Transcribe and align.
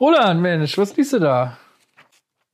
Roland, 0.00 0.40
Mensch, 0.40 0.76
was 0.78 0.96
liest 0.96 1.12
du 1.12 1.18
da? 1.20 1.56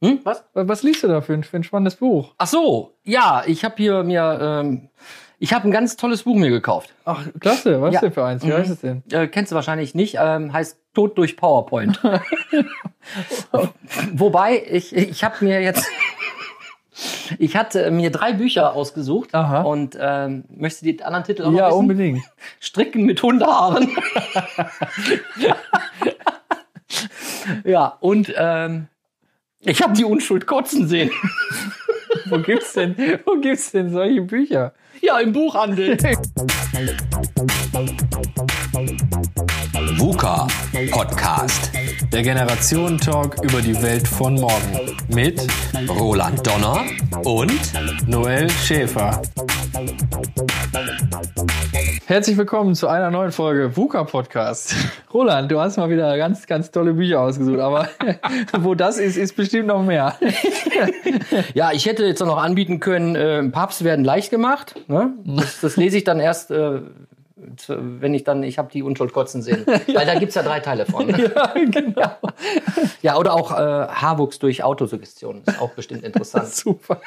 Hm? 0.02 0.20
Was? 0.24 0.44
Was 0.54 0.82
liest 0.82 1.02
du 1.02 1.08
da 1.08 1.20
für 1.20 1.34
ein, 1.34 1.44
für 1.44 1.56
ein 1.56 1.64
spannendes 1.64 1.96
Buch? 1.96 2.34
Ach 2.38 2.46
so, 2.46 2.94
ja, 3.04 3.42
ich 3.46 3.64
habe 3.64 3.74
hier 3.76 4.02
mir, 4.02 4.38
ähm, 4.40 4.88
ich 5.38 5.52
habe 5.52 5.68
ein 5.68 5.70
ganz 5.70 5.96
tolles 5.96 6.22
Buch 6.22 6.36
mir 6.36 6.50
gekauft. 6.50 6.94
Ach, 7.04 7.22
klasse. 7.38 7.80
Was 7.82 7.94
Ja. 7.94 8.00
denn 8.00 8.12
für 8.12 8.24
eins? 8.24 8.42
Wie 8.42 8.48
Mhm. 8.48 8.52
heißt 8.54 8.70
es 8.70 8.80
denn? 8.80 9.02
Äh, 9.10 9.26
kennst 9.28 9.52
du 9.52 9.56
wahrscheinlich 9.56 9.94
nicht, 9.94 10.16
ähm, 10.20 10.52
heißt 10.52 10.78
Tod 10.94 11.16
durch 11.18 11.36
PowerPoint. 11.36 12.00
Wobei, 14.12 14.62
ich, 14.70 14.94
ich 14.94 15.22
habe 15.24 15.44
mir 15.44 15.60
jetzt, 15.62 15.86
ich 17.38 17.56
hatte 17.56 17.90
mir 17.90 18.10
drei 18.10 18.32
Bücher 18.32 18.74
ausgesucht 18.74 19.34
Aha. 19.34 19.62
und 19.62 19.96
ähm, 20.00 20.44
möchtest 20.48 20.82
du 20.82 20.86
die 20.92 21.02
anderen 21.02 21.24
Titel 21.24 21.42
auch 21.44 21.50
noch 21.50 21.58
Ja, 21.58 21.68
unbedingt. 21.68 22.22
Stricken 22.58 23.04
mit 23.04 23.22
Hundehaaren. 23.22 23.90
ja, 27.64 27.96
und 28.00 28.32
ähm, 28.36 28.88
ich 29.60 29.82
habe 29.82 29.94
die 29.94 30.04
Unschuld 30.04 30.46
kotzen 30.46 30.88
sehen. 30.88 31.10
Wo 32.26 32.38
gibt's 32.38 32.72
denn, 32.72 32.96
wo 33.24 33.40
gibt's 33.40 33.70
denn 33.70 33.90
solche 33.90 34.22
Bücher? 34.22 34.72
Ja, 35.00 35.18
im 35.20 35.32
Buchhandel. 35.32 35.96
VUCA 39.96 40.48
Podcast. 40.90 41.70
Der 42.12 42.22
Generationen-Talk 42.22 43.42
über 43.44 43.62
die 43.62 43.80
Welt 43.80 44.06
von 44.06 44.34
morgen. 44.34 44.96
Mit 45.08 45.46
Roland 45.88 46.46
Donner 46.46 46.84
und 47.24 47.60
Noel 48.06 48.50
Schäfer. 48.50 49.22
Herzlich 52.10 52.36
willkommen 52.36 52.74
zu 52.74 52.88
einer 52.88 53.12
neuen 53.12 53.30
Folge 53.30 53.76
VUCA 53.76 54.02
Podcast. 54.02 54.74
Roland, 55.14 55.48
du 55.48 55.60
hast 55.60 55.76
mal 55.76 55.90
wieder 55.90 56.16
ganz, 56.16 56.44
ganz 56.48 56.72
tolle 56.72 56.92
Bücher 56.92 57.20
ausgesucht, 57.20 57.60
aber 57.60 57.88
wo 58.58 58.74
das 58.74 58.98
ist, 58.98 59.16
ist 59.16 59.36
bestimmt 59.36 59.68
noch 59.68 59.84
mehr. 59.84 60.16
Ja, 61.54 61.70
ich 61.70 61.86
hätte 61.86 62.04
jetzt 62.04 62.20
auch 62.20 62.26
noch 62.26 62.42
anbieten 62.42 62.80
können, 62.80 63.14
äh, 63.14 63.44
Papst 63.50 63.84
werden 63.84 64.04
leicht 64.04 64.30
gemacht. 64.30 64.74
Ne? 64.88 65.12
Das, 65.24 65.60
das 65.60 65.76
lese 65.76 65.98
ich 65.98 66.02
dann 66.02 66.18
erst, 66.18 66.50
äh, 66.50 66.80
wenn 67.68 68.12
ich 68.12 68.24
dann, 68.24 68.42
ich 68.42 68.58
habe 68.58 68.72
die 68.72 68.82
Unschuld 68.82 69.12
kotzen 69.12 69.40
sehen. 69.40 69.64
Weil 69.66 70.04
da 70.04 70.18
gibt's 70.18 70.34
ja 70.34 70.42
drei 70.42 70.58
Teile 70.58 70.86
von. 70.86 71.08
Ja, 71.10 71.54
genau. 71.54 72.16
Ja, 73.02 73.18
oder 73.18 73.34
auch 73.34 73.52
äh, 73.52 73.54
Haarwuchs 73.56 74.40
durch 74.40 74.64
Autosuggestion. 74.64 75.42
Ist 75.46 75.60
auch 75.60 75.70
bestimmt 75.74 76.02
interessant. 76.02 76.48
Super. 76.48 77.00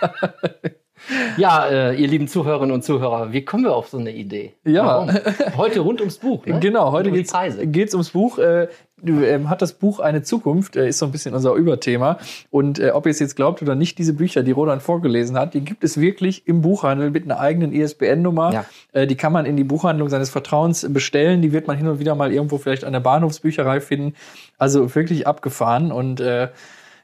Ja, 1.38 1.66
äh, 1.68 1.96
ihr 1.96 2.08
lieben 2.08 2.28
Zuhörerinnen 2.28 2.74
und 2.74 2.84
Zuhörer, 2.84 3.34
wie 3.34 3.44
kommen 3.44 3.66
wir 3.66 3.76
auf 3.76 3.90
so 3.90 3.98
eine 3.98 4.12
Idee? 4.12 4.54
Ja. 4.64 4.86
Warum? 4.86 5.12
Heute 5.58 5.80
rund 5.82 6.00
ums 6.00 6.18
Buch. 6.18 6.46
Ne? 6.46 6.60
Genau, 6.60 6.92
heute 6.92 7.10
um 7.10 7.16
geht's, 7.16 7.34
geht's 7.64 7.94
ums 7.94 8.12
Buch. 8.12 8.38
Äh, 8.38 8.68
ähm, 9.06 9.50
hat 9.50 9.62
das 9.62 9.74
Buch 9.74 10.00
eine 10.00 10.22
Zukunft? 10.22 10.76
Äh, 10.76 10.88
ist 10.88 11.00
so 11.00 11.06
ein 11.06 11.12
bisschen 11.12 11.34
unser 11.34 11.54
Überthema. 11.54 12.20
Und 12.52 12.80
äh, 12.80 12.92
ob 12.92 13.06
ihr 13.06 13.12
es 13.12 13.20
jetzt 13.20 13.36
glaubt 13.36 13.62
oder 13.62 13.76
nicht, 13.76 13.98
diese 13.98 14.14
Bücher, 14.14 14.44
die 14.44 14.52
Roland 14.52 14.82
vorgelesen 14.82 15.38
hat, 15.38 15.54
die 15.54 15.62
gibt 15.62 15.84
es 15.84 16.00
wirklich 16.00 16.48
im 16.48 16.62
Buchhandel 16.62 17.12
mit 17.12 17.26
einer 17.26 17.40
eigenen 17.40 17.74
ISBN-Nummer. 17.74 18.54
Ja. 18.54 18.66
Äh, 18.94 19.08
die 19.08 19.16
kann 19.16 19.34
man 19.34 19.46
in 19.46 19.58
die 19.58 19.64
Buchhandlung 19.64 20.10
seines 20.10 20.30
Vertrauens 20.30 20.88
bestellen. 20.90 21.42
Die 21.42 21.52
wird 21.52 21.68
man 21.68 21.78
hin 21.78 21.88
und 21.88 22.00
wieder 22.00 22.16
mal 22.16 22.32
irgendwo 22.32 22.58
vielleicht 22.58 22.86
an 22.86 22.94
der 22.94 23.02
Bahnhofsbücherei 23.02 23.82
finden. 23.82 24.16
Also 24.58 24.96
wirklich 24.96 25.28
abgefahren. 25.28 25.92
Und 25.92 26.22
äh, 26.22 26.48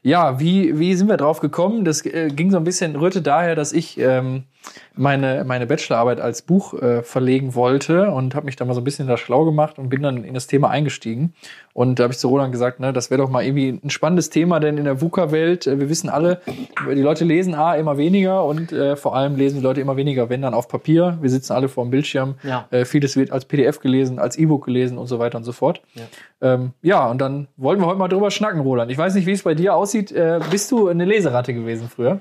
ja, 0.02 0.40
wie, 0.40 0.78
wie 0.78 0.94
sind 0.94 1.08
wir 1.08 1.16
drauf 1.16 1.40
gekommen? 1.40 1.84
Das 1.84 2.04
äh, 2.04 2.28
ging 2.28 2.50
so 2.50 2.56
ein 2.56 2.64
bisschen, 2.64 2.96
rührte 2.96 3.22
daher, 3.22 3.54
dass 3.54 3.72
ich 3.72 3.98
ähm, 3.98 4.44
meine, 4.94 5.44
meine 5.44 5.66
Bachelorarbeit 5.66 6.20
als 6.20 6.42
Buch 6.42 6.74
äh, 6.74 7.02
verlegen 7.02 7.54
wollte 7.54 8.10
und 8.10 8.34
habe 8.34 8.46
mich 8.46 8.56
da 8.56 8.64
mal 8.64 8.74
so 8.74 8.80
ein 8.80 8.84
bisschen 8.84 9.08
da 9.08 9.16
schlau 9.16 9.44
gemacht 9.44 9.78
und 9.78 9.88
bin 9.88 10.02
dann 10.02 10.24
in 10.24 10.34
das 10.34 10.46
Thema 10.46 10.68
eingestiegen. 10.68 11.32
Und 11.72 11.98
da 11.98 12.04
habe 12.04 12.12
ich 12.12 12.18
zu 12.18 12.28
Roland 12.28 12.52
gesagt, 12.52 12.80
ne, 12.80 12.92
das 12.92 13.10
wäre 13.10 13.22
doch 13.22 13.30
mal 13.30 13.44
irgendwie 13.44 13.80
ein 13.82 13.90
spannendes 13.90 14.28
Thema, 14.28 14.60
denn 14.60 14.76
in 14.76 14.84
der 14.84 15.00
VUCA-Welt, 15.00 15.66
äh, 15.66 15.78
wir 15.80 15.88
wissen 15.88 16.10
alle, 16.10 16.40
die 16.86 17.00
Leute 17.00 17.24
lesen 17.24 17.54
A 17.54 17.74
immer 17.74 17.96
weniger 17.96 18.44
und 18.44 18.72
äh, 18.72 18.96
vor 18.96 19.16
allem 19.16 19.36
lesen 19.36 19.58
die 19.58 19.62
Leute 19.62 19.80
immer 19.80 19.96
weniger, 19.96 20.28
wenn 20.28 20.42
dann 20.42 20.54
auf 20.54 20.68
Papier. 20.68 21.18
Wir 21.20 21.30
sitzen 21.30 21.52
alle 21.52 21.68
vor 21.68 21.84
dem 21.84 21.90
Bildschirm. 21.90 22.34
Ja. 22.42 22.66
Äh, 22.70 22.84
vieles 22.84 23.16
wird 23.16 23.30
als 23.30 23.44
PDF 23.44 23.80
gelesen, 23.80 24.18
als 24.18 24.36
E-Book 24.36 24.66
gelesen 24.66 24.98
und 24.98 25.06
so 25.06 25.18
weiter 25.18 25.38
und 25.38 25.44
so 25.44 25.52
fort. 25.52 25.80
Ja. 25.94 26.54
Ähm, 26.54 26.72
ja, 26.82 27.08
und 27.08 27.20
dann 27.20 27.48
wollten 27.56 27.82
wir 27.82 27.86
heute 27.86 27.98
mal 27.98 28.08
drüber 28.08 28.30
schnacken, 28.30 28.60
Roland. 28.60 28.90
Ich 28.90 28.98
weiß 28.98 29.14
nicht, 29.14 29.26
wie 29.26 29.32
es 29.32 29.42
bei 29.42 29.54
dir 29.54 29.74
aussieht. 29.74 30.12
Äh, 30.12 30.40
bist 30.50 30.70
du 30.72 30.88
eine 30.88 31.04
Leseratte 31.04 31.54
gewesen 31.54 31.88
früher? 31.88 32.20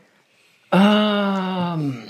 Ähm, 0.72 2.04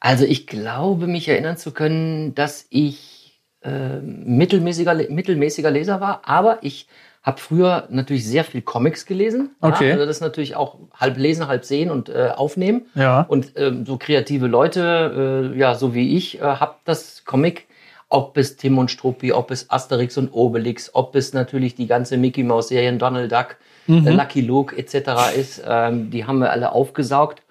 also 0.00 0.24
ich 0.24 0.46
glaube, 0.46 1.06
mich 1.06 1.28
erinnern 1.28 1.56
zu 1.56 1.72
können, 1.72 2.34
dass 2.34 2.66
ich 2.70 3.40
äh, 3.62 3.98
mittelmäßiger, 4.00 4.94
mittelmäßiger 4.94 5.70
Leser 5.70 6.00
war, 6.00 6.22
aber 6.24 6.58
ich 6.62 6.88
habe 7.22 7.40
früher 7.40 7.86
natürlich 7.90 8.26
sehr 8.26 8.44
viel 8.44 8.62
Comics 8.62 9.04
gelesen. 9.04 9.50
Okay. 9.60 9.88
Ja, 9.88 9.94
also 9.94 10.06
das 10.06 10.16
ist 10.16 10.22
natürlich 10.22 10.56
auch 10.56 10.78
halb 10.94 11.18
lesen, 11.18 11.46
halb 11.46 11.64
sehen 11.64 11.90
und 11.90 12.08
äh, 12.08 12.30
aufnehmen. 12.34 12.86
Ja. 12.94 13.22
Und 13.22 13.52
ähm, 13.56 13.84
so 13.84 13.98
kreative 13.98 14.46
Leute, 14.46 15.52
äh, 15.54 15.58
ja, 15.58 15.74
so 15.74 15.94
wie 15.94 16.16
ich, 16.16 16.40
äh, 16.40 16.42
hab 16.42 16.84
das 16.84 17.24
Comic, 17.24 17.66
ob 18.08 18.38
es 18.38 18.56
Tim 18.56 18.78
und 18.78 18.90
Struppi, 18.90 19.32
ob 19.32 19.50
es 19.50 19.68
Asterix 19.70 20.16
und 20.16 20.30
Obelix, 20.32 20.94
ob 20.94 21.14
es 21.16 21.34
natürlich 21.34 21.74
die 21.74 21.86
ganze 21.86 22.16
Mickey 22.16 22.44
Mouse 22.44 22.68
Serien, 22.68 22.98
Donald 22.98 23.30
Duck, 23.30 23.56
äh, 23.88 24.10
Lucky 24.10 24.40
Luke 24.42 24.76
etc. 24.76 25.36
ist, 25.36 25.62
ähm, 25.66 26.10
die 26.10 26.24
haben 26.24 26.38
wir 26.38 26.50
alle 26.50 26.72
aufgesaugt. 26.72 27.42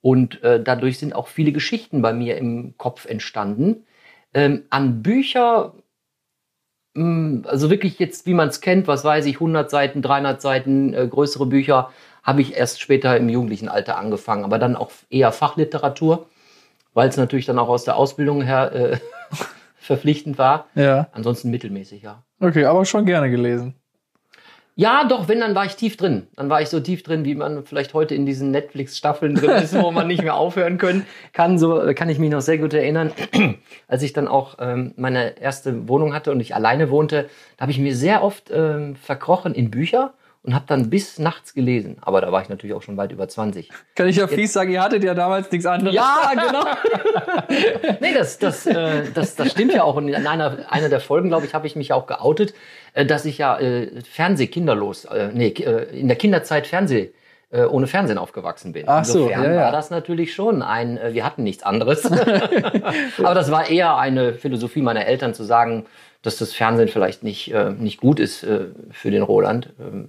Und 0.00 0.42
äh, 0.44 0.62
dadurch 0.62 0.98
sind 0.98 1.14
auch 1.14 1.26
viele 1.26 1.52
Geschichten 1.52 2.02
bei 2.02 2.12
mir 2.12 2.36
im 2.36 2.74
Kopf 2.76 3.06
entstanden. 3.06 3.84
Ähm, 4.32 4.64
an 4.70 5.02
Bücher, 5.02 5.74
mh, 6.94 7.48
also 7.48 7.70
wirklich 7.70 7.98
jetzt, 7.98 8.26
wie 8.26 8.34
man 8.34 8.48
es 8.48 8.60
kennt, 8.60 8.86
was 8.86 9.04
weiß 9.04 9.26
ich, 9.26 9.36
100 9.36 9.70
Seiten, 9.70 10.02
300 10.02 10.40
Seiten, 10.40 10.94
äh, 10.94 11.08
größere 11.08 11.46
Bücher, 11.46 11.90
habe 12.22 12.42
ich 12.42 12.56
erst 12.56 12.80
später 12.80 13.16
im 13.16 13.28
jugendlichen 13.28 13.68
Alter 13.68 13.96
angefangen, 13.98 14.44
aber 14.44 14.58
dann 14.58 14.76
auch 14.76 14.90
eher 15.08 15.32
Fachliteratur, 15.32 16.26
weil 16.92 17.08
es 17.08 17.16
natürlich 17.16 17.46
dann 17.46 17.58
auch 17.58 17.68
aus 17.68 17.84
der 17.84 17.96
Ausbildung 17.96 18.42
her 18.42 18.72
äh, 18.72 18.98
verpflichtend 19.78 20.38
war. 20.38 20.66
Ja. 20.74 21.08
Ansonsten 21.12 21.50
mittelmäßig, 21.50 22.02
ja. 22.02 22.22
Okay, 22.38 22.66
aber 22.66 22.84
schon 22.84 23.06
gerne 23.06 23.30
gelesen. 23.30 23.74
Ja, 24.80 25.02
doch, 25.02 25.26
wenn, 25.26 25.40
dann 25.40 25.56
war 25.56 25.64
ich 25.64 25.74
tief 25.74 25.96
drin. 25.96 26.28
Dann 26.36 26.50
war 26.50 26.62
ich 26.62 26.68
so 26.68 26.78
tief 26.78 27.02
drin, 27.02 27.24
wie 27.24 27.34
man 27.34 27.64
vielleicht 27.64 27.94
heute 27.94 28.14
in 28.14 28.26
diesen 28.26 28.52
Netflix-Staffeln 28.52 29.34
drin 29.34 29.50
ist, 29.50 29.76
wo 29.76 29.90
man 29.90 30.06
nicht 30.06 30.22
mehr 30.22 30.36
aufhören 30.36 30.78
können 30.78 31.04
kann. 31.32 31.58
So 31.58 31.82
äh, 31.82 31.94
kann 31.94 32.08
ich 32.08 32.20
mich 32.20 32.30
noch 32.30 32.42
sehr 32.42 32.58
gut 32.58 32.72
erinnern, 32.74 33.10
als 33.88 34.04
ich 34.04 34.12
dann 34.12 34.28
auch 34.28 34.58
ähm, 34.60 34.94
meine 34.94 35.36
erste 35.40 35.88
Wohnung 35.88 36.14
hatte 36.14 36.30
und 36.30 36.38
ich 36.38 36.54
alleine 36.54 36.90
wohnte, 36.90 37.28
da 37.56 37.62
habe 37.62 37.72
ich 37.72 37.80
mir 37.80 37.96
sehr 37.96 38.22
oft 38.22 38.52
ähm, 38.52 38.94
verkrochen 38.94 39.52
in 39.52 39.72
Bücher 39.72 40.14
und 40.48 40.54
habe 40.54 40.64
dann 40.66 40.88
bis 40.88 41.18
nachts 41.18 41.52
gelesen. 41.52 41.98
Aber 42.00 42.22
da 42.22 42.32
war 42.32 42.40
ich 42.40 42.48
natürlich 42.48 42.74
auch 42.74 42.80
schon 42.80 42.96
weit 42.96 43.12
über 43.12 43.28
20. 43.28 43.68
Kann 43.94 44.08
ich 44.08 44.16
ja 44.16 44.26
fies 44.26 44.54
sagen, 44.54 44.72
ihr 44.72 44.80
hattet 44.82 45.04
ja 45.04 45.12
damals 45.12 45.52
nichts 45.52 45.66
anderes. 45.66 45.94
Ja, 45.94 46.30
genau. 46.32 46.64
nee, 48.00 48.14
das, 48.14 48.38
das, 48.38 48.66
äh, 48.66 49.02
das, 49.12 49.36
das 49.36 49.50
stimmt 49.50 49.74
ja 49.74 49.82
auch. 49.82 49.96
Und 49.96 50.08
in 50.08 50.26
einer, 50.26 50.56
einer 50.70 50.88
der 50.88 51.00
Folgen, 51.00 51.28
glaube 51.28 51.44
ich, 51.44 51.52
habe 51.52 51.66
ich 51.66 51.76
mich 51.76 51.92
auch 51.92 52.06
geoutet, 52.06 52.54
äh, 52.94 53.04
dass 53.04 53.26
ich 53.26 53.36
ja 53.36 53.58
äh, 53.58 54.00
Fernsehkinderlos, 54.10 55.04
äh, 55.04 55.28
nee, 55.34 55.48
äh, 55.48 55.94
in 55.94 56.08
der 56.08 56.16
Kinderzeit 56.16 56.66
Fernseh, 56.66 57.12
äh, 57.50 57.64
ohne 57.64 57.86
Fernsehen 57.86 58.16
aufgewachsen 58.16 58.72
bin. 58.72 58.84
Ach 58.86 59.04
so, 59.04 59.24
Insofern 59.24 59.44
ja, 59.44 59.52
ja. 59.52 59.60
war 59.64 59.72
das 59.72 59.90
natürlich 59.90 60.32
schon 60.32 60.62
ein, 60.62 60.96
äh, 60.96 61.12
wir 61.12 61.26
hatten 61.26 61.42
nichts 61.42 61.62
anderes. 61.62 62.06
Aber 63.18 63.34
das 63.34 63.50
war 63.50 63.68
eher 63.68 63.98
eine 63.98 64.32
Philosophie 64.32 64.80
meiner 64.80 65.04
Eltern 65.04 65.34
zu 65.34 65.44
sagen, 65.44 65.84
dass 66.22 66.38
das 66.38 66.54
Fernsehen 66.54 66.88
vielleicht 66.88 67.22
nicht, 67.22 67.52
äh, 67.52 67.70
nicht 67.70 68.00
gut 68.00 68.18
ist 68.18 68.44
äh, 68.44 68.68
für 68.90 69.10
den 69.10 69.22
Roland, 69.22 69.74
ähm, 69.78 70.08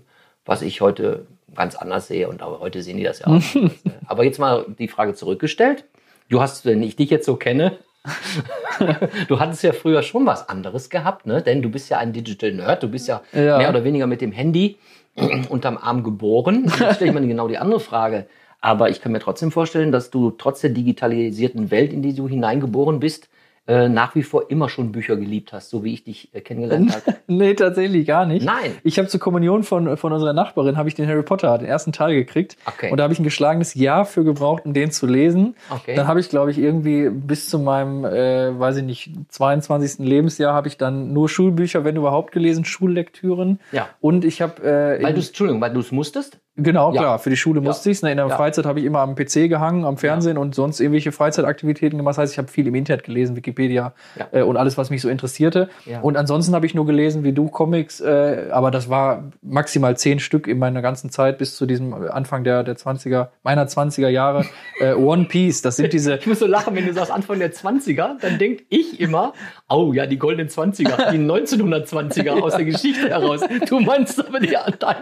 was 0.49 0.63
ich 0.63 0.81
heute 0.81 1.27
ganz 1.55 1.75
anders 1.75 2.07
sehe. 2.07 2.27
Und 2.27 2.41
aber 2.41 2.59
heute 2.59 2.81
sehen 2.81 2.97
die 2.97 3.03
das 3.03 3.19
ja 3.19 3.27
auch. 3.27 3.55
ne? 3.55 3.71
Aber 4.07 4.23
jetzt 4.23 4.39
mal 4.39 4.65
die 4.79 4.87
Frage 4.87 5.13
zurückgestellt. 5.13 5.85
Du 6.27 6.41
hast, 6.41 6.65
wenn 6.65 6.81
ich 6.81 6.95
dich 6.95 7.11
jetzt 7.11 7.27
so 7.27 7.35
kenne, 7.35 7.77
du 9.27 9.39
hattest 9.39 9.61
ja 9.61 9.73
früher 9.73 10.01
schon 10.01 10.25
was 10.25 10.49
anderes 10.49 10.89
gehabt, 10.89 11.27
ne? 11.27 11.43
Denn 11.43 11.61
du 11.61 11.69
bist 11.69 11.89
ja 11.89 11.99
ein 11.99 12.13
Digital 12.13 12.53
Nerd, 12.53 12.81
du 12.81 12.87
bist 12.87 13.07
ja, 13.07 13.21
Ja. 13.31 13.59
mehr 13.59 13.69
oder 13.69 13.83
weniger 13.83 14.07
mit 14.07 14.21
dem 14.21 14.31
Handy 14.31 14.77
unterm 15.49 15.77
Arm 15.77 16.03
geboren. 16.03 16.63
Jetzt 16.79 16.95
stelle 16.95 17.11
ich 17.11 17.19
mir 17.19 17.27
genau 17.27 17.47
die 17.47 17.59
andere 17.59 17.79
Frage. 17.79 18.25
Aber 18.59 18.89
ich 18.89 19.01
kann 19.01 19.11
mir 19.11 19.19
trotzdem 19.19 19.51
vorstellen, 19.51 19.91
dass 19.91 20.09
du 20.09 20.31
trotz 20.31 20.61
der 20.61 20.71
digitalisierten 20.71 21.69
Welt, 21.69 21.93
in 21.93 22.01
die 22.01 22.13
du 22.13 22.27
hineingeboren 22.27 22.99
bist, 22.99 23.29
nach 23.69 24.15
wie 24.15 24.23
vor 24.23 24.49
immer 24.49 24.67
schon 24.67 24.91
Bücher 24.91 25.15
geliebt 25.15 25.53
hast, 25.53 25.69
so 25.69 25.83
wie 25.83 25.93
ich 25.93 26.03
dich 26.03 26.33
äh, 26.33 26.41
kennengelernt 26.41 26.95
habe. 26.95 27.17
Nee, 27.27 27.53
tatsächlich 27.53 28.07
gar 28.07 28.25
nicht. 28.25 28.45
Nein. 28.45 28.71
Ich 28.83 28.97
habe 28.97 29.07
zur 29.07 29.19
Kommunion 29.19 29.63
von, 29.63 29.95
von 29.97 30.11
unserer 30.11 30.33
Nachbarin 30.33 30.77
habe 30.77 30.89
ich 30.89 30.95
den 30.95 31.07
Harry 31.07 31.23
Potter, 31.23 31.57
den 31.57 31.67
ersten 31.67 31.91
Teil 31.91 32.15
gekriegt. 32.15 32.57
Okay. 32.65 32.91
Und 32.91 32.97
da 32.97 33.03
habe 33.03 33.13
ich 33.13 33.19
ein 33.19 33.23
geschlagenes 33.23 33.75
Jahr 33.75 34.05
für 34.05 34.23
gebraucht, 34.23 34.65
um 34.65 34.73
den 34.73 34.91
zu 34.91 35.05
lesen. 35.05 35.55
Okay. 35.69 35.95
Dann 35.95 36.07
habe 36.07 36.19
ich, 36.19 36.29
glaube 36.29 36.51
ich, 36.51 36.57
irgendwie 36.57 37.09
bis 37.09 37.49
zu 37.49 37.59
meinem, 37.59 38.05
äh, 38.05 38.59
weiß 38.59 38.77
ich 38.77 38.83
nicht, 38.83 39.11
22. 39.29 39.99
Lebensjahr 39.99 40.53
habe 40.53 40.67
ich 40.67 40.77
dann 40.77 41.13
nur 41.13 41.29
Schulbücher, 41.29 41.83
wenn 41.83 41.95
überhaupt 41.95 42.31
gelesen, 42.31 42.65
Schullektüren. 42.65 43.59
Ja. 43.71 43.89
Und 44.01 44.25
ich 44.25 44.41
habe 44.41 44.63
äh, 44.63 45.03
Weil 45.03 45.13
du 45.13 45.19
Entschuldigung, 45.19 45.61
weil 45.61 45.73
du 45.73 45.79
es 45.79 45.91
musstest? 45.91 46.39
Genau, 46.63 46.93
Ja. 46.93 47.01
klar. 47.01 47.19
Für 47.19 47.29
die 47.29 47.37
Schule 47.37 47.59
Ja. 47.61 47.65
musste 47.67 47.89
ich's. 47.89 48.01
Ne, 48.01 48.11
In 48.11 48.17
der 48.17 48.27
Ja. 48.27 48.35
Freizeit 48.35 48.65
habe 48.65 48.79
ich 48.79 48.85
immer 48.85 48.99
am 48.99 49.15
PC 49.15 49.47
gehangen, 49.49 49.85
am 49.85 49.97
Fernsehen 49.97 50.37
und 50.37 50.55
sonst 50.55 50.79
irgendwelche 50.79 51.11
Freizeitaktivitäten 51.11 51.97
gemacht. 51.97 52.13
Das 52.13 52.17
heißt, 52.19 52.33
ich 52.33 52.37
habe 52.37 52.47
viel 52.47 52.67
im 52.67 52.75
Internet 52.75 53.03
gelesen, 53.05 53.35
Wikipedia 53.35 53.93
äh, 54.31 54.41
und 54.41 54.57
alles, 54.57 54.77
was 54.77 54.89
mich 54.89 55.01
so 55.01 55.09
interessierte. 55.09 55.69
Und 56.01 56.17
ansonsten 56.17 56.53
habe 56.55 56.65
ich 56.65 56.73
nur 56.75 56.85
gelesen 56.85 57.23
wie 57.23 57.31
du 57.33 57.47
Comics, 57.49 57.99
äh, 58.01 58.47
aber 58.51 58.71
das 58.71 58.89
war 58.89 59.23
maximal 59.41 59.95
zehn 59.97 60.19
Stück 60.19 60.47
in 60.47 60.59
meiner 60.59 60.81
ganzen 60.81 61.09
Zeit 61.09 61.37
bis 61.37 61.55
zu 61.55 61.65
diesem 61.65 61.93
Anfang 61.93 62.43
der, 62.43 62.63
der 62.63 62.75
20er, 62.75 63.29
meiner 63.43 63.65
20er 63.67 64.07
Jahre. 64.09 64.45
äh, 64.79 64.93
One 64.93 65.25
Piece, 65.25 65.61
das 65.61 65.77
sind 65.77 65.93
diese. 65.93 66.15
Ich 66.15 66.27
muss 66.27 66.39
so 66.39 66.47
lachen, 66.47 66.75
wenn 66.75 66.85
du 66.85 66.93
sagst 66.93 67.11
Anfang 67.11 67.39
der 67.39 67.51
20er, 67.53 68.19
dann 68.21 68.37
denk 68.39 68.63
ich 68.69 68.99
immer, 68.99 69.33
oh 69.69 69.93
ja, 69.93 70.05
die 70.05 70.17
goldenen 70.17 70.49
20er, 70.49 71.11
die 71.11 71.17
1920er 71.63 72.41
aus 72.41 72.55
der 72.55 72.65
Geschichte 72.65 73.09
heraus. 73.09 73.41
Du 73.67 73.79
meinst 73.79 74.19
aber 74.25 74.39
die, 74.39 74.55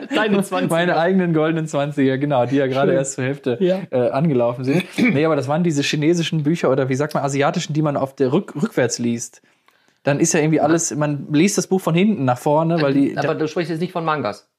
deine 0.10 0.42
20er. 0.42 0.68
Meine 0.69 0.98
eigenen 0.98 1.33
goldenen 1.33 1.46
20er, 1.55 2.17
genau, 2.17 2.45
die 2.45 2.57
ja 2.57 2.67
gerade 2.67 2.91
Schön. 2.91 2.97
erst 2.97 3.13
zur 3.13 3.23
Hälfte 3.23 3.57
Ja. 3.59 3.79
äh, 3.91 4.09
angelaufen 4.09 4.63
sind. 4.63 4.83
Nee, 4.97 5.25
aber 5.25 5.35
das 5.35 5.47
waren 5.47 5.63
diese 5.63 5.81
chinesischen 5.83 6.44
Bücher 6.44 6.69
oder 6.71 6.89
wie 6.89 6.95
sagt 6.95 7.13
man, 7.13 7.23
asiatischen, 7.23 7.73
die 7.73 7.81
man 7.81 7.95
auf 7.97 8.15
der 8.15 8.31
Rück 8.33 8.53
rückwärts 8.61 8.99
liest. 8.99 9.41
Dann 10.03 10.19
ist 10.19 10.33
ja 10.33 10.39
irgendwie 10.39 10.61
alles, 10.61 10.95
man 10.95 11.27
liest 11.31 11.57
das 11.57 11.67
Buch 11.67 11.81
von 11.81 11.94
hinten 11.95 12.23
nach 12.25 12.38
vorne, 12.38 12.81
weil 12.81 12.94
die. 12.94 13.17
aber 13.17 13.35
du 13.35 13.47
sprichst 13.47 13.71
jetzt 13.71 13.81
nicht 13.81 13.91
von 13.91 14.05
Mangas. 14.05 14.49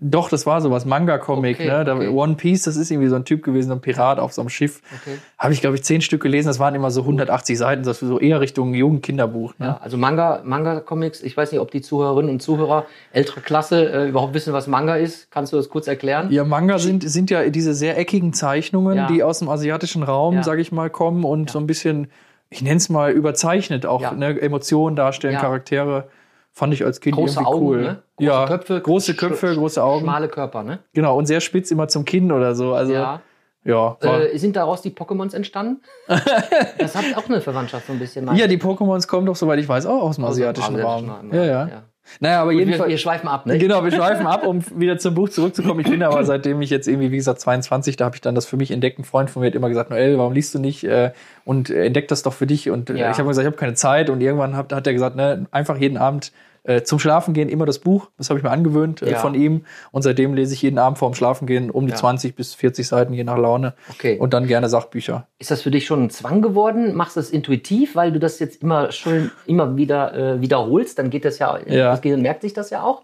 Doch, 0.00 0.28
das 0.28 0.44
war 0.44 0.60
sowas, 0.60 0.84
Manga-Comic, 0.84 1.56
Okay, 1.60 1.68
ne? 1.68 1.84
Da, 1.84 1.94
okay. 1.94 2.08
One 2.08 2.34
Piece, 2.34 2.62
das 2.64 2.74
ist 2.76 2.90
irgendwie 2.90 3.08
so 3.08 3.14
ein 3.14 3.24
Typ 3.24 3.44
gewesen, 3.44 3.68
so 3.68 3.74
ein 3.74 3.80
Pirat 3.80 4.18
auf 4.18 4.32
so 4.32 4.42
einem 4.42 4.48
Schiff. 4.48 4.82
Okay. 5.02 5.18
Habe 5.38 5.52
ich, 5.52 5.60
glaube 5.60 5.76
ich, 5.76 5.84
zehn 5.84 6.00
Stück 6.00 6.20
gelesen. 6.20 6.48
Das 6.48 6.58
waren 6.58 6.74
immer 6.74 6.90
so 6.90 7.02
180 7.02 7.56
Seiten, 7.56 7.84
das 7.84 8.02
war 8.02 8.08
so 8.08 8.18
eher 8.18 8.40
Richtung 8.40 8.74
Jugendkinderbuch. 8.74 9.54
Ne? 9.58 9.66
Ja, 9.66 9.80
also 9.80 9.96
Manga, 9.96 10.40
Manga-Comics, 10.44 11.22
ich 11.22 11.36
weiß 11.36 11.52
nicht, 11.52 11.60
ob 11.60 11.70
die 11.70 11.80
Zuhörerinnen 11.80 12.28
und 12.28 12.42
Zuhörer 12.42 12.86
älterer 13.12 13.40
Klasse 13.40 13.88
äh, 13.92 14.08
überhaupt 14.08 14.34
wissen, 14.34 14.52
was 14.52 14.66
Manga 14.66 14.96
ist. 14.96 15.30
Kannst 15.30 15.52
du 15.52 15.56
das 15.56 15.68
kurz 15.68 15.86
erklären? 15.86 16.26
Ja, 16.32 16.42
Manga 16.44 16.78
sind, 16.80 17.08
sind 17.08 17.30
ja 17.30 17.48
diese 17.48 17.72
sehr 17.72 17.96
eckigen 17.96 18.32
Zeichnungen, 18.32 18.96
Ja. 18.96 19.06
die 19.06 19.22
aus 19.22 19.38
dem 19.38 19.48
asiatischen 19.48 20.02
Raum, 20.02 20.34
Ja. 20.34 20.42
sage 20.42 20.60
ich 20.60 20.72
mal, 20.72 20.90
kommen 20.90 21.22
und 21.24 21.50
so 21.50 21.60
ein 21.60 21.68
bisschen, 21.68 22.08
ich 22.50 22.62
nenne 22.62 22.76
es 22.78 22.88
mal, 22.88 23.12
überzeichnet 23.12 23.86
auch 23.86 24.02
Ja. 24.02 24.12
ne, 24.12 24.40
Emotionen 24.42 24.96
darstellen, 24.96 25.34
Ja. 25.34 25.40
Charaktere. 25.40 26.08
Fand 26.56 26.72
ich 26.72 26.84
als 26.84 27.00
Kind 27.00 27.16
Große 27.16 27.40
irgendwie 27.40 27.52
Augen, 27.52 27.66
cool. 27.66 27.82
ne? 27.82 28.02
Große 28.16 28.30
ja, 28.30 28.46
Köpfe, 28.46 28.80
große 28.80 29.14
Köpfe, 29.14 29.54
große 29.56 29.82
Augen. 29.82 30.04
Schmale 30.04 30.28
Körper, 30.28 30.62
ne? 30.62 30.78
Genau, 30.92 31.18
und 31.18 31.26
sehr 31.26 31.40
spitz 31.40 31.72
immer 31.72 31.88
zum 31.88 32.04
Kinn 32.04 32.30
oder 32.30 32.54
so. 32.54 32.74
Also, 32.74 32.92
ja. 32.92 33.20
Ja. 33.64 33.96
Äh, 34.02 34.38
sind 34.38 34.54
daraus 34.54 34.82
die 34.82 34.90
Pokémons 34.90 35.34
entstanden? 35.34 35.82
das 36.06 36.94
hat 36.94 37.04
auch 37.16 37.28
eine 37.28 37.40
Verwandtschaft 37.40 37.86
so 37.86 37.92
ein 37.92 37.98
bisschen. 37.98 38.32
ja, 38.36 38.46
die 38.46 38.58
Pokémons 38.58 39.08
kommen 39.08 39.26
doch, 39.26 39.34
soweit 39.34 39.58
ich 39.58 39.68
weiß, 39.68 39.86
auch 39.86 40.02
aus 40.02 40.16
dem 40.16 40.24
Aus 40.24 40.36
dem 40.36 40.44
asiatischen, 40.44 40.76
asiatischen 40.76 41.10
Raum. 41.10 41.10
Raum, 41.10 41.32
Ja, 41.34 41.44
ja. 41.44 41.66
ja. 41.66 41.82
Ja. 42.04 42.16
Naja, 42.20 42.42
aber 42.42 42.50
Wir, 42.52 42.58
jedenfalls. 42.60 42.90
wir 42.90 42.98
schweifen 42.98 43.28
ab, 43.28 43.46
ne? 43.46 43.58
Genau, 43.58 43.82
wir 43.84 43.90
schweifen 43.92 44.26
ab, 44.26 44.46
um 44.46 44.60
wieder 44.76 44.98
zum 44.98 45.14
Buch 45.14 45.28
zurückzukommen. 45.28 45.80
Ich 45.80 45.90
bin 45.90 46.02
aber 46.02 46.24
seitdem 46.24 46.60
ich 46.62 46.70
jetzt 46.70 46.86
irgendwie, 46.86 47.10
wie 47.10 47.16
gesagt, 47.16 47.40
22, 47.40 47.96
da 47.96 48.04
habe 48.04 48.16
ich 48.16 48.20
dann 48.20 48.34
das 48.34 48.46
für 48.46 48.56
mich 48.56 48.70
entdeckt. 48.70 48.98
Ein 48.98 49.04
Freund 49.04 49.30
von 49.30 49.40
mir 49.40 49.46
hat 49.48 49.54
immer 49.54 49.68
gesagt, 49.68 49.90
Noel, 49.90 50.18
warum 50.18 50.32
liest 50.32 50.54
du 50.54 50.58
nicht 50.58 50.84
äh, 50.84 51.12
und 51.44 51.70
entdeck 51.70 52.08
das 52.08 52.22
doch 52.22 52.32
für 52.34 52.46
dich. 52.46 52.70
Und 52.70 52.90
äh, 52.90 52.96
Ja. 52.96 53.10
ich 53.10 53.18
habe 53.18 53.28
gesagt, 53.28 53.44
ich 53.44 53.46
habe 53.50 53.56
keine 53.56 53.74
Zeit. 53.74 54.10
Und 54.10 54.20
irgendwann 54.20 54.56
hat, 54.56 54.72
hat 54.72 54.86
er 54.86 54.92
gesagt, 54.92 55.16
ne, 55.16 55.46
einfach 55.50 55.76
jeden 55.78 55.96
Abend 55.96 56.32
äh, 56.64 56.82
zum 56.82 56.98
Schlafen 56.98 57.32
gehen 57.34 57.48
immer 57.48 57.66
das 57.66 57.78
Buch. 57.78 58.10
Das 58.18 58.28
habe 58.30 58.38
ich 58.38 58.42
mir 58.44 58.50
angewöhnt 58.50 59.00
äh, 59.02 59.12
Ja. 59.12 59.18
von 59.18 59.34
ihm. 59.34 59.64
Und 59.92 60.02
seitdem 60.02 60.34
lese 60.34 60.54
ich 60.54 60.62
jeden 60.62 60.78
Abend 60.78 60.98
vorm 60.98 61.14
Schlafen 61.14 61.46
gehen 61.46 61.70
um 61.70 61.86
die 61.86 61.92
Ja. 61.92 61.96
20 61.98 62.34
bis 62.34 62.54
40 62.54 62.88
Seiten, 62.88 63.12
je 63.14 63.22
nach 63.24 63.38
Laune. 63.38 63.74
Okay. 63.90 64.18
Und 64.18 64.34
dann 64.34 64.46
gerne 64.46 64.68
Sachbücher. 64.68 65.28
Ist 65.38 65.50
das 65.50 65.62
für 65.62 65.70
dich 65.70 65.86
schon 65.86 66.04
ein 66.04 66.10
Zwang 66.10 66.42
geworden? 66.42 66.94
Machst 66.94 67.16
du 67.16 67.20
das 67.20 67.30
intuitiv, 67.30 67.94
weil 67.96 68.12
du 68.12 68.18
das 68.18 68.38
jetzt 68.38 68.62
immer 68.62 68.90
schon 68.92 69.30
immer 69.46 69.76
wieder 69.76 70.14
äh, 70.14 70.40
wiederholst? 70.40 70.98
Dann 70.98 71.10
geht 71.10 71.24
das 71.24 71.38
ja, 71.38 71.58
Ja. 71.66 71.90
das 71.92 72.00
Gehirn 72.02 72.22
merkt 72.22 72.42
sich 72.42 72.52
das 72.54 72.70
ja 72.70 72.82
auch. 72.82 73.02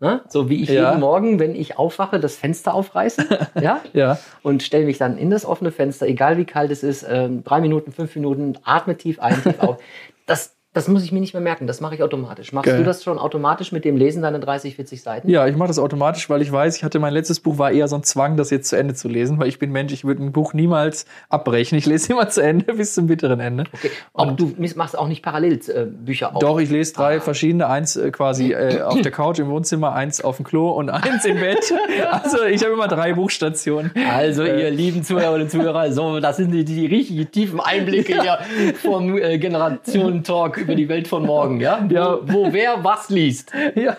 Ne? 0.00 0.20
So 0.28 0.48
wie 0.48 0.62
ich 0.62 0.68
Ja. 0.68 0.90
jeden 0.90 1.00
Morgen, 1.00 1.40
wenn 1.40 1.56
ich 1.56 1.76
aufwache, 1.76 2.20
das 2.20 2.36
Fenster 2.36 2.72
aufreiße, 2.72 3.24
ja, 3.60 3.80
Ja. 3.94 4.18
und 4.42 4.62
stelle 4.62 4.84
mich 4.84 4.96
dann 4.98 5.18
in 5.18 5.28
das 5.30 5.44
offene 5.44 5.72
Fenster, 5.72 6.06
egal 6.06 6.36
wie 6.36 6.44
kalt 6.44 6.70
es 6.70 6.84
ist, 6.84 7.04
ähm, 7.08 7.42
drei 7.42 7.60
Minuten, 7.60 7.90
fünf 7.90 8.14
Minuten, 8.14 8.56
atme 8.62 8.96
tief 8.96 9.18
ein, 9.18 9.42
tief 9.42 9.58
auf. 9.58 9.78
Das, 10.26 10.54
das 10.78 10.86
muss 10.86 11.02
ich 11.02 11.10
mir 11.10 11.18
nicht 11.18 11.34
mehr 11.34 11.40
merken, 11.42 11.66
das 11.66 11.80
mache 11.80 11.96
ich 11.96 12.02
automatisch. 12.04 12.52
Machst 12.52 12.66
Geil. 12.70 12.78
du 12.78 12.84
das 12.84 13.02
schon 13.02 13.18
automatisch 13.18 13.72
mit 13.72 13.84
dem 13.84 13.96
Lesen 13.96 14.22
deiner 14.22 14.38
30, 14.38 14.76
40 14.76 15.02
Seiten? 15.02 15.28
Ja, 15.28 15.46
ich 15.48 15.56
mache 15.56 15.66
das 15.66 15.80
automatisch, 15.80 16.30
weil 16.30 16.40
ich 16.40 16.52
weiß, 16.52 16.76
ich 16.76 16.84
hatte 16.84 17.00
mein 17.00 17.12
letztes 17.12 17.40
Buch 17.40 17.58
war 17.58 17.72
eher 17.72 17.88
so 17.88 17.96
ein 17.96 18.04
Zwang, 18.04 18.36
das 18.36 18.50
jetzt 18.50 18.68
zu 18.68 18.76
Ende 18.76 18.94
zu 18.94 19.08
lesen, 19.08 19.40
weil 19.40 19.48
ich 19.48 19.58
bin 19.58 19.72
Mensch, 19.72 19.92
ich 19.92 20.04
würde 20.04 20.22
ein 20.22 20.30
Buch 20.30 20.54
niemals 20.54 21.04
abbrechen. 21.28 21.76
Ich 21.76 21.86
lese 21.86 22.12
immer 22.12 22.28
zu 22.28 22.42
Ende 22.42 22.72
bis 22.74 22.94
zum 22.94 23.08
bitteren 23.08 23.40
Ende. 23.40 23.64
Okay. 23.72 23.90
Auch 24.14 24.30
du 24.36 24.54
machst 24.76 24.96
auch 24.96 25.08
nicht 25.08 25.22
parallel 25.24 25.54
äh, 25.68 25.84
Bücher 25.86 26.34
auf. 26.36 26.38
Doch, 26.40 26.60
ich 26.60 26.70
lese 26.70 26.92
drei 26.94 27.16
Ah. 27.16 27.20
verschiedene, 27.20 27.66
eins 27.68 27.96
äh, 27.96 28.12
quasi 28.12 28.52
äh, 28.52 28.82
auf 28.82 29.00
der 29.00 29.10
Couch 29.10 29.40
im 29.40 29.48
Wohnzimmer, 29.48 29.92
eins 29.94 30.20
auf 30.22 30.36
dem 30.36 30.44
Klo 30.44 30.70
und 30.70 30.90
eins 30.90 31.24
im 31.24 31.40
Bett. 31.40 31.72
Also 32.12 32.44
ich 32.44 32.62
habe 32.62 32.72
immer 32.74 32.86
drei 32.88 33.14
Buchstationen. 33.14 33.90
Also, 34.08 34.44
ihr 34.44 34.70
lieben 34.70 35.02
Zuhörerinnen 35.02 35.42
und 35.46 35.50
Zuhörer, 35.50 35.90
so, 35.92 36.20
das 36.20 36.36
sind 36.36 36.52
die, 36.52 36.64
die 36.64 36.86
richtig 36.86 37.30
tiefen 37.30 37.60
Einblicke 37.60 38.20
hier 38.22 38.38
vom 38.82 39.16
äh, 39.18 39.38
Generationen-Talk 39.38 40.67
über 40.68 40.76
die 40.76 40.88
Welt 40.88 41.08
von 41.08 41.24
morgen, 41.24 41.60
ja? 41.60 41.84
Wo, 41.88 41.94
Ja. 41.94 42.18
wo 42.22 42.52
wer 42.52 42.84
was 42.84 43.08
liest. 43.10 43.52
Ja, 43.74 43.96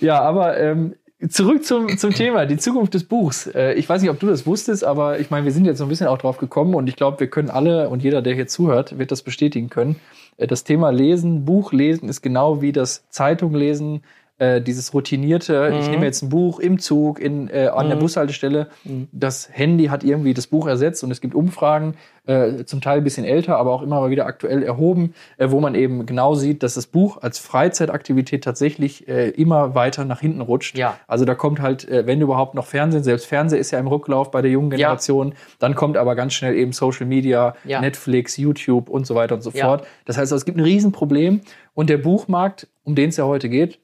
ja 0.00 0.20
aber 0.20 0.58
ähm, 0.58 0.94
zurück 1.28 1.64
zum, 1.64 1.96
zum 1.98 2.12
Thema, 2.12 2.46
die 2.46 2.56
Zukunft 2.56 2.94
des 2.94 3.04
Buchs. 3.04 3.46
Äh, 3.46 3.74
ich 3.74 3.88
weiß 3.88 4.02
nicht, 4.02 4.10
ob 4.10 4.18
du 4.20 4.26
das 4.26 4.46
wusstest, 4.46 4.84
aber 4.84 5.18
ich 5.20 5.30
meine, 5.30 5.44
wir 5.44 5.52
sind 5.52 5.64
jetzt 5.64 5.78
so 5.78 5.84
ein 5.84 5.88
bisschen 5.88 6.06
auch 6.08 6.18
drauf 6.18 6.38
gekommen 6.38 6.74
und 6.74 6.88
ich 6.88 6.96
glaube, 6.96 7.20
wir 7.20 7.28
können 7.28 7.50
alle 7.50 7.88
und 7.88 8.02
jeder, 8.02 8.22
der 8.22 8.34
hier 8.34 8.46
zuhört, 8.46 8.98
wird 8.98 9.10
das 9.10 9.22
bestätigen 9.22 9.70
können. 9.70 9.96
Äh, 10.36 10.46
das 10.46 10.64
Thema 10.64 10.90
Lesen, 10.90 11.44
Buch 11.44 11.72
lesen 11.72 12.08
ist 12.08 12.22
genau 12.22 12.60
wie 12.60 12.72
das 12.72 13.08
Zeitung 13.08 13.54
lesen, 13.54 14.02
äh, 14.42 14.60
dieses 14.60 14.92
routinierte, 14.92 15.76
ich 15.80 15.88
nehme 15.88 16.04
jetzt 16.04 16.22
ein 16.22 16.28
Buch 16.28 16.58
im 16.58 16.80
Zug, 16.80 17.20
in, 17.20 17.48
äh, 17.48 17.68
an 17.72 17.88
der 17.88 17.96
Bushaltestelle. 17.96 18.66
Das 19.12 19.48
Handy 19.52 19.86
hat 19.86 20.02
irgendwie 20.02 20.34
das 20.34 20.48
Buch 20.48 20.66
ersetzt 20.66 21.04
und 21.04 21.10
es 21.12 21.20
gibt 21.20 21.34
Umfragen, 21.34 21.94
äh, 22.26 22.64
zum 22.64 22.80
Teil 22.80 22.98
ein 22.98 23.04
bisschen 23.04 23.24
älter, 23.24 23.56
aber 23.56 23.72
auch 23.72 23.82
immer 23.82 24.00
mal 24.00 24.10
wieder 24.10 24.26
aktuell 24.26 24.62
erhoben, 24.62 25.14
äh, 25.38 25.50
wo 25.50 25.60
man 25.60 25.74
eben 25.74 26.06
genau 26.06 26.34
sieht, 26.34 26.62
dass 26.62 26.74
das 26.74 26.86
Buch 26.86 27.18
als 27.20 27.38
Freizeitaktivität 27.38 28.44
tatsächlich 28.44 29.08
äh, 29.08 29.28
immer 29.30 29.74
weiter 29.74 30.04
nach 30.04 30.20
hinten 30.20 30.40
rutscht. 30.40 30.76
Ja. 30.78 30.96
Also 31.06 31.24
da 31.24 31.34
kommt 31.34 31.60
halt, 31.60 31.88
äh, 31.88 32.06
wenn 32.06 32.20
überhaupt 32.20 32.54
noch 32.54 32.66
Fernsehen, 32.66 33.02
selbst 33.02 33.26
Fernsehen 33.26 33.60
ist 33.60 33.70
ja 33.70 33.78
im 33.78 33.86
Rücklauf 33.88 34.30
bei 34.30 34.42
der 34.42 34.50
jungen 34.50 34.70
Ja. 34.72 34.76
Generation, 34.76 35.34
dann 35.58 35.74
kommt 35.74 35.96
aber 35.96 36.14
ganz 36.14 36.32
schnell 36.34 36.54
eben 36.56 36.72
Social 36.72 37.06
Media, 37.06 37.54
Ja. 37.64 37.80
Netflix, 37.80 38.36
YouTube 38.36 38.88
und 38.88 39.06
so 39.06 39.14
weiter 39.14 39.34
und 39.34 39.42
so 39.42 39.50
Ja. 39.52 39.66
fort. 39.66 39.86
Das 40.04 40.16
heißt, 40.18 40.32
es 40.32 40.44
gibt 40.44 40.58
ein 40.58 40.64
Riesenproblem 40.64 41.40
und 41.74 41.90
der 41.90 41.98
Buchmarkt, 41.98 42.68
um 42.84 42.94
den 42.94 43.08
es 43.10 43.16
ja 43.16 43.24
heute 43.24 43.48
geht, 43.48 43.78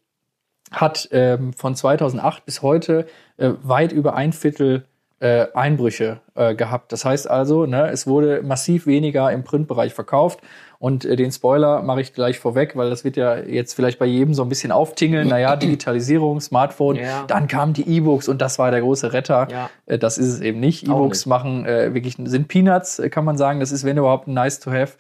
hat 0.71 1.09
ähm, 1.13 1.53
von 1.53 1.75
2008 1.75 2.45
bis 2.45 2.63
heute 2.63 3.07
äh, 3.37 3.51
weit 3.63 3.93
über 3.93 4.15
ein 4.15 4.33
Viertel 4.33 4.85
äh, 5.21 5.47
Einbrüche 5.53 6.21
äh, 6.37 6.55
gehabt. 6.55 6.93
Das 6.93 7.05
heißt 7.05 7.29
also, 7.29 7.67
ne, 7.67 7.91
es 7.91 8.07
wurde 8.07 8.43
massiv 8.43 8.87
weniger 8.87 9.33
im 9.33 9.43
Printbereich 9.43 9.93
verkauft. 9.93 10.41
Und 10.79 11.05
äh, 11.05 11.17
den 11.17 11.33
Spoiler 11.33 11.83
mache 11.83 12.01
ich 12.01 12.13
gleich 12.15 12.39
vorweg, 12.39 12.77
weil 12.77 12.89
das 12.89 13.03
wird 13.03 13.17
ja 13.17 13.37
jetzt 13.37 13.75
vielleicht 13.75 13.99
bei 13.99 14.07
jedem 14.07 14.33
so 14.33 14.45
ein 14.45 14.49
bisschen 14.49 14.71
auftingeln. 14.71 15.27
Naja, 15.27 15.57
Digitalisierung, 15.57 16.41
Smartphone, 16.41 16.95
Ja. 16.97 17.25
dann 17.27 17.49
kamen 17.49 17.73
die 17.73 17.89
E-Books 17.97 18.29
und 18.29 18.41
das 18.41 18.61
war 18.61 18.71
der 18.71 18.81
große 18.81 19.13
Retter. 19.13 19.49
Ja. 19.51 19.71
Äh, 19.87 19.99
das 19.99 20.19
ist 20.19 20.29
es 20.29 20.41
eben 20.41 20.61
nicht. 20.61 20.85
E-Books 20.85 21.27
machen 21.27 21.67
äh, 21.67 21.93
wirklich, 21.95 22.17
sind 22.23 22.47
Peanuts, 22.47 23.01
äh, 23.01 23.11
kann 23.11 23.25
man 23.25 23.37
sagen. 23.37 23.59
Das 23.59 23.73
ist, 23.73 23.83
wenn 23.83 23.97
überhaupt, 23.97 24.29
nice 24.29 24.61
to 24.61 24.71
have 24.71 24.93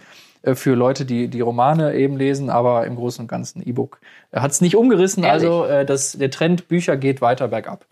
für 0.54 0.74
Leute, 0.74 1.04
die 1.04 1.28
die 1.28 1.40
Romane 1.40 1.94
eben 1.94 2.16
lesen, 2.16 2.50
aber 2.50 2.86
im 2.86 2.96
Großen 2.96 3.22
und 3.22 3.28
Ganzen 3.28 3.62
E-Book 3.66 4.00
hat 4.32 4.50
es 4.50 4.60
nicht 4.60 4.76
umgerissen. 4.76 5.24
Ehrlich? 5.24 5.44
Also 5.48 5.64
äh, 5.64 5.84
das, 5.84 6.12
der 6.12 6.30
Trend 6.30 6.68
Bücher 6.68 6.96
geht 6.96 7.20
weiter 7.20 7.48
bergab. 7.48 7.84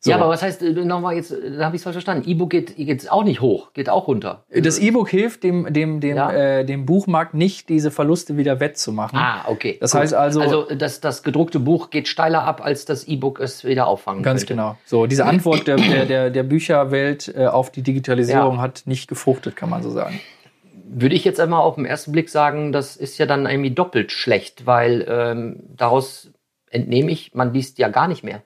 So. 0.00 0.10
Ja, 0.10 0.18
aber 0.18 0.28
was 0.28 0.42
heißt, 0.42 0.60
äh, 0.60 0.70
nochmal 0.84 1.14
jetzt, 1.16 1.30
äh, 1.30 1.56
da 1.56 1.64
habe 1.64 1.76
ich 1.76 1.80
es 1.80 1.84
falsch 1.84 1.94
verstanden. 1.94 2.28
E-Book 2.28 2.50
geht, 2.50 2.76
geht 2.76 3.10
auch 3.10 3.24
nicht 3.24 3.40
hoch, 3.40 3.72
geht 3.72 3.88
auch 3.88 4.06
runter. 4.06 4.44
das 4.54 4.78
E-Book 4.78 5.08
hilft 5.08 5.42
dem, 5.44 5.72
dem, 5.72 6.00
dem, 6.00 6.16
Ja. 6.18 6.30
äh, 6.30 6.64
dem 6.66 6.84
Buchmarkt 6.84 7.32
nicht, 7.32 7.70
diese 7.70 7.90
Verluste 7.90 8.36
wieder 8.36 8.60
wettzumachen. 8.60 9.18
Ah, 9.18 9.46
okay. 9.46 9.78
Das 9.80 9.92
Gut. 9.92 10.02
heißt 10.02 10.12
also- 10.12 10.42
Also 10.42 10.66
das, 10.74 11.00
das 11.00 11.22
gedruckte 11.22 11.58
Buch 11.58 11.88
geht 11.88 12.06
steiler 12.06 12.42
ab, 12.44 12.62
als 12.62 12.84
das 12.84 13.08
E-Book 13.08 13.40
es 13.40 13.64
wieder 13.64 13.86
auffangen 13.86 14.22
Ganz 14.22 14.42
könnte. 14.42 14.52
genau. 14.52 14.76
So, 14.84 15.06
diese 15.06 15.24
Antwort 15.24 15.66
der, 15.66 15.76
der, 15.76 16.28
der, 16.28 16.42
Bücherwelt 16.42 17.34
äh, 17.34 17.46
auf 17.46 17.70
die 17.70 17.80
Digitalisierung 17.80 18.56
Ja. 18.56 18.60
hat 18.60 18.82
nicht 18.84 19.08
gefruchtet, 19.08 19.56
kann 19.56 19.70
man 19.70 19.82
so 19.82 19.88
sagen. 19.88 20.20
Würde 20.94 21.14
ich 21.14 21.24
jetzt 21.24 21.40
einmal 21.40 21.60
auf 21.60 21.74
den 21.74 21.84
ersten 21.84 22.12
Blick 22.12 22.30
sagen, 22.30 22.72
das 22.72 22.96
ist 22.96 23.18
ja 23.18 23.26
dann 23.26 23.46
irgendwie 23.46 23.72
doppelt 23.72 24.12
schlecht, 24.12 24.66
weil 24.66 25.04
ähm, 25.08 25.62
daraus 25.76 26.30
entnehme 26.70 27.10
ich, 27.10 27.34
man 27.34 27.52
liest 27.52 27.78
ja 27.78 27.88
gar 27.88 28.08
nicht 28.08 28.24
mehr. 28.24 28.42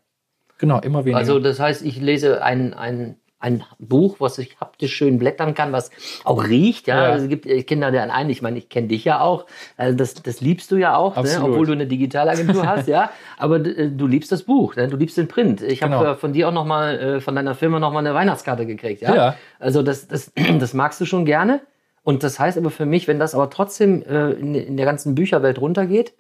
Genau, 0.59 0.81
immer 0.81 1.05
weniger. 1.05 1.19
Also 1.19 1.39
das 1.39 1.61
heißt, 1.61 1.83
ich 1.85 2.01
lese 2.01 2.43
ein, 2.43 2.75
ein, 2.75 3.17
ein 3.39 3.63
Buch, 3.79 4.17
was 4.19 4.39
ich 4.39 4.59
haptisch 4.61 4.95
schön 4.95 5.19
blättern 5.19 5.55
kann, 5.55 5.73
was 5.73 5.91
auch 6.25 6.43
riecht. 6.45 6.89
Ja, 6.89 6.97
Ja. 6.97 7.13
Also 7.13 7.25
es 7.27 7.31
gibt 7.31 7.67
kenne 7.69 7.83
da 7.83 7.91
den 7.93 8.11
einen, 8.11 8.31
ich 8.31 8.43
meine, 8.43 8.59
ich 8.59 8.69
kenne 8.69 8.89
dich 8.89 9.05
ja 9.05 9.21
auch. 9.21 9.47
Also 9.77 9.97
das, 9.97 10.15
das 10.15 10.41
liebst 10.41 10.73
du 10.73 10.77
ja 10.77 10.97
auch, 10.97 11.17
ne? 11.17 11.23
Obwohl 11.43 11.67
du 11.67 11.73
eine 11.73 11.87
Digitalagentur 11.87 12.67
hast, 12.67 12.89
ja. 12.89 13.11
Aber 13.39 13.57
äh, 13.65 13.91
du 13.91 14.07
liebst 14.09 14.33
das 14.33 14.43
Buch, 14.43 14.75
ne? 14.75 14.89
du 14.89 14.97
liebst 14.97 15.17
den 15.17 15.29
Print. 15.29 15.63
Ich 15.63 15.83
habe 15.83 15.93
Genau. 15.97 16.13
äh, 16.13 16.17
von 16.17 16.33
dir 16.33 16.49
auch 16.49 16.53
noch 16.53 16.65
mal, 16.65 16.99
äh, 16.99 17.21
von 17.21 17.37
deiner 17.37 17.55
Firma 17.55 17.79
noch 17.79 17.93
mal 17.93 18.01
eine 18.01 18.15
Weihnachtskarte 18.15 18.67
gekriegt, 18.67 19.03
ja. 19.03 19.15
Ja. 19.15 19.37
Also 19.61 19.83
das, 19.83 20.09
das, 20.09 20.33
das 20.59 20.75
magst 20.75 21.01
du 21.01 21.05
schon 21.05 21.25
gerne. 21.25 21.61
Und 22.09 22.23
das 22.23 22.41
heißt 22.41 22.57
aber 22.57 22.71
für 22.71 22.87
mich, 22.87 23.07
wenn 23.07 23.19
das 23.19 23.35
aber 23.35 23.51
trotzdem 23.51 24.03
äh, 24.03 24.31
in, 24.31 24.55
in 24.55 24.79
der 24.79 24.87
ganzen 24.87 25.15
Bücherwelt 25.15 25.61
runtergeht 25.61 26.15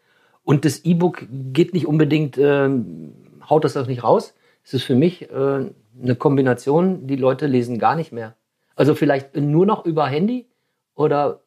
und 0.44 0.66
das 0.66 0.84
E-Book 0.84 1.26
geht 1.30 1.72
nicht 1.72 1.86
unbedingt, 1.86 2.36
ähm, 2.36 3.14
haut 3.48 3.64
das 3.64 3.74
auch 3.74 3.86
nicht 3.86 4.04
raus. 4.04 4.34
ist 4.64 4.74
es 4.74 4.82
für 4.82 4.94
mich 4.94 5.30
äh, 5.30 5.70
eine 6.02 6.14
Kombination, 6.18 7.06
die 7.06 7.16
Leute 7.16 7.46
lesen 7.46 7.78
gar 7.78 7.96
nicht 7.96 8.12
mehr. 8.12 8.36
Also 8.76 8.94
vielleicht 8.94 9.34
nur 9.34 9.64
noch 9.64 9.86
über 9.86 10.06
Handy 10.06 10.46
oder 10.94 11.40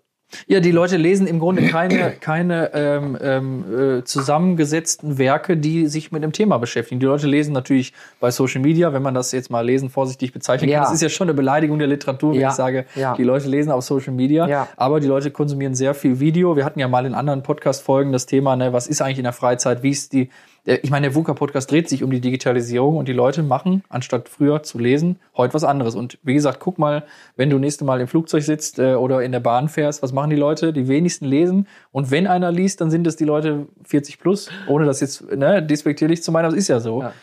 Ja, 0.48 0.60
die 0.60 0.72
Leute 0.72 0.98
lesen 0.98 1.28
im 1.28 1.40
Grunde 1.40 1.68
keine, 1.68 2.12
keine 2.20 2.72
ähm, 2.74 3.18
ähm, 3.22 4.00
äh, 4.00 4.04
zusammengesetzten 4.04 5.18
Werke, 5.18 5.58
die 5.58 5.88
sich 5.88 6.12
mit 6.12 6.24
dem 6.24 6.32
Thema 6.32 6.58
beschäftigen. 6.58 7.00
Die 7.00 7.06
Leute 7.06 7.28
lesen 7.28 7.54
natürlich 7.54 7.94
bei 8.20 8.32
Social 8.32 8.62
Media, 8.62 8.94
wenn 8.94 9.02
man 9.02 9.14
das 9.14 9.32
jetzt 9.32 9.50
mal 9.50 9.66
lesen 9.66 9.90
vorsichtig 9.90 10.34
bezeichnen 10.34 10.70
Ja. 10.70 10.80
kann. 10.80 10.86
Das 10.86 10.94
ist 10.94 11.02
ja 11.02 11.10
schon 11.10 11.26
eine 11.28 11.34
Beleidigung 11.34 11.80
der 11.80 11.88
Literatur, 11.88 12.34
wenn 12.34 12.40
Ja, 12.42 12.50
ich 12.50 12.56
sage, 12.56 12.86
ja. 12.96 13.16
die 13.16 13.24
Leute 13.24 13.48
lesen 13.48 13.72
auf 13.72 13.84
Social 13.84 14.14
Media. 14.14 14.48
Ja. 14.48 14.68
Aber 14.78 15.00
die 15.00 15.08
Leute 15.08 15.32
konsumieren 15.32 15.76
sehr 15.76 15.94
viel 15.94 16.20
Video. 16.20 16.56
Wir 16.56 16.66
hatten 16.66 16.80
ja 16.80 16.88
mal 16.88 17.06
in 17.06 17.14
anderen 17.14 17.44
Podcast-Folgen 17.44 18.12
das 18.12 18.26
Thema, 18.26 18.56
ne, 18.56 18.74
was 18.74 18.88
ist 18.88 19.02
eigentlich 19.02 19.18
in 19.20 19.24
der 19.26 19.34
Freizeit, 19.34 19.84
wie 19.84 19.90
ist 19.92 20.14
die 20.14 20.30
ich 20.64 20.92
meine, 20.92 21.08
der 21.08 21.16
VUCA-Podcast 21.16 21.72
dreht 21.72 21.90
sich 21.90 22.04
um 22.04 22.12
die 22.12 22.22
Digitalisierung 22.22 22.98
und 22.98 23.08
die 23.08 23.14
Leute 23.14 23.42
machen, 23.42 23.84
anstatt 23.90 24.30
früher 24.30 24.62
zu 24.62 24.78
lesen, 24.78 25.20
heute 25.36 25.56
was 25.56 25.64
anderes. 25.64 25.96
Und 25.96 26.20
wie 26.22 26.36
gesagt, 26.36 26.60
guck 26.60 26.78
mal, 26.78 27.04
wenn 27.36 27.50
du 27.50 27.58
nächste 27.58 27.84
Mal 27.84 28.00
im 28.00 28.08
Flugzeug 28.08 28.44
sitzt 28.44 28.78
äh, 28.78 28.94
oder 28.94 29.24
in 29.24 29.32
der 29.32 29.40
Bahn 29.40 29.70
fährst, 29.70 30.04
was 30.04 30.14
machen 30.14 30.30
die 30.30 30.36
Leute? 30.36 30.72
Die 30.72 30.88
wenigsten 30.88 31.26
lesen. 31.26 31.68
Und 31.92 32.12
wenn 32.12 32.28
einer 32.28 32.52
liest, 32.52 32.80
dann 32.80 32.92
sind 32.92 33.08
es 33.08 33.16
die 33.16 33.26
Leute 33.26 33.68
40 33.86 34.20
plus, 34.20 34.50
ohne 34.68 34.86
das 34.86 35.00
jetzt 35.02 35.32
ne, 35.36 35.64
despektierlich 35.64 36.22
zu 36.22 36.32
meinen, 36.32 36.46
das 36.46 36.54
ist 36.54 36.68
ja 36.68 36.80
so. 36.80 37.02
Ja. 37.02 37.14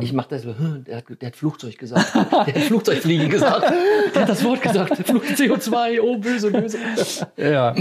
Ich 0.00 0.12
mache 0.12 0.28
das 0.30 0.42
so, 0.42 0.52
der 0.52 0.98
hat, 0.98 1.04
der 1.20 1.26
hat 1.26 1.36
Flugzeug 1.36 1.76
gesagt. 1.76 2.14
Der 2.14 2.54
hat 2.54 2.62
Flugzeugfliegen 2.62 3.28
gesagt. 3.28 3.72
Der 4.14 4.22
hat 4.22 4.28
das 4.28 4.44
Wort 4.44 4.62
gesagt. 4.62 4.96
Flug 5.06 5.24
CO2, 5.24 6.00
oh 6.00 6.18
böse, 6.18 6.52
böse. 6.52 6.78
Ja, 7.36 7.74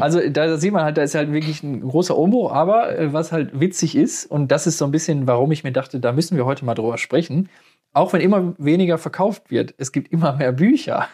also 0.00 0.18
da, 0.18 0.46
da 0.46 0.56
sieht 0.56 0.72
man 0.72 0.82
halt, 0.82 0.96
da 0.96 1.02
ist 1.02 1.14
halt 1.14 1.32
wirklich 1.32 1.62
ein 1.62 1.80
großer 1.80 2.18
Umbruch, 2.18 2.50
aber 2.52 2.98
äh, 2.98 3.12
was 3.12 3.30
halt 3.30 3.58
witzig 3.58 3.94
ist, 3.94 4.26
und 4.26 4.50
das 4.50 4.66
ist 4.66 4.78
so 4.78 4.84
ein 4.84 4.90
bisschen, 4.90 5.28
warum 5.28 5.52
ich 5.52 5.62
mir 5.62 5.72
dachte, 5.72 6.00
da 6.00 6.10
müssen 6.10 6.36
wir 6.36 6.44
heute 6.44 6.64
mal 6.64 6.74
drüber 6.74 6.98
sprechen, 6.98 7.48
auch 7.92 8.12
wenn 8.12 8.20
immer 8.20 8.54
weniger 8.58 8.98
verkauft 8.98 9.52
wird, 9.52 9.74
es 9.78 9.92
gibt 9.92 10.12
immer 10.12 10.32
mehr 10.36 10.52
Bücher. 10.52 11.08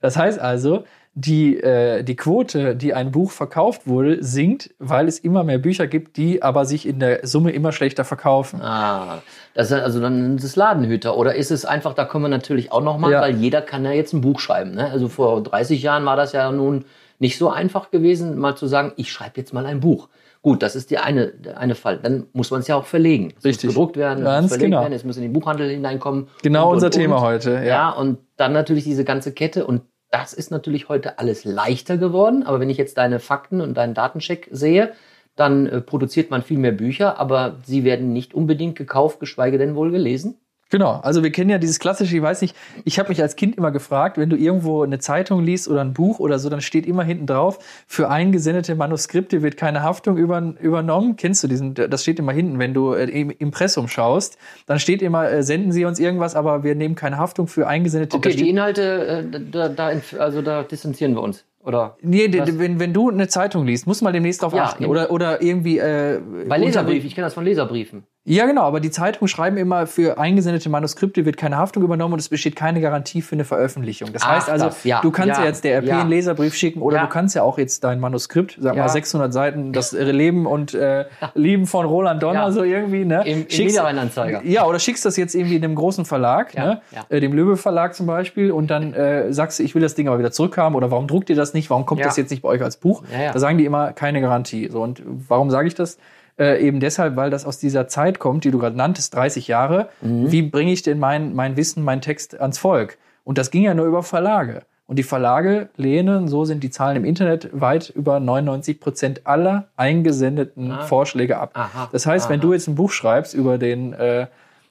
Das 0.00 0.16
heißt 0.16 0.38
also, 0.38 0.84
die, 1.20 1.56
äh, 1.60 2.04
die 2.04 2.14
Quote, 2.14 2.76
die 2.76 2.94
ein 2.94 3.10
Buch 3.10 3.32
verkauft 3.32 3.88
wurde, 3.88 4.22
sinkt, 4.22 4.70
weil 4.78 5.08
es 5.08 5.18
immer 5.18 5.42
mehr 5.42 5.58
Bücher 5.58 5.88
gibt, 5.88 6.16
die 6.16 6.44
aber 6.44 6.64
sich 6.64 6.86
in 6.86 7.00
der 7.00 7.26
Summe 7.26 7.50
immer 7.50 7.72
schlechter 7.72 8.04
verkaufen. 8.04 8.60
Ah, 8.62 9.18
das 9.54 9.72
ist 9.72 9.80
also 9.80 10.00
dann 10.00 10.36
ist 10.36 10.44
es 10.44 10.54
Ladenhüter. 10.54 11.16
Oder 11.16 11.34
ist 11.34 11.50
es 11.50 11.64
einfach, 11.64 11.94
da 11.94 12.04
kommen 12.04 12.26
wir 12.26 12.28
natürlich 12.28 12.70
auch 12.70 12.82
noch 12.82 12.98
mal, 12.98 13.10
Ja. 13.10 13.20
weil 13.20 13.34
jeder 13.34 13.62
kann 13.62 13.84
ja 13.84 13.90
jetzt 13.90 14.12
ein 14.12 14.20
Buch 14.20 14.38
schreiben. 14.38 14.72
Ne? 14.76 14.90
Also 14.92 15.08
vor 15.08 15.42
30 15.42 15.82
Jahren 15.82 16.04
war 16.04 16.14
das 16.16 16.32
ja 16.32 16.52
nun 16.52 16.84
nicht 17.18 17.36
so 17.36 17.50
einfach 17.50 17.90
gewesen, 17.90 18.38
mal 18.38 18.54
zu 18.54 18.68
sagen, 18.68 18.92
ich 18.94 19.10
schreibe 19.10 19.32
jetzt 19.38 19.52
mal 19.52 19.66
ein 19.66 19.80
Buch. 19.80 20.08
Gut, 20.40 20.62
das 20.62 20.76
ist 20.76 20.90
die 20.92 20.98
eine, 20.98 21.32
der 21.32 21.58
eine 21.58 21.74
Fall. 21.74 21.98
Dann 22.00 22.26
muss 22.32 22.52
man 22.52 22.60
es 22.60 22.68
ja 22.68 22.76
auch 22.76 22.86
verlegen. 22.86 23.32
Es 23.38 23.44
Richtig. 23.44 23.64
Muss 23.70 23.74
gedruckt 23.74 23.96
werden, 23.96 24.20
es 24.20 24.24
Ganz 24.24 24.42
muss 24.44 24.50
verlegt 24.52 24.70
genau. 24.70 24.82
werden, 24.82 24.92
es 24.92 25.02
muss 25.04 25.16
in 25.16 25.22
den 25.22 25.32
Buchhandel 25.32 25.68
hineinkommen. 25.68 26.28
Genau 26.44 26.68
und, 26.68 26.74
unser 26.74 26.86
und, 26.86 26.92
Thema 26.92 27.16
und. 27.16 27.22
heute. 27.22 27.50
Ja. 27.54 27.64
Ja. 27.64 27.90
und 27.90 28.18
dann 28.36 28.52
natürlich 28.52 28.84
diese 28.84 29.02
ganze 29.04 29.32
Kette 29.32 29.66
und 29.66 29.82
das 30.10 30.32
ist 30.32 30.50
natürlich 30.50 30.88
heute 30.88 31.18
alles 31.18 31.44
leichter 31.44 31.96
geworden. 31.96 32.42
Aber 32.42 32.60
wenn 32.60 32.70
ich 32.70 32.78
jetzt 32.78 32.98
deine 32.98 33.20
Fakten 33.20 33.60
und 33.60 33.74
deinen 33.74 33.94
Datencheck 33.94 34.48
sehe, 34.50 34.94
dann 35.36 35.66
äh, 35.66 35.80
produziert 35.80 36.30
man 36.30 36.42
viel 36.42 36.58
mehr 36.58 36.72
Bücher, 36.72 37.18
aber 37.18 37.58
sie 37.64 37.84
werden 37.84 38.12
nicht 38.12 38.34
unbedingt 38.34 38.76
gekauft, 38.76 39.20
geschweige 39.20 39.58
denn 39.58 39.74
wohl 39.76 39.90
gelesen. 39.90 40.40
Genau, 40.70 41.00
also 41.02 41.22
wir 41.22 41.32
kennen 41.32 41.48
ja 41.48 41.56
dieses 41.56 41.78
klassische, 41.78 42.14
ich 42.16 42.22
weiß 42.22 42.42
nicht, 42.42 42.54
ich 42.84 42.98
habe 42.98 43.08
mich 43.08 43.22
als 43.22 43.36
Kind 43.36 43.56
immer 43.56 43.70
gefragt, 43.70 44.18
wenn 44.18 44.28
du 44.28 44.36
irgendwo 44.36 44.82
eine 44.82 44.98
Zeitung 44.98 45.42
liest 45.42 45.66
oder 45.66 45.80
ein 45.80 45.94
Buch 45.94 46.18
oder 46.18 46.38
so, 46.38 46.50
dann 46.50 46.60
steht 46.60 46.86
immer 46.86 47.04
hinten 47.04 47.26
drauf, 47.26 47.58
für 47.86 48.10
eingesendete 48.10 48.74
Manuskripte 48.74 49.42
wird 49.42 49.56
keine 49.56 49.82
Haftung 49.82 50.18
über, 50.18 50.54
übernommen. 50.60 51.16
Kennst 51.16 51.42
du 51.42 51.48
diesen, 51.48 51.72
das 51.74 52.02
steht 52.02 52.18
immer 52.18 52.32
hinten, 52.32 52.58
wenn 52.58 52.74
du 52.74 52.92
äh, 52.92 53.04
im 53.04 53.30
Impressum 53.30 53.88
schaust, 53.88 54.36
dann 54.66 54.78
steht 54.78 55.00
immer, 55.00 55.30
äh, 55.30 55.42
senden 55.42 55.72
Sie 55.72 55.86
uns 55.86 55.98
irgendwas, 55.98 56.36
aber 56.36 56.64
wir 56.64 56.74
nehmen 56.74 56.94
keine 56.94 57.16
Haftung 57.16 57.46
für 57.46 57.66
eingesendete 57.66 58.16
Okay, 58.16 58.34
die 58.34 58.50
Inhalte, 58.50 59.26
äh, 59.32 59.40
da, 59.50 59.68
da, 59.68 59.92
also 60.18 60.42
da 60.42 60.64
distanzieren 60.64 61.14
wir 61.14 61.22
uns. 61.22 61.44
Oder? 61.64 61.96
Nee, 62.00 62.32
wenn, 62.32 62.78
wenn 62.78 62.92
du 62.92 63.10
eine 63.10 63.28
Zeitung 63.28 63.66
liest, 63.66 63.86
musst 63.86 64.00
du 64.00 64.04
mal 64.04 64.12
demnächst 64.12 64.42
drauf 64.42 64.54
Ja, 64.54 64.64
achten. 64.64 64.86
Oder, 64.86 65.10
oder 65.10 65.42
irgendwie. 65.42 65.78
Äh, 65.78 66.20
Bei 66.48 66.56
Leserbriefen, 66.56 67.06
ich 67.06 67.14
kenne 67.14 67.26
das 67.26 67.34
von 67.34 67.44
Leserbriefen. 67.44 68.04
Ja, 68.28 68.44
genau, 68.44 68.62
aber 68.62 68.80
die 68.80 68.90
Zeitungen 68.90 69.26
schreiben 69.26 69.56
immer, 69.56 69.86
für 69.86 70.18
eingesendete 70.18 70.68
Manuskripte 70.68 71.24
wird 71.24 71.38
keine 71.38 71.56
Haftung 71.56 71.82
übernommen 71.82 72.12
und 72.12 72.20
es 72.20 72.28
besteht 72.28 72.56
keine 72.56 72.80
Garantie 72.80 73.22
für 73.22 73.34
eine 73.34 73.44
Veröffentlichung. 73.44 74.12
Das 74.12 74.22
Ach, 74.22 74.28
heißt 74.36 74.50
also, 74.50 74.66
das, 74.66 74.84
ja, 74.84 75.00
du 75.00 75.10
kannst 75.10 75.38
ja, 75.38 75.40
ja, 75.40 75.46
jetzt 75.46 75.64
der 75.64 75.78
RP 75.78 75.86
ja. 75.86 76.00
einen 76.00 76.10
Leserbrief 76.10 76.54
schicken 76.54 76.82
oder 76.82 77.00
du 77.00 77.08
kannst 77.08 77.34
ja 77.34 77.42
auch 77.42 77.56
jetzt 77.56 77.84
dein 77.84 78.00
Manuskript, 78.00 78.58
sag 78.60 78.76
mal 78.76 78.88
600 78.88 79.32
Seiten, 79.32 79.72
das 79.72 79.92
Leben 79.92 80.46
und 80.46 80.74
äh, 80.74 81.06
Lieben 81.34 81.66
von 81.66 81.86
Roland 81.86 82.22
Donner, 82.22 82.52
so 82.52 82.62
irgendwie, 82.62 83.04
ne? 83.04 83.22
Im, 83.24 83.40
im 83.42 83.48
Schickst- 83.48 83.72
Niederrheinanzeiger. 83.72 84.42
ja, 84.44 84.66
oder 84.66 84.78
schickst 84.78 85.04
das 85.06 85.16
jetzt 85.16 85.34
irgendwie 85.34 85.56
in 85.56 85.64
einem 85.64 85.74
großen 85.74 86.04
Verlag, 86.04 86.54
ne? 86.54 86.82
Äh, 87.08 87.20
dem 87.20 87.32
Löwe 87.32 87.56
Verlag 87.56 87.94
zum 87.94 88.06
Beispiel, 88.06 88.52
und 88.52 88.68
dann 88.68 88.92
äh, 88.92 89.32
sagst 89.32 89.58
du, 89.58 89.62
ich 89.62 89.74
will 89.74 89.82
das 89.82 89.94
Ding 89.94 90.06
aber 90.06 90.18
wieder 90.18 90.32
zurückhaben 90.32 90.76
oder 90.76 90.90
warum 90.90 91.06
druckt 91.06 91.30
ihr 91.30 91.36
das 91.36 91.54
nicht? 91.54 91.70
Warum 91.70 91.86
kommt 91.86 92.04
das 92.04 92.16
jetzt 92.18 92.30
nicht 92.30 92.42
bei 92.42 92.48
euch 92.50 92.62
als 92.62 92.76
Buch? 92.76 93.02
Da 93.10 93.38
sagen 93.38 93.56
die 93.56 93.64
immer 93.64 93.92
keine 93.92 94.20
Garantie. 94.20 94.68
So 94.70 94.82
und 94.82 95.02
warum 95.06 95.50
sage 95.50 95.66
ich 95.68 95.74
das? 95.74 95.98
Äh, 96.38 96.64
eben 96.64 96.78
deshalb, 96.80 97.16
weil 97.16 97.30
das 97.30 97.44
aus 97.44 97.58
dieser 97.58 97.88
Zeit 97.88 98.18
kommt, 98.18 98.44
die 98.44 98.50
du 98.50 98.58
gerade 98.58 98.76
nanntest, 98.76 99.14
30 99.14 99.48
Jahre. 99.48 99.88
Mhm. 100.00 100.30
Wie 100.30 100.42
bringe 100.42 100.72
ich 100.72 100.82
denn 100.82 100.98
mein, 100.98 101.34
mein 101.34 101.56
Wissen, 101.56 101.82
mein 101.82 102.00
Text 102.00 102.40
ans 102.40 102.58
Volk? 102.58 102.96
Und 103.24 103.38
das 103.38 103.50
ging 103.50 103.64
ja 103.64 103.74
nur 103.74 103.86
über 103.86 104.02
Verlage. 104.02 104.62
Und 104.86 104.98
die 104.98 105.02
Verlage 105.02 105.68
lehnen, 105.76 106.28
so 106.28 106.44
sind 106.46 106.62
die 106.64 106.70
Zahlen 106.70 106.96
im 106.96 107.04
Internet, 107.04 107.50
weit 107.52 107.90
über 107.90 108.20
99 108.20 108.80
Prozent 108.80 109.26
aller 109.26 109.66
eingesendeten 109.76 110.72
Vorschläge 110.86 111.38
ab. 111.38 111.50
Ah. 111.54 111.62
Aha, 111.64 111.88
Das 111.92 112.06
heißt, 112.06 112.28
wenn 112.30 112.40
aha. 112.40 112.46
du 112.46 112.52
jetzt 112.54 112.68
ein 112.68 112.74
Buch 112.74 112.90
schreibst 112.90 113.34
über 113.34 113.58
den, 113.58 113.92
äh, 113.92 114.26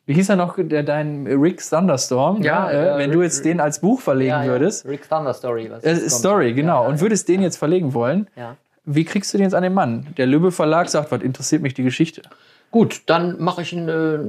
wie 0.07 0.13
hieß 0.13 0.29
er 0.29 0.35
noch, 0.37 0.55
der, 0.57 0.81
dein 0.83 1.27
Rick 1.27 1.61
Thunderstorm, 1.69 2.41
Ja, 2.41 2.65
ne? 2.65 2.71
äh, 2.71 2.95
äh, 2.95 2.97
wenn 2.97 3.11
du 3.11 3.19
Rick- 3.19 3.25
jetzt 3.25 3.45
den 3.45 3.59
als 3.59 3.79
Buch 3.79 3.99
verlegen 4.01 4.45
würdest, 4.45 4.85
Rick 4.87 5.07
Thunder 5.07 5.33
Story. 5.33 5.69
Was 5.69 5.83
äh. 5.83 6.09
Story, 6.09 6.53
genau, 6.53 6.83
Ja, 6.83 6.89
und 6.89 7.01
würdest 7.01 7.27
den 7.27 7.41
jetzt 7.43 7.57
verlegen 7.57 7.93
wollen, 7.93 8.27
ja. 8.35 8.55
Wie 8.87 9.05
kriegst 9.05 9.31
du 9.33 9.37
den 9.37 9.43
jetzt 9.45 9.53
an 9.53 9.61
den 9.63 9.73
Mann? 9.75 10.07
Der 10.17 10.25
Lübbe 10.25 10.51
Verlag 10.51 10.89
sagt, 10.89 11.11
was 11.11 11.21
interessiert 11.21 11.61
mich 11.61 11.75
die 11.75 11.83
Geschichte? 11.83 12.23
Gut, 12.71 13.01
dann 13.05 13.39
mache 13.41 13.61
ich 13.61 13.71
einen, 13.77 13.89
äh, 13.89 14.19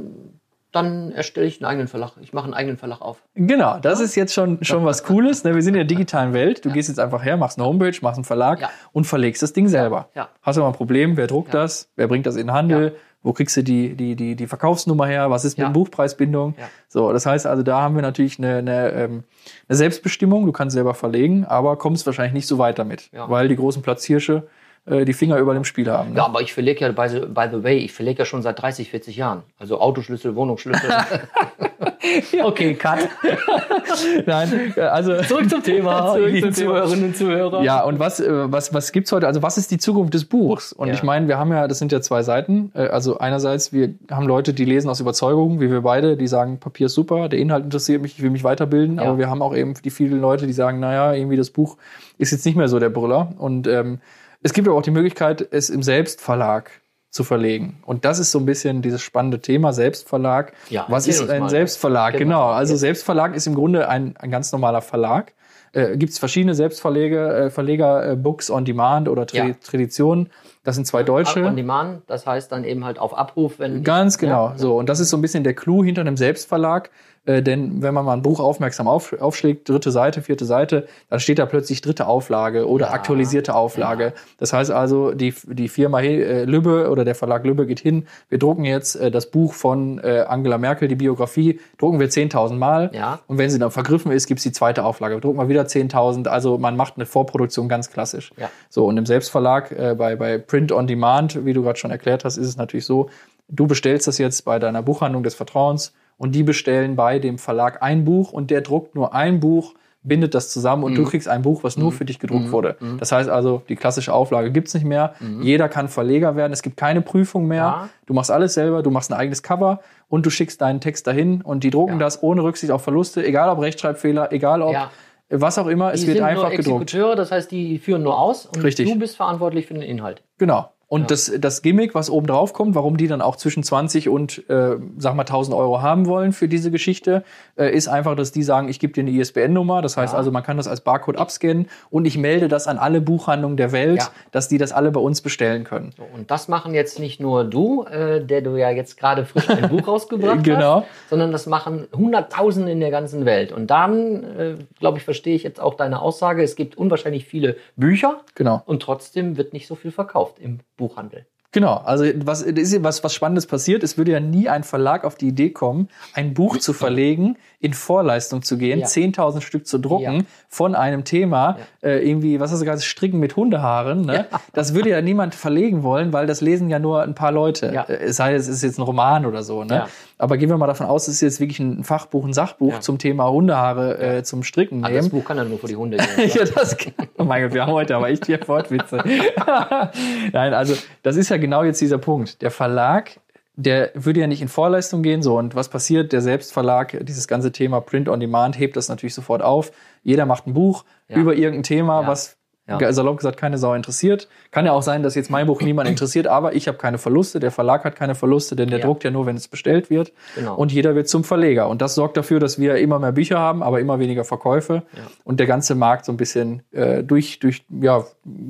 dann 0.70 1.12
erstelle 1.12 1.46
ich 1.46 1.60
einen 1.62 1.70
eigenen 1.70 1.88
Verlag. 1.88 2.12
Ich 2.20 2.34
mache 2.34 2.44
einen 2.44 2.52
eigenen 2.54 2.76
Verlag 2.76 3.00
auf. 3.00 3.22
Genau, 3.34 3.78
das 3.80 4.00
ist 4.00 4.14
jetzt 4.16 4.34
schon, 4.34 4.62
schon 4.62 4.84
was 4.84 5.02
Cooles. 5.02 5.42
Ne? 5.42 5.54
Wir 5.54 5.62
sind 5.62 5.72
in 5.74 5.78
der 5.78 5.84
digitalen 5.86 6.34
Welt. 6.34 6.62
Du 6.64 6.70
gehst 6.70 6.88
jetzt 6.90 6.98
einfach 7.00 7.24
her, 7.24 7.36
machst 7.38 7.58
eine 7.58 7.66
Homepage, 7.66 7.96
machst 8.02 8.18
einen 8.18 8.24
Verlag 8.24 8.60
Ja. 8.60 8.70
und 8.92 9.04
verlegst 9.06 9.42
das 9.42 9.54
Ding 9.54 9.68
selber. 9.68 10.10
ja. 10.14 10.28
Hast 10.42 10.56
du 10.56 10.60
mal 10.60 10.68
ein 10.68 10.74
Problem? 10.74 11.16
Wer 11.16 11.26
druckt 11.26 11.54
Ja. 11.54 11.60
das? 11.62 11.88
Wer 11.96 12.06
bringt 12.06 12.26
das 12.26 12.36
in 12.36 12.48
den 12.48 12.52
Handel? 12.52 12.96
Wo 13.22 13.32
kriegst 13.32 13.56
du 13.56 13.62
die, 13.64 13.94
die, 13.96 14.14
die, 14.14 14.36
die 14.36 14.46
Verkaufsnummer 14.46 15.06
her? 15.06 15.28
Was 15.30 15.44
ist 15.44 15.58
mit 15.58 15.66
Ja. 15.66 15.70
Buchpreisbindung? 15.72 16.54
Ja. 16.58 16.68
So, 16.88 17.12
das 17.12 17.26
heißt 17.26 17.46
also, 17.46 17.62
da 17.62 17.80
haben 17.80 17.94
wir 17.96 18.02
natürlich 18.02 18.38
eine, 18.38 18.58
eine, 18.58 18.90
ähm, 18.92 19.24
eine 19.68 19.76
Selbstbestimmung. 19.76 20.46
Du 20.46 20.52
kannst 20.52 20.74
selber 20.74 20.94
verlegen, 20.94 21.44
aber 21.44 21.76
kommst 21.76 22.06
wahrscheinlich 22.06 22.32
nicht 22.34 22.46
so 22.46 22.58
weit 22.58 22.78
damit, 22.78 23.10
Ja. 23.12 23.28
weil 23.28 23.48
die 23.48 23.56
großen 23.56 23.82
Platzhirsche 23.82 24.46
äh, 24.86 25.04
die 25.04 25.12
Finger 25.12 25.38
über 25.38 25.54
dem 25.54 25.64
Spiel 25.64 25.90
haben. 25.90 26.10
Ne? 26.10 26.16
Ja, 26.18 26.24
aber 26.26 26.40
ich 26.40 26.52
verlege 26.52 26.84
ja, 26.84 26.92
by 26.92 27.08
the, 27.08 27.20
by 27.20 27.46
the 27.50 27.62
way, 27.62 27.78
ich 27.78 27.92
verlege 27.92 28.20
ja 28.20 28.24
schon 28.24 28.42
seit 28.42 28.60
30, 28.60 28.90
40 28.90 29.16
Jahren. 29.16 29.42
Also 29.58 29.80
Autoschlüssel, 29.80 30.34
Wohnungsschlüssel. 30.34 30.90
okay, 32.42 32.74
cut. 32.74 33.08
Nein, 34.26 34.72
äh, 34.76 34.80
also 34.80 35.20
Zurück 35.22 35.50
zum 35.50 35.62
Thema. 35.62 36.12
Zurück 36.14 36.30
lieben 36.30 36.52
zum. 36.52 36.66
Zuhörerinnen 36.66 37.04
und 37.06 37.16
Zuhörer. 37.16 37.62
Ja, 37.62 37.82
und 37.84 37.98
was, 37.98 38.20
äh, 38.20 38.52
was, 38.52 38.72
was 38.72 38.92
gibt's 38.92 39.12
heute? 39.12 39.26
Also, 39.26 39.42
was 39.42 39.58
ist 39.58 39.70
die 39.70 39.78
Zukunft 39.78 40.14
des 40.14 40.24
Buchs? 40.24 40.72
Und 40.72 40.88
Ja. 40.88 40.94
ich 40.94 41.02
meine, 41.02 41.28
wir 41.28 41.38
haben 41.38 41.50
ja, 41.50 41.68
das 41.68 41.78
sind 41.78 41.92
ja 41.92 42.00
zwei 42.00 42.22
Seiten. 42.22 42.70
Also, 42.74 43.18
einerseits, 43.18 43.72
wir 43.72 43.94
haben 44.10 44.26
Leute, 44.26 44.54
die 44.54 44.64
lesen 44.64 44.88
aus 44.88 45.00
Überzeugung, 45.00 45.60
wie 45.60 45.70
wir 45.70 45.82
beide, 45.82 46.16
die 46.16 46.26
sagen, 46.26 46.58
Papier 46.58 46.86
ist 46.86 46.94
super, 46.94 47.28
der 47.28 47.38
Inhalt 47.38 47.64
interessiert 47.64 48.02
mich, 48.02 48.16
ich 48.16 48.22
will 48.22 48.30
mich 48.30 48.44
weiterbilden. 48.44 48.96
Ja. 48.96 49.02
Aber 49.04 49.18
wir 49.18 49.28
haben 49.28 49.42
auch 49.42 49.54
eben 49.54 49.74
die 49.74 49.90
vielen 49.90 50.20
Leute, 50.20 50.46
die 50.46 50.52
sagen, 50.52 50.80
naja, 50.80 51.12
irgendwie 51.14 51.36
das 51.36 51.50
Buch 51.50 51.76
ist 52.18 52.32
jetzt 52.32 52.44
nicht 52.46 52.56
mehr 52.56 52.68
so 52.68 52.78
der 52.78 52.90
Brüller. 52.90 53.32
Und 53.38 53.66
ähm, 53.66 54.00
es 54.42 54.52
gibt 54.52 54.68
aber 54.68 54.76
auch 54.76 54.82
die 54.82 54.90
Möglichkeit, 54.90 55.46
es 55.50 55.70
im 55.70 55.82
Selbstverlag 55.82 56.70
zu 57.10 57.24
verlegen. 57.24 57.82
Und 57.86 58.04
das 58.04 58.18
ist 58.18 58.30
so 58.30 58.38
ein 58.38 58.44
bisschen 58.46 58.82
dieses 58.82 59.00
spannende 59.02 59.40
Thema, 59.40 59.72
Selbstverlag. 59.72 60.52
Ja, 60.68 60.84
Was 60.88 61.08
ist 61.08 61.28
ein 61.28 61.40
mal. 61.40 61.48
Selbstverlag? 61.50 62.12
Genau. 62.12 62.24
Genau. 62.24 62.46
Also 62.50 62.76
Selbstverlag 62.76 63.34
ist 63.34 63.46
im 63.46 63.54
Grunde 63.54 63.88
ein, 63.88 64.16
ein 64.18 64.30
ganz 64.30 64.52
normaler 64.52 64.82
Verlag. 64.82 65.32
Äh, 65.72 65.96
Gibt 65.96 66.12
es 66.12 66.18
verschiedene 66.18 66.54
Selbstverleger, 66.54 67.46
äh, 67.46 67.50
Verleger, 67.50 68.12
äh, 68.12 68.16
Books 68.16 68.50
on 68.50 68.64
Demand 68.64 69.08
oder 69.08 69.26
Tra 69.26 69.38
Ja. 69.38 69.54
Tradition. 69.54 70.28
Das 70.64 70.74
sind 70.74 70.86
zwei 70.86 71.02
deutsche. 71.02 71.44
On 71.44 71.56
Demand, 71.56 72.02
das 72.08 72.26
heißt 72.26 72.50
dann 72.52 72.64
eben 72.64 72.84
halt 72.84 72.98
auf 72.98 73.16
Abruf, 73.16 73.58
wenn. 73.58 73.82
Ganz 73.84 74.18
genau. 74.18 74.48
Ja, 74.50 74.58
So, 74.58 74.76
und 74.76 74.88
das 74.88 75.00
ist 75.00 75.10
so 75.10 75.16
ein 75.16 75.22
bisschen 75.22 75.44
der 75.44 75.54
Clou 75.54 75.82
hinter 75.84 76.02
einem 76.02 76.16
Selbstverlag. 76.16 76.90
Äh, 77.24 77.42
denn 77.42 77.82
wenn 77.82 77.92
man 77.92 78.04
mal 78.06 78.14
ein 78.14 78.22
Buch 78.22 78.40
aufmerksam 78.40 78.88
auf, 78.88 79.12
aufschlägt, 79.20 79.68
dritte 79.68 79.90
Seite, 79.90 80.22
vierte 80.22 80.46
Seite, 80.46 80.86
dann 81.10 81.20
steht 81.20 81.38
da 81.38 81.44
plötzlich 81.46 81.82
dritte 81.82 82.06
Auflage 82.06 82.66
oder 82.66 82.86
Ja. 82.86 82.92
aktualisierte 82.92 83.54
Auflage. 83.54 84.14
Das 84.38 84.52
heißt 84.54 84.70
also, 84.70 85.10
die, 85.12 85.34
die 85.44 85.68
Firma 85.68 86.00
äh, 86.00 86.44
Lübbe 86.44 86.88
oder 86.90 87.04
der 87.04 87.14
Verlag 87.14 87.44
Lübbe 87.44 87.66
geht 87.66 87.80
hin, 87.80 88.06
wir 88.30 88.38
drucken 88.38 88.64
jetzt 88.64 88.94
äh, 88.96 89.10
das 89.10 89.30
Buch 89.30 89.52
von 89.52 89.98
äh, 89.98 90.24
Angela 90.26 90.56
Merkel, 90.56 90.88
die 90.88 90.94
Biografie, 90.94 91.60
drucken 91.76 92.00
wir 92.00 92.08
10.000 92.08 92.54
Mal. 92.54 92.90
Ja. 92.94 93.18
Und 93.26 93.36
wenn 93.36 93.50
sie 93.50 93.58
dann 93.58 93.72
vergriffen 93.72 94.10
ist, 94.10 94.26
gibt's 94.26 94.44
die 94.44 94.52
zweite 94.52 94.84
Auflage. 94.84 95.20
Drucken 95.20 95.38
wir 95.38 95.48
wieder 95.50 95.64
10.000. 95.64 96.28
Also 96.28 96.56
man 96.56 96.76
macht 96.76 96.94
eine 96.96 97.04
Vorproduktion 97.04 97.68
ganz 97.68 97.90
klassisch. 97.90 98.30
Ja. 98.38 98.48
So, 98.70 98.86
und 98.86 98.96
im 98.96 99.04
Selbstverlag, 99.04 99.70
äh, 99.72 99.94
bei, 99.98 100.16
bei 100.16 100.38
Print 100.48 100.72
on 100.72 100.86
Demand, 100.88 101.44
wie 101.44 101.52
du 101.52 101.62
gerade 101.62 101.78
schon 101.78 101.92
erklärt 101.92 102.24
hast, 102.24 102.36
ist 102.36 102.46
es 102.48 102.56
natürlich 102.56 102.86
so, 102.86 103.08
du 103.48 103.66
bestellst 103.68 104.08
das 104.08 104.18
jetzt 104.18 104.44
bei 104.44 104.58
deiner 104.58 104.82
Buchhandlung 104.82 105.22
des 105.22 105.34
Vertrauens 105.36 105.92
und 106.16 106.32
die 106.34 106.42
bestellen 106.42 106.96
bei 106.96 107.20
dem 107.20 107.38
Verlag 107.38 107.82
ein 107.82 108.04
Buch 108.04 108.32
und 108.32 108.50
der 108.50 108.60
druckt 108.62 108.94
nur 108.96 109.14
ein 109.14 109.38
Buch, 109.38 109.74
bindet 110.02 110.34
das 110.34 110.48
zusammen 110.50 110.84
und 110.84 110.94
du 110.94 111.04
kriegst 111.04 111.28
ein 111.28 111.42
Buch, 111.42 111.64
was 111.64 111.76
nur 111.76 111.92
für 111.92 112.04
dich 112.04 112.18
gedruckt 112.18 112.50
wurde. 112.52 112.76
Das 112.98 113.12
heißt 113.12 113.28
also, 113.28 113.62
die 113.68 113.76
klassische 113.76 114.12
Auflage 114.12 114.50
gibt's 114.52 114.72
nicht 114.72 114.86
mehr. 114.86 115.14
Jeder 115.42 115.68
kann 115.68 115.88
Verleger 115.88 116.34
werden. 116.36 116.52
Es 116.52 116.62
gibt 116.62 116.76
keine 116.76 117.02
Prüfung 117.02 117.46
mehr. 117.46 117.58
Ja. 117.58 117.88
Du 118.06 118.14
machst 118.14 118.30
alles 118.30 118.54
selber, 118.54 118.82
du 118.82 118.90
machst 118.90 119.12
ein 119.12 119.18
eigenes 119.18 119.42
Cover 119.42 119.80
und 120.08 120.24
du 120.24 120.30
schickst 120.30 120.60
deinen 120.62 120.80
Text 120.80 121.06
dahin 121.06 121.42
und 121.42 121.62
die 121.64 121.70
drucken 121.70 121.94
Ja. 121.94 121.98
das 121.98 122.22
ohne 122.22 122.42
Rücksicht 122.42 122.72
auf 122.72 122.82
Verluste, 122.82 123.24
egal 123.24 123.50
ob 123.50 123.60
Rechtschreibfehler, 123.60 124.32
egal 124.32 124.62
ob 124.62 124.72
Ja. 124.72 124.90
Was 125.30 125.58
auch 125.58 125.66
immer, 125.66 125.92
es 125.92 126.00
Die 126.00 126.06
wird 126.06 126.18
sind 126.18 126.26
einfach 126.26 126.50
gedruckt. 126.50 126.82
Exekuteure, 126.82 127.16
das 127.16 127.30
heißt, 127.30 127.50
die 127.50 127.78
führen 127.78 128.02
nur 128.02 128.18
aus 128.18 128.46
und 128.46 128.62
Richtig. 128.62 128.88
du 128.88 128.98
bist 128.98 129.16
verantwortlich 129.16 129.66
für 129.66 129.74
den 129.74 129.82
Inhalt. 129.82 130.22
Genau. 130.38 130.70
Und 130.90 131.10
das, 131.10 131.30
das 131.38 131.60
Gimmick, 131.60 131.94
was 131.94 132.08
oben 132.08 132.26
drauf 132.26 132.54
kommt, 132.54 132.74
warum 132.74 132.96
die 132.96 133.08
dann 133.08 133.20
auch 133.20 133.36
zwischen 133.36 133.62
20 133.62 134.08
und, 134.08 134.48
äh, 134.48 134.76
sag 134.96 135.14
mal, 135.14 135.24
1000 135.24 135.54
Euro 135.54 135.82
haben 135.82 136.06
wollen 136.06 136.32
für 136.32 136.48
diese 136.48 136.70
Geschichte, 136.70 137.24
äh, 137.58 137.70
ist 137.76 137.88
einfach, 137.88 138.16
dass 138.16 138.32
die 138.32 138.42
sagen, 138.42 138.70
ich 138.70 138.80
gebe 138.80 138.94
dir 138.94 139.02
eine 139.02 139.10
ISBN-Nummer. 139.10 139.82
Das 139.82 139.98
heißt 139.98 140.14
Ja. 140.14 140.18
also, 140.18 140.30
man 140.30 140.42
kann 140.42 140.56
das 140.56 140.66
als 140.66 140.80
Barcode 140.80 141.18
abscannen 141.18 141.68
und 141.90 142.06
ich 142.06 142.16
melde 142.16 142.48
das 142.48 142.66
an 142.66 142.78
alle 142.78 143.02
Buchhandlungen 143.02 143.58
der 143.58 143.72
Welt, 143.72 143.98
Ja. 143.98 144.08
dass 144.32 144.48
die 144.48 144.56
das 144.56 144.72
alle 144.72 144.90
bei 144.90 145.00
uns 145.00 145.20
bestellen 145.20 145.64
können. 145.64 145.92
So, 145.94 146.04
und 146.14 146.30
das 146.30 146.48
machen 146.48 146.72
jetzt 146.72 146.98
nicht 146.98 147.20
nur 147.20 147.44
du, 147.44 147.84
äh, 147.84 148.24
der 148.24 148.40
du 148.40 148.56
ja 148.56 148.70
jetzt 148.70 148.96
gerade 148.96 149.26
frisch 149.26 149.50
ein 149.50 149.68
Buch 149.68 149.86
rausgebracht 149.88 150.42
Genau. 150.42 150.76
hast, 150.80 151.10
sondern 151.10 151.32
das 151.32 151.46
machen 151.46 151.86
Hunderttausende 151.94 152.72
in 152.72 152.80
der 152.80 152.90
ganzen 152.90 153.26
Welt. 153.26 153.52
Und 153.52 153.66
dann, 153.70 154.24
äh, 154.24 154.54
glaube 154.80 154.96
ich, 154.96 155.04
verstehe 155.04 155.34
ich 155.36 155.42
jetzt 155.42 155.60
auch 155.60 155.74
deine 155.74 156.00
Aussage, 156.00 156.42
es 156.42 156.56
gibt 156.56 156.78
unwahrscheinlich 156.78 157.26
viele 157.26 157.56
Bücher 157.76 158.22
Genau. 158.34 158.62
und 158.64 158.80
trotzdem 158.80 159.36
wird 159.36 159.52
nicht 159.52 159.66
so 159.66 159.74
viel 159.74 159.90
verkauft 159.90 160.38
im 160.38 160.60
Buchhandel. 160.78 161.26
Genau, 161.50 161.76
also 161.76 162.04
was, 162.26 162.42
ist 162.42 162.82
was, 162.82 163.02
was 163.02 163.14
Spannendes 163.14 163.46
passiert. 163.46 163.82
Es 163.82 163.96
würde 163.96 164.12
ja 164.12 164.20
nie 164.20 164.48
ein 164.48 164.64
Verlag 164.64 165.04
auf 165.04 165.14
die 165.14 165.28
Idee 165.28 165.50
kommen, 165.50 165.88
ein 166.12 166.34
Buch 166.34 166.58
zu 166.58 166.74
verlegen, 166.74 167.38
in 167.60 167.72
Vorleistung 167.74 168.42
zu 168.42 168.56
gehen, 168.56 168.78
Ja. 168.80 168.86
10.000 168.86 169.40
Stück 169.40 169.66
zu 169.66 169.78
drucken 169.78 170.02
Ja. 170.18 170.20
von 170.48 170.76
einem 170.76 171.02
Thema, 171.04 171.58
äh, 171.82 172.08
irgendwie, 172.08 172.38
was 172.38 172.52
hast 172.52 172.60
du 172.60 172.64
gerade, 172.64 172.80
Stricken 172.80 173.18
mit 173.18 173.34
Hundehaaren. 173.34 174.02
Ne? 174.02 174.26
Das 174.52 174.74
würde 174.74 174.90
ja 174.90 175.00
niemand 175.00 175.34
verlegen 175.34 175.82
wollen, 175.82 176.12
weil 176.12 176.26
das 176.28 176.40
lesen 176.40 176.70
ja 176.70 176.78
nur 176.78 177.02
ein 177.02 177.14
paar 177.16 177.32
Leute. 177.32 177.72
Ja. 177.74 177.82
Äh, 177.82 177.94
Es 178.04 178.16
sei, 178.16 178.34
es 178.34 178.46
ist 178.46 178.62
jetzt 178.62 178.78
ein 178.78 178.82
Roman 178.82 179.26
oder 179.26 179.42
so. 179.42 179.64
Ne? 179.64 179.74
Ja. 179.74 179.88
Aber 180.18 180.36
gehen 180.36 180.48
wir 180.48 180.56
mal 180.56 180.66
davon 180.68 180.86
aus, 180.86 181.08
es 181.08 181.14
ist 181.14 181.20
jetzt 181.20 181.40
wirklich 181.40 181.58
ein 181.60 181.82
Fachbuch, 181.84 182.24
ein 182.24 182.32
Sachbuch 182.32 182.74
Ja. 182.74 182.80
zum 182.80 182.98
Thema 182.98 183.28
Hundehaare 183.30 183.98
äh, 184.18 184.22
zum 184.22 184.44
Stricken 184.44 184.84
Ah, 184.84 184.90
das. 184.90 185.08
Buch 185.08 185.24
kann 185.24 185.36
ja 185.36 185.44
nur 185.44 185.58
für 185.58 185.66
die 185.66 185.76
Hunde 185.76 185.96
gehen. 186.16 186.30
Ja, 186.34 186.44
das 186.44 186.76
Oh 187.16 187.24
mein 187.24 187.42
Gott, 187.42 187.54
wir 187.54 187.62
haben 187.62 187.72
heute 187.72 187.96
aber 187.96 188.08
echt 188.08 188.26
hier 188.26 188.38
Wortwitze. 188.46 188.98
Nein, 190.32 190.54
also 190.54 190.74
das 191.02 191.16
ist 191.16 191.28
ja 191.28 191.36
genau 191.36 191.62
jetzt 191.64 191.80
dieser 191.80 191.98
Punkt. 191.98 192.40
Der 192.42 192.50
Verlag, 192.50 193.18
der 193.60 193.90
würde 193.94 194.20
ja 194.20 194.26
nicht 194.28 194.40
in 194.40 194.46
Vorleistung 194.48 195.02
gehen. 195.02 195.20
So, 195.20 195.36
und 195.36 195.56
was 195.56 195.68
passiert? 195.68 196.12
Der 196.12 196.20
Selbstverlag, 196.22 196.96
dieses 197.04 197.26
ganze 197.26 197.50
Thema 197.50 197.80
Print 197.80 198.08
on 198.08 198.20
Demand, 198.20 198.56
hebt 198.58 198.76
das 198.76 198.88
natürlich 198.88 199.14
sofort 199.14 199.42
auf. 199.42 199.72
Jeder 200.04 200.26
macht 200.26 200.46
ein 200.46 200.54
Buch 200.54 200.84
Ja. 201.08 201.16
über 201.16 201.34
irgendein 201.34 201.64
Thema, 201.64 202.02
Ja. 202.02 202.06
was 202.08 202.36
Ja. 202.68 202.92
salopp 202.92 203.16
gesagt 203.16 203.36
keine 203.38 203.56
Sau 203.58 203.72
interessiert. 203.74 204.28
Kann 204.52 204.64
ja 204.66 204.72
auch 204.72 204.82
sein, 204.82 205.02
dass 205.02 205.14
jetzt 205.16 205.30
mein 205.30 205.46
Buch 205.46 205.60
niemand 205.62 205.88
interessiert, 205.94 206.26
aber 206.28 206.54
ich 206.54 206.68
habe 206.68 206.78
keine 206.78 206.98
Verluste, 206.98 207.40
der 207.40 207.50
Verlag 207.50 207.84
hat 207.84 207.96
keine 207.96 208.14
Verluste, 208.14 208.54
denn 208.56 208.68
der 208.70 208.78
druckt 208.78 209.02
ja 209.04 209.10
nur, 209.10 209.26
wenn 209.26 209.36
es 209.36 209.48
bestellt 209.48 209.88
wird. 209.90 210.12
Genau. 210.36 210.54
Und 210.54 210.70
jeder 210.70 210.94
wird 210.94 211.08
zum 211.08 211.24
Verleger. 211.24 211.68
Und 211.68 211.80
das 211.82 211.94
sorgt 211.96 212.16
dafür, 212.16 212.38
dass 212.40 212.60
wir 212.60 212.76
immer 212.76 212.98
mehr 213.00 213.12
Bücher 213.12 213.38
haben, 213.40 213.62
aber 213.64 213.80
immer 213.80 213.98
weniger 213.98 214.22
Verkäufe 214.24 214.82
und 215.24 215.40
der 215.40 215.46
ganze 215.48 215.74
Markt 215.74 216.04
so 216.04 216.12
ein 216.12 216.16
bisschen 216.16 216.62
äh, 216.70 217.02
durch, 217.02 217.38
durch, 217.40 217.64
ja, 217.80 218.04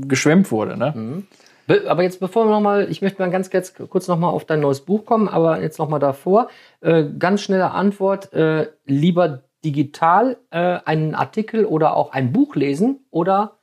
geschwemmt 0.07 0.51
wurde. 0.51 0.77
Ne? 0.77 0.93
Mhm. 0.95 1.27
Be- 1.69 1.85
Aber 1.89 2.03
jetzt 2.03 2.19
bevor 2.19 2.47
wir 2.47 2.51
nochmal, 2.51 2.91
ich 2.91 3.03
möchte 3.03 3.21
mal 3.21 3.31
ganz 3.31 3.51
kurz, 3.51 3.75
kurz 3.75 4.09
nochmal 4.09 4.33
auf 4.33 4.47
dein 4.47 4.61
neues 4.61 4.81
Buch 4.81 5.05
kommen, 5.05 5.29
aber 5.29 5.61
jetzt 5.61 5.79
nochmal 5.79 6.01
davor. 6.01 6.49
Äh, 6.81 7.05
ganz 7.19 7.43
schnelle 7.43 7.71
Antwort, 7.73 8.33
äh, 8.33 8.71
lieber 8.87 9.45
digital 9.65 10.39
äh, 10.51 10.79
einen 10.85 11.15
Artikel 11.15 11.67
oder 11.67 11.95
auch 11.95 12.13
ein 12.13 12.33
Buch 12.33 12.57
lesen 12.57 13.07
oder 13.11 13.59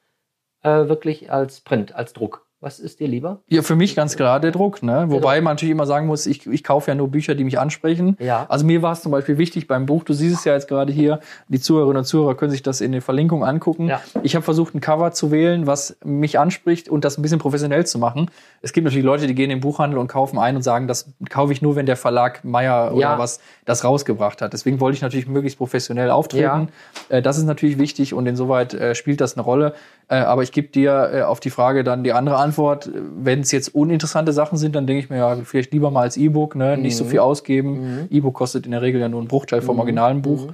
äh, 0.61 0.87
wirklich 0.87 1.31
als 1.31 1.61
Print, 1.61 1.95
als 1.95 2.13
Druck? 2.13 2.44
Was 2.65 2.79
ist 2.79 2.99
dir 2.99 3.07
lieber? 3.07 3.41
Ja, 3.47 3.61
für 3.61 3.75
mich 3.75 3.95
ganz 3.95 4.15
klar 4.15 4.39
der 4.39 4.49
Druck. 4.49 4.81
Ne? 4.81 5.05
Wobei 5.09 5.39
man 5.39 5.51
natürlich 5.53 5.71
immer 5.71 5.85
sagen 5.85 6.07
muss, 6.07 6.25
ich, 6.25 6.47
ich 6.47 6.63
kaufe 6.63 6.89
ja 6.89 6.95
nur 6.95 7.09
Bücher, 7.09 7.35
die 7.35 7.43
mich 7.43 7.59
ansprechen. 7.59 8.17
Ja. 8.19 8.47
Also 8.49 8.65
mir 8.65 8.81
war 8.81 8.91
es 8.93 9.03
zum 9.03 9.11
Beispiel 9.11 9.37
wichtig 9.37 9.67
beim 9.67 9.85
Buch, 9.85 10.03
du 10.03 10.13
siehst 10.13 10.39
es 10.39 10.45
ja 10.45 10.53
jetzt 10.53 10.67
gerade 10.67 10.91
hier, 10.91 11.19
die 11.47 11.59
Zuhörerinnen 11.59 11.99
und 11.99 12.05
Zuhörer 12.05 12.33
können 12.33 12.49
sich 12.49 12.63
das 12.63 12.81
in 12.81 12.91
den 12.91 13.01
Verlinkungen 13.01 13.47
angucken. 13.47 13.87
Ja. 13.87 14.01
Ich 14.23 14.33
habe 14.35 14.41
versucht, 14.41 14.73
ein 14.73 14.81
Cover 14.81 15.11
zu 15.11 15.29
wählen, 15.29 15.67
was 15.67 15.95
mich 16.03 16.39
anspricht 16.39 16.89
und 16.89 17.05
das 17.05 17.19
ein 17.19 17.21
bisschen 17.21 17.37
professionell 17.37 17.85
zu 17.85 17.99
machen. 17.99 18.31
Es 18.63 18.73
gibt 18.73 18.85
natürlich 18.85 19.05
Leute, 19.05 19.27
die 19.27 19.35
gehen 19.35 19.51
in 19.51 19.57
den 19.57 19.61
Buchhandel 19.61 19.99
und 19.99 20.07
kaufen 20.07 20.39
ein 20.39 20.55
und 20.55 20.63
sagen, 20.63 20.87
das 20.87 21.07
kaufe 21.29 21.53
ich 21.53 21.61
nur, 21.61 21.75
wenn 21.75 21.85
der 21.85 21.97
Verlag 21.97 22.43
Meyer 22.43 22.93
oder 22.93 22.99
Ja. 22.99 23.19
was 23.19 23.41
das 23.65 23.83
rausgebracht 23.83 24.41
hat. 24.41 24.53
Deswegen 24.53 24.79
wollte 24.79 24.95
ich 24.95 25.03
natürlich 25.03 25.27
möglichst 25.27 25.59
professionell 25.59 26.09
auftreten. 26.09 26.69
Äh, 27.09 27.21
das 27.21 27.37
ist 27.37 27.43
natürlich 27.43 27.77
wichtig 27.77 28.15
und 28.15 28.25
insoweit 28.25 28.73
äh, 28.73 28.95
spielt 28.95 29.21
das 29.21 29.35
eine 29.35 29.43
Rolle. 29.43 29.75
Äh, 30.07 30.17
aber 30.17 30.43
ich 30.43 30.51
gebe 30.51 30.67
dir 30.67 31.09
äh, 31.13 31.21
auf 31.21 31.39
die 31.39 31.49
Frage 31.49 31.83
dann 31.83 32.03
die 32.03 32.13
andere 32.13 32.37
Antwort. 32.37 32.89
Wenn 32.93 33.41
es 33.41 33.51
jetzt 33.51 33.73
uninteressante 33.73 34.33
Sachen 34.33 34.57
sind, 34.57 34.75
dann 34.75 34.87
denke 34.87 35.03
ich 35.03 35.09
mir 35.09 35.17
ja, 35.17 35.35
vielleicht 35.43 35.73
lieber 35.73 35.91
mal 35.91 36.01
als 36.01 36.17
E-Book, 36.17 36.55
ne? 36.55 36.77
nicht 36.77 36.95
so 36.95 37.05
viel 37.05 37.19
ausgeben. 37.19 38.07
E-Book 38.11 38.33
kostet 38.35 38.65
in 38.65 38.71
der 38.71 38.81
Regel 38.81 39.01
ja 39.01 39.09
nur 39.09 39.19
einen 39.19 39.27
Bruchteil 39.27 39.61
vom 39.61 39.79
originalen 39.79 40.21
Buch. 40.21 40.49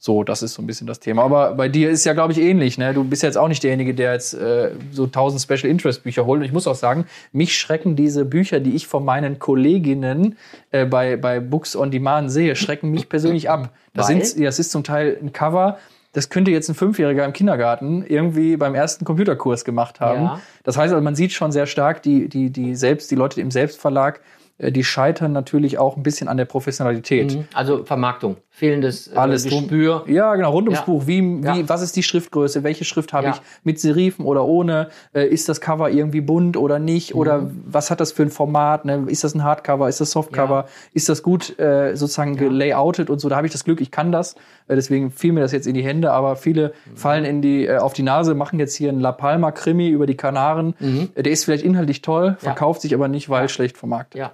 So, 0.00 0.22
das 0.22 0.44
ist 0.44 0.54
so 0.54 0.62
ein 0.62 0.66
bisschen 0.66 0.86
das 0.86 1.00
Thema. 1.00 1.24
Aber 1.24 1.54
bei 1.54 1.68
dir 1.68 1.90
ist 1.90 2.04
ja, 2.04 2.12
glaube 2.12 2.32
ich, 2.32 2.38
ähnlich. 2.38 2.78
Ne? 2.78 2.94
Du 2.94 3.02
bist 3.02 3.24
jetzt 3.24 3.36
auch 3.36 3.48
nicht 3.48 3.64
derjenige, 3.64 3.94
der 3.94 4.12
jetzt 4.12 4.32
äh, 4.32 4.70
so 4.92 5.04
1000 5.04 5.42
Special 5.42 5.70
Interest 5.70 6.04
Bücher 6.04 6.24
holt. 6.24 6.38
Und 6.38 6.44
ich 6.44 6.52
muss 6.52 6.68
auch 6.68 6.76
sagen, 6.76 7.06
mich 7.32 7.58
schrecken 7.58 7.96
diese 7.96 8.24
Bücher, 8.24 8.60
die 8.60 8.76
ich 8.76 8.86
von 8.86 9.04
meinen 9.04 9.40
Kolleginnen 9.40 10.36
äh, 10.70 10.86
bei, 10.86 11.16
bei 11.16 11.40
Books 11.40 11.74
on 11.74 11.90
Demand 11.90 12.30
sehe, 12.30 12.54
schrecken 12.54 12.92
mich 12.92 13.08
persönlich 13.08 13.50
ab. 13.50 13.70
Das, 13.92 14.06
sind, 14.06 14.36
ja, 14.36 14.44
das 14.44 14.60
ist 14.60 14.70
zum 14.70 14.84
Teil 14.84 15.18
ein 15.20 15.32
Cover. 15.32 15.78
Das 16.18 16.30
könnte 16.30 16.50
jetzt 16.50 16.68
ein 16.68 16.74
Fünfjähriger 16.74 17.24
im 17.24 17.32
Kindergarten 17.32 18.04
irgendwie 18.04 18.56
beim 18.56 18.74
ersten 18.74 19.04
Computerkurs 19.04 19.64
gemacht 19.64 20.00
haben. 20.00 20.24
Ja. 20.24 20.40
Das 20.64 20.76
heißt 20.76 20.92
also, 20.92 21.04
man 21.04 21.14
sieht 21.14 21.30
schon 21.30 21.52
sehr 21.52 21.66
stark, 21.66 22.02
die, 22.02 22.28
die, 22.28 22.50
die 22.50 22.74
selbst, 22.74 23.08
die 23.12 23.14
Leute 23.14 23.40
im 23.40 23.52
Selbstverlag, 23.52 24.20
äh, 24.58 24.72
die 24.72 24.82
scheitern 24.82 25.30
natürlich 25.30 25.78
auch 25.78 25.96
ein 25.96 26.02
bisschen 26.02 26.26
an 26.26 26.36
der 26.36 26.46
Professionalität. 26.46 27.36
Mhm. 27.36 27.44
Also 27.54 27.84
Vermarktung, 27.84 28.36
fehlendes 28.58 29.08
äh, 29.08 29.16
Alles 29.16 29.44
drum. 29.44 29.62
Gespür. 29.68 30.04
Ja, 30.08 30.34
genau, 30.34 30.50
rund 30.50 30.68
ums 30.68 30.80
Ja. 30.80 30.84
Buch. 30.84 31.06
Wie, 31.06 31.22
wie, 31.22 31.44
Ja. 31.46 31.68
Was 31.68 31.80
ist 31.82 31.96
die 31.96 32.02
Schriftgröße? 32.02 32.62
Welche 32.64 32.84
Schrift 32.84 33.12
habe 33.12 33.26
Ja. 33.28 33.32
ich? 33.34 33.40
Mit 33.64 33.80
Serifen 33.80 34.24
oder 34.24 34.44
ohne? 34.44 34.88
Äh, 35.14 35.26
ist 35.28 35.48
das 35.48 35.60
Cover 35.60 35.90
irgendwie 35.90 36.20
bunt 36.20 36.56
oder 36.56 36.78
nicht? 36.78 37.14
Mhm. 37.14 37.20
Oder 37.20 37.50
was 37.66 37.90
hat 37.90 38.00
das 38.00 38.12
für 38.12 38.22
ein 38.22 38.30
Format? 38.30 38.84
Ne? 38.84 39.04
Ist 39.06 39.24
das 39.24 39.34
ein 39.34 39.44
Hardcover? 39.44 39.88
Ist 39.88 40.00
das 40.00 40.10
Softcover? 40.10 40.66
Ist 40.92 41.08
das 41.08 41.22
gut 41.22 41.58
äh, 41.58 41.94
sozusagen 41.96 42.36
gelayoutet 42.36 43.10
und 43.10 43.20
so? 43.20 43.28
Da 43.28 43.36
habe 43.36 43.46
ich 43.46 43.52
das 43.52 43.64
Glück, 43.64 43.80
ich 43.80 43.90
kann 43.90 44.12
das. 44.12 44.34
Äh, 44.66 44.74
deswegen 44.76 45.10
fiel 45.10 45.32
mir 45.32 45.40
das 45.40 45.52
jetzt 45.52 45.66
in 45.66 45.74
die 45.74 45.82
Hände. 45.84 46.10
Aber 46.12 46.36
viele 46.36 46.68
Mhm. 46.92 46.96
fallen 46.96 47.24
in 47.24 47.42
die, 47.42 47.66
äh, 47.66 47.78
auf 47.78 47.92
die 47.92 48.02
Nase, 48.02 48.34
machen 48.34 48.58
jetzt 48.58 48.74
hier 48.74 48.88
einen 48.88 49.00
La 49.00 49.12
Palma-Krimi 49.12 49.88
über 49.88 50.06
die 50.06 50.16
Kanaren. 50.16 50.74
Äh, 51.14 51.22
Der 51.22 51.32
ist 51.32 51.44
vielleicht 51.44 51.64
inhaltlich 51.64 52.02
toll, 52.02 52.36
verkauft 52.40 52.80
sich 52.82 52.94
aber 52.94 53.08
nicht, 53.08 53.28
weil 53.30 53.48
schlecht 53.48 53.78
vermarktet. 53.78 54.14
Mhm. 54.16 54.20
Ja. 54.20 54.32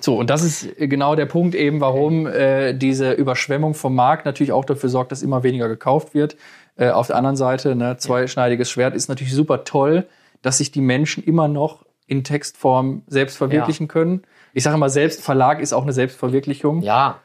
So, 0.00 0.16
und 0.18 0.30
das 0.30 0.42
ist 0.42 0.76
genau 0.78 1.14
der 1.16 1.26
Punkt 1.26 1.54
eben, 1.54 1.80
warum 1.80 2.26
äh, 2.26 2.72
diese 2.72 3.12
Überschwemmung 3.12 3.74
vom 3.74 3.94
Markt 3.94 4.24
natürlich 4.24 4.52
auch 4.52 4.64
dafür 4.64 4.88
sorgt, 4.88 5.12
dass 5.12 5.22
immer 5.22 5.42
weniger 5.42 5.68
gekauft 5.68 6.14
wird. 6.14 6.36
Äh, 6.76 6.90
auf 6.90 7.08
der 7.08 7.16
anderen 7.16 7.36
Seite, 7.36 7.74
ne, 7.76 7.98
zweischneidiges 7.98 8.70
Schwert 8.70 8.94
ist 8.94 9.08
natürlich 9.08 9.34
super 9.34 9.64
toll, 9.64 10.06
dass 10.40 10.58
sich 10.58 10.70
die 10.70 10.80
Menschen 10.80 11.22
immer 11.22 11.46
noch 11.46 11.84
in 12.06 12.24
Textform 12.24 13.02
selbst 13.06 13.36
verwirklichen 13.36 13.86
können. 13.88 14.22
Ich 14.54 14.64
sage 14.64 14.76
immer, 14.76 14.88
Selbstverlag 14.88 15.60
ist 15.60 15.72
auch 15.72 15.82
eine 15.82 15.92
Selbstverwirklichung. 15.92 16.82
Ja, 16.82 17.20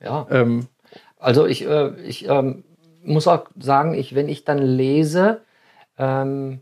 ja. 0.00 0.26
Ähm, 0.30 0.68
Also 1.18 1.46
ich, 1.46 1.66
äh, 1.66 1.92
ich 2.00 2.28
ähm, 2.28 2.64
muss 3.02 3.28
auch 3.28 3.46
sagen, 3.58 3.94
ich, 3.94 4.14
wenn 4.14 4.28
ich 4.28 4.44
dann 4.44 4.58
lese, 4.58 5.42
ähm, 5.98 6.60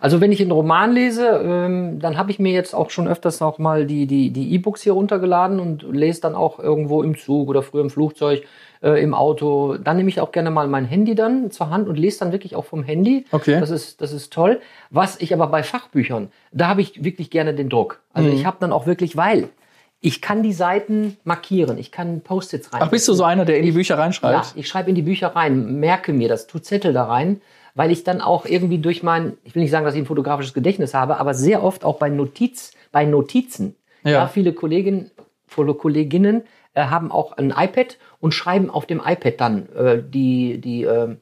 also 0.00 0.20
wenn 0.20 0.30
ich 0.32 0.40
einen 0.42 0.50
Roman 0.50 0.92
lese, 0.92 1.26
ähm, 1.42 1.98
dann 2.00 2.18
habe 2.18 2.30
ich 2.30 2.38
mir 2.38 2.52
jetzt 2.52 2.74
auch 2.74 2.90
schon 2.90 3.08
öfters 3.08 3.40
auch 3.40 3.58
mal 3.58 3.86
die 3.86 4.06
die 4.06 4.30
die 4.30 4.52
E-Books 4.54 4.82
hier 4.82 4.92
runtergeladen 4.92 5.58
und 5.60 5.82
lese 5.90 6.20
dann 6.20 6.34
auch 6.34 6.58
irgendwo 6.58 7.02
im 7.02 7.16
Zug 7.16 7.48
oder 7.48 7.62
früher 7.62 7.80
im 7.82 7.90
Flugzeug, 7.90 8.42
äh, 8.82 9.02
im 9.02 9.14
Auto. 9.14 9.76
Dann 9.78 9.96
nehme 9.96 10.08
ich 10.10 10.20
auch 10.20 10.32
gerne 10.32 10.50
mal 10.50 10.68
mein 10.68 10.84
Handy 10.84 11.14
dann 11.14 11.50
zur 11.50 11.70
Hand 11.70 11.88
und 11.88 11.96
lese 11.96 12.18
dann 12.20 12.32
wirklich 12.32 12.56
auch 12.56 12.66
vom 12.66 12.82
Handy. 12.82 13.24
Okay. 13.32 13.58
Das 13.58 13.70
ist 13.70 14.00
das 14.02 14.12
ist 14.12 14.32
toll. 14.32 14.60
Was 14.90 15.20
ich 15.20 15.32
aber 15.32 15.46
bei 15.46 15.62
Fachbüchern, 15.62 16.28
da 16.52 16.68
habe 16.68 16.82
ich 16.82 17.02
wirklich 17.02 17.30
gerne 17.30 17.54
den 17.54 17.68
Druck. 17.70 18.00
Also 18.12 18.28
ich 18.28 18.44
habe 18.44 18.58
dann 18.60 18.72
auch 18.72 18.86
wirklich, 18.86 19.16
weil 19.16 19.48
ich 20.02 20.20
kann 20.20 20.42
die 20.42 20.52
Seiten 20.52 21.16
markieren, 21.24 21.78
ich 21.78 21.90
kann 21.90 22.20
Post-its 22.20 22.72
rein. 22.72 22.82
ach, 22.84 22.90
bist 22.90 23.08
du 23.08 23.14
so 23.14 23.24
einer, 23.24 23.46
der 23.46 23.58
in 23.58 23.64
die 23.64 23.72
Bücher 23.72 23.94
Ja, 23.94 24.02
reinschreibt? 24.02 24.52
ich 24.54 24.68
schreibe 24.68 24.90
in 24.90 24.94
die 24.94 25.02
Bücher 25.02 25.28
rein, 25.28 25.80
merke 25.80 26.12
mir 26.12 26.28
das, 26.28 26.46
tu 26.46 26.58
Zettel 26.58 26.92
da 26.92 27.04
rein, 27.04 27.40
weil 27.76 27.92
ich 27.92 28.02
dann 28.02 28.20
auch 28.20 28.46
irgendwie 28.46 28.78
durch 28.78 29.04
mein, 29.04 29.36
ich 29.44 29.54
will 29.54 29.62
nicht 29.62 29.70
sagen, 29.70 29.84
dass 29.84 29.94
ich 29.94 30.00
ein 30.00 30.06
fotografisches 30.06 30.54
Gedächtnis 30.54 30.94
habe, 30.94 31.18
aber 31.18 31.34
sehr 31.34 31.62
oft 31.62 31.84
auch 31.84 31.98
bei 31.98 32.08
Notiz, 32.08 32.72
bei 32.90 33.04
Notizen. 33.04 33.76
Ja. 34.02 34.10
Ja, 34.10 34.26
viele 34.26 34.52
Kolleginnen, 34.52 35.10
viele 35.46 35.74
Kolleginnen 35.74 36.42
äh, 36.74 36.84
haben 36.84 37.12
auch 37.12 37.32
ein 37.32 37.50
iPad 37.50 37.98
und 38.18 38.32
schreiben 38.32 38.70
auf 38.70 38.86
dem 38.86 39.00
iPad 39.04 39.40
dann 39.40 39.68
äh, 39.74 40.02
die, 40.02 40.58
die, 40.58 40.84
äh, 40.84 41.16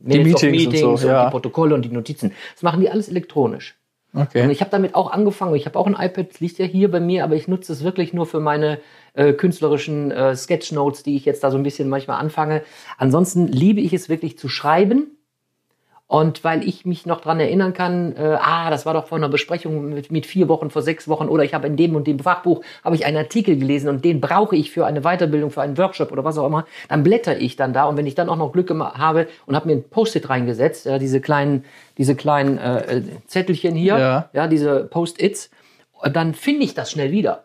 Minutes 0.00 0.42
of 0.42 0.50
Meetings 0.50 0.82
und 0.82 0.96
so, 0.96 1.06
und 1.06 1.12
ja. 1.12 1.24
die 1.26 1.30
Protokolle 1.30 1.74
und 1.74 1.82
die 1.84 1.90
Notizen. 1.90 2.32
Das 2.54 2.62
machen 2.62 2.80
die 2.80 2.90
alles 2.90 3.08
elektronisch. 3.08 3.76
Okay. 4.14 4.42
Und 4.42 4.50
ich 4.50 4.60
habe 4.60 4.70
damit 4.70 4.94
auch 4.94 5.10
angefangen. 5.10 5.54
Ich 5.56 5.66
habe 5.66 5.78
auch 5.78 5.86
ein 5.86 5.94
iPad, 5.94 6.30
das 6.30 6.40
liegt 6.40 6.58
ja 6.58 6.66
hier 6.66 6.90
bei 6.90 7.00
mir, 7.00 7.24
aber 7.24 7.34
ich 7.34 7.48
nutze 7.48 7.72
es 7.72 7.82
wirklich 7.82 8.12
nur 8.12 8.26
für 8.26 8.38
meine 8.38 8.78
äh, 9.14 9.32
künstlerischen 9.32 10.12
äh, 10.12 10.36
Sketchnotes, 10.36 11.02
die 11.02 11.16
ich 11.16 11.24
jetzt 11.24 11.42
da 11.42 11.50
so 11.50 11.56
ein 11.56 11.62
bisschen 11.62 11.88
manchmal 11.88 12.20
anfange. 12.20 12.62
Ansonsten 12.96 13.48
liebe 13.48 13.80
ich 13.80 13.92
es 13.92 14.08
wirklich 14.08 14.38
zu 14.38 14.48
schreiben. 14.48 15.13
Und 16.06 16.44
weil 16.44 16.68
ich 16.68 16.84
mich 16.84 17.06
noch 17.06 17.22
dran 17.22 17.40
erinnern 17.40 17.72
kann, 17.72 18.14
äh, 18.16 18.36
ah, 18.38 18.68
das 18.68 18.84
war 18.84 18.92
doch 18.92 19.06
vor 19.06 19.16
einer 19.16 19.30
Besprechung 19.30 19.88
mit, 19.88 20.12
mit 20.12 20.26
vier 20.26 20.48
Wochen, 20.48 20.68
vor 20.68 20.82
sechs 20.82 21.08
Wochen, 21.08 21.28
oder 21.28 21.44
ich 21.44 21.54
habe 21.54 21.66
in 21.66 21.76
dem 21.76 21.96
und 21.96 22.06
dem 22.06 22.18
Fachbuch, 22.18 22.62
habe 22.84 22.94
ich 22.94 23.06
einen 23.06 23.16
Artikel 23.16 23.56
gelesen 23.56 23.88
und 23.88 24.04
den 24.04 24.20
brauche 24.20 24.54
ich 24.54 24.70
für 24.70 24.84
eine 24.84 25.00
Weiterbildung, 25.00 25.50
für 25.50 25.62
einen 25.62 25.78
Workshop 25.78 26.12
oder 26.12 26.22
was 26.22 26.36
auch 26.36 26.46
immer, 26.46 26.66
dann 26.90 27.02
blätter 27.02 27.38
ich 27.38 27.56
dann 27.56 27.72
da 27.72 27.86
und 27.86 27.96
wenn 27.96 28.06
ich 28.06 28.14
dann 28.14 28.28
auch 28.28 28.36
noch 28.36 28.52
Glück 28.52 28.70
habe 28.70 29.28
und 29.46 29.56
habe 29.56 29.66
mir 29.66 29.76
ein 29.76 29.84
Post-it 29.88 30.28
reingesetzt, 30.28 30.84
ja, 30.84 30.98
diese 30.98 31.20
kleinen, 31.22 31.64
diese 31.96 32.14
kleinen 32.14 32.58
äh, 32.58 32.98
äh, 32.98 33.02
Zettelchen 33.26 33.74
hier, 33.74 33.98
Ja. 33.98 34.28
ja, 34.34 34.46
diese 34.46 34.84
Post-its, 34.84 35.50
dann 36.12 36.34
finde 36.34 36.64
ich 36.64 36.74
das 36.74 36.90
schnell 36.90 37.12
wieder. 37.12 37.43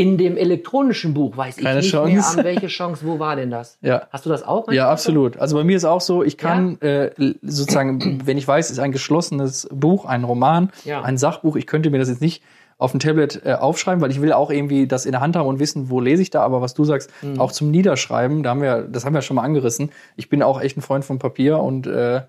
In 0.00 0.16
dem 0.16 0.36
elektronischen 0.38 1.12
Buch 1.12 1.36
weiß 1.36 1.58
ich 1.58 1.64
Keine 1.64 1.80
nicht 1.80 1.92
mehr, 1.92 2.02
Chance. 2.06 2.38
an 2.38 2.44
welche 2.44 2.68
Chance, 2.68 3.04
wo 3.04 3.18
war 3.18 3.36
denn 3.36 3.50
das? 3.50 3.76
Ja. 3.82 4.08
Hast 4.10 4.24
du 4.24 4.30
das 4.30 4.42
auch? 4.42 4.70
Ja, 4.72 4.88
absolut. 4.90 5.36
Also 5.36 5.56
bei 5.56 5.64
mir 5.64 5.76
ist 5.76 5.84
auch 5.84 6.00
so, 6.00 6.22
ich 6.22 6.38
kann 6.38 6.80
äh, 6.80 7.10
sozusagen, 7.42 8.20
wenn 8.24 8.38
ich 8.38 8.48
weiß, 8.48 8.66
es 8.66 8.72
ist 8.72 8.78
ein 8.78 8.92
geschlossenes 8.92 9.68
Buch, 9.72 10.06
ein 10.06 10.24
Roman, 10.24 10.70
Ja. 10.84 11.02
ein 11.02 11.18
Sachbuch, 11.18 11.56
ich 11.56 11.66
könnte 11.66 11.90
mir 11.90 11.98
das 11.98 12.08
jetzt 12.08 12.22
nicht 12.22 12.42
auf 12.78 12.92
dem 12.92 13.00
Tablet 13.00 13.42
äh, 13.44 13.52
aufschreiben, 13.52 14.00
weil 14.00 14.10
ich 14.10 14.22
will 14.22 14.32
auch 14.32 14.50
irgendwie 14.50 14.86
das 14.86 15.04
in 15.04 15.12
der 15.12 15.20
Hand 15.20 15.36
haben 15.36 15.46
und 15.46 15.58
wissen, 15.58 15.90
wo 15.90 16.00
lese 16.00 16.22
ich 16.22 16.30
da. 16.30 16.40
Aber 16.42 16.62
was 16.62 16.72
du 16.72 16.84
sagst, 16.84 17.10
Mhm. 17.20 17.38
auch 17.38 17.52
zum 17.52 17.70
Niederschreiben, 17.70 18.42
da 18.42 18.50
haben 18.50 18.62
wir, 18.62 18.82
das 18.82 19.04
haben 19.04 19.12
wir 19.12 19.20
schon 19.20 19.36
mal 19.36 19.42
angerissen. 19.42 19.90
Ich 20.16 20.30
bin 20.30 20.42
auch 20.42 20.62
echt 20.62 20.78
ein 20.78 20.80
Freund 20.82 21.04
von 21.04 21.18
Papier 21.18 21.58
und 21.58 21.86
äh, 21.86 22.22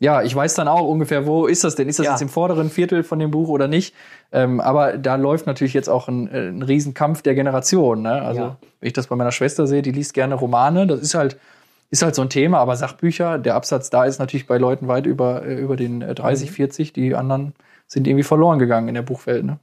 ja, 0.00 0.22
ich 0.22 0.34
weiß 0.34 0.54
dann 0.54 0.68
auch 0.68 0.86
ungefähr, 0.86 1.26
wo 1.26 1.46
ist 1.46 1.64
das 1.64 1.74
denn? 1.74 1.88
Ist 1.88 1.98
das 1.98 2.06
Ja. 2.06 2.12
jetzt 2.12 2.22
im 2.22 2.28
vorderen 2.28 2.70
Viertel 2.70 3.02
von 3.02 3.18
dem 3.18 3.30
Buch 3.30 3.48
oder 3.48 3.66
nicht? 3.68 3.94
Ähm, 4.30 4.60
aber 4.60 4.96
da 4.96 5.16
läuft 5.16 5.46
natürlich 5.46 5.74
jetzt 5.74 5.88
auch 5.88 6.08
ein, 6.08 6.28
äh, 6.32 6.48
ein 6.48 6.62
Riesenkampf 6.62 7.22
der 7.22 7.34
Generation. 7.34 8.02
Ne? 8.02 8.22
Also 8.22 8.40
Ja. 8.40 8.56
wenn 8.80 8.86
ich 8.86 8.92
das 8.92 9.08
bei 9.08 9.16
meiner 9.16 9.32
Schwester 9.32 9.66
sehe, 9.66 9.82
die 9.82 9.92
liest 9.92 10.14
gerne 10.14 10.34
Romane. 10.34 10.86
Das 10.86 11.00
ist 11.00 11.14
halt 11.14 11.36
ist 11.90 12.02
halt 12.02 12.14
so 12.14 12.20
ein 12.22 12.28
Thema, 12.28 12.58
aber 12.58 12.76
Sachbücher, 12.76 13.38
der 13.38 13.54
Absatz 13.54 13.88
da 13.88 14.04
ist 14.04 14.18
natürlich 14.18 14.46
bei 14.46 14.58
Leuten 14.58 14.88
weit 14.88 15.06
über, 15.06 15.44
äh, 15.46 15.54
über 15.54 15.74
den 15.74 16.02
äh, 16.02 16.14
30, 16.14 16.50
40. 16.50 16.92
Die 16.92 17.14
anderen 17.14 17.54
sind 17.86 18.06
irgendwie 18.06 18.24
verloren 18.24 18.58
gegangen 18.58 18.88
in 18.88 18.94
der 18.94 19.02
Buchwelt. 19.02 19.44
Ne? 19.44 19.58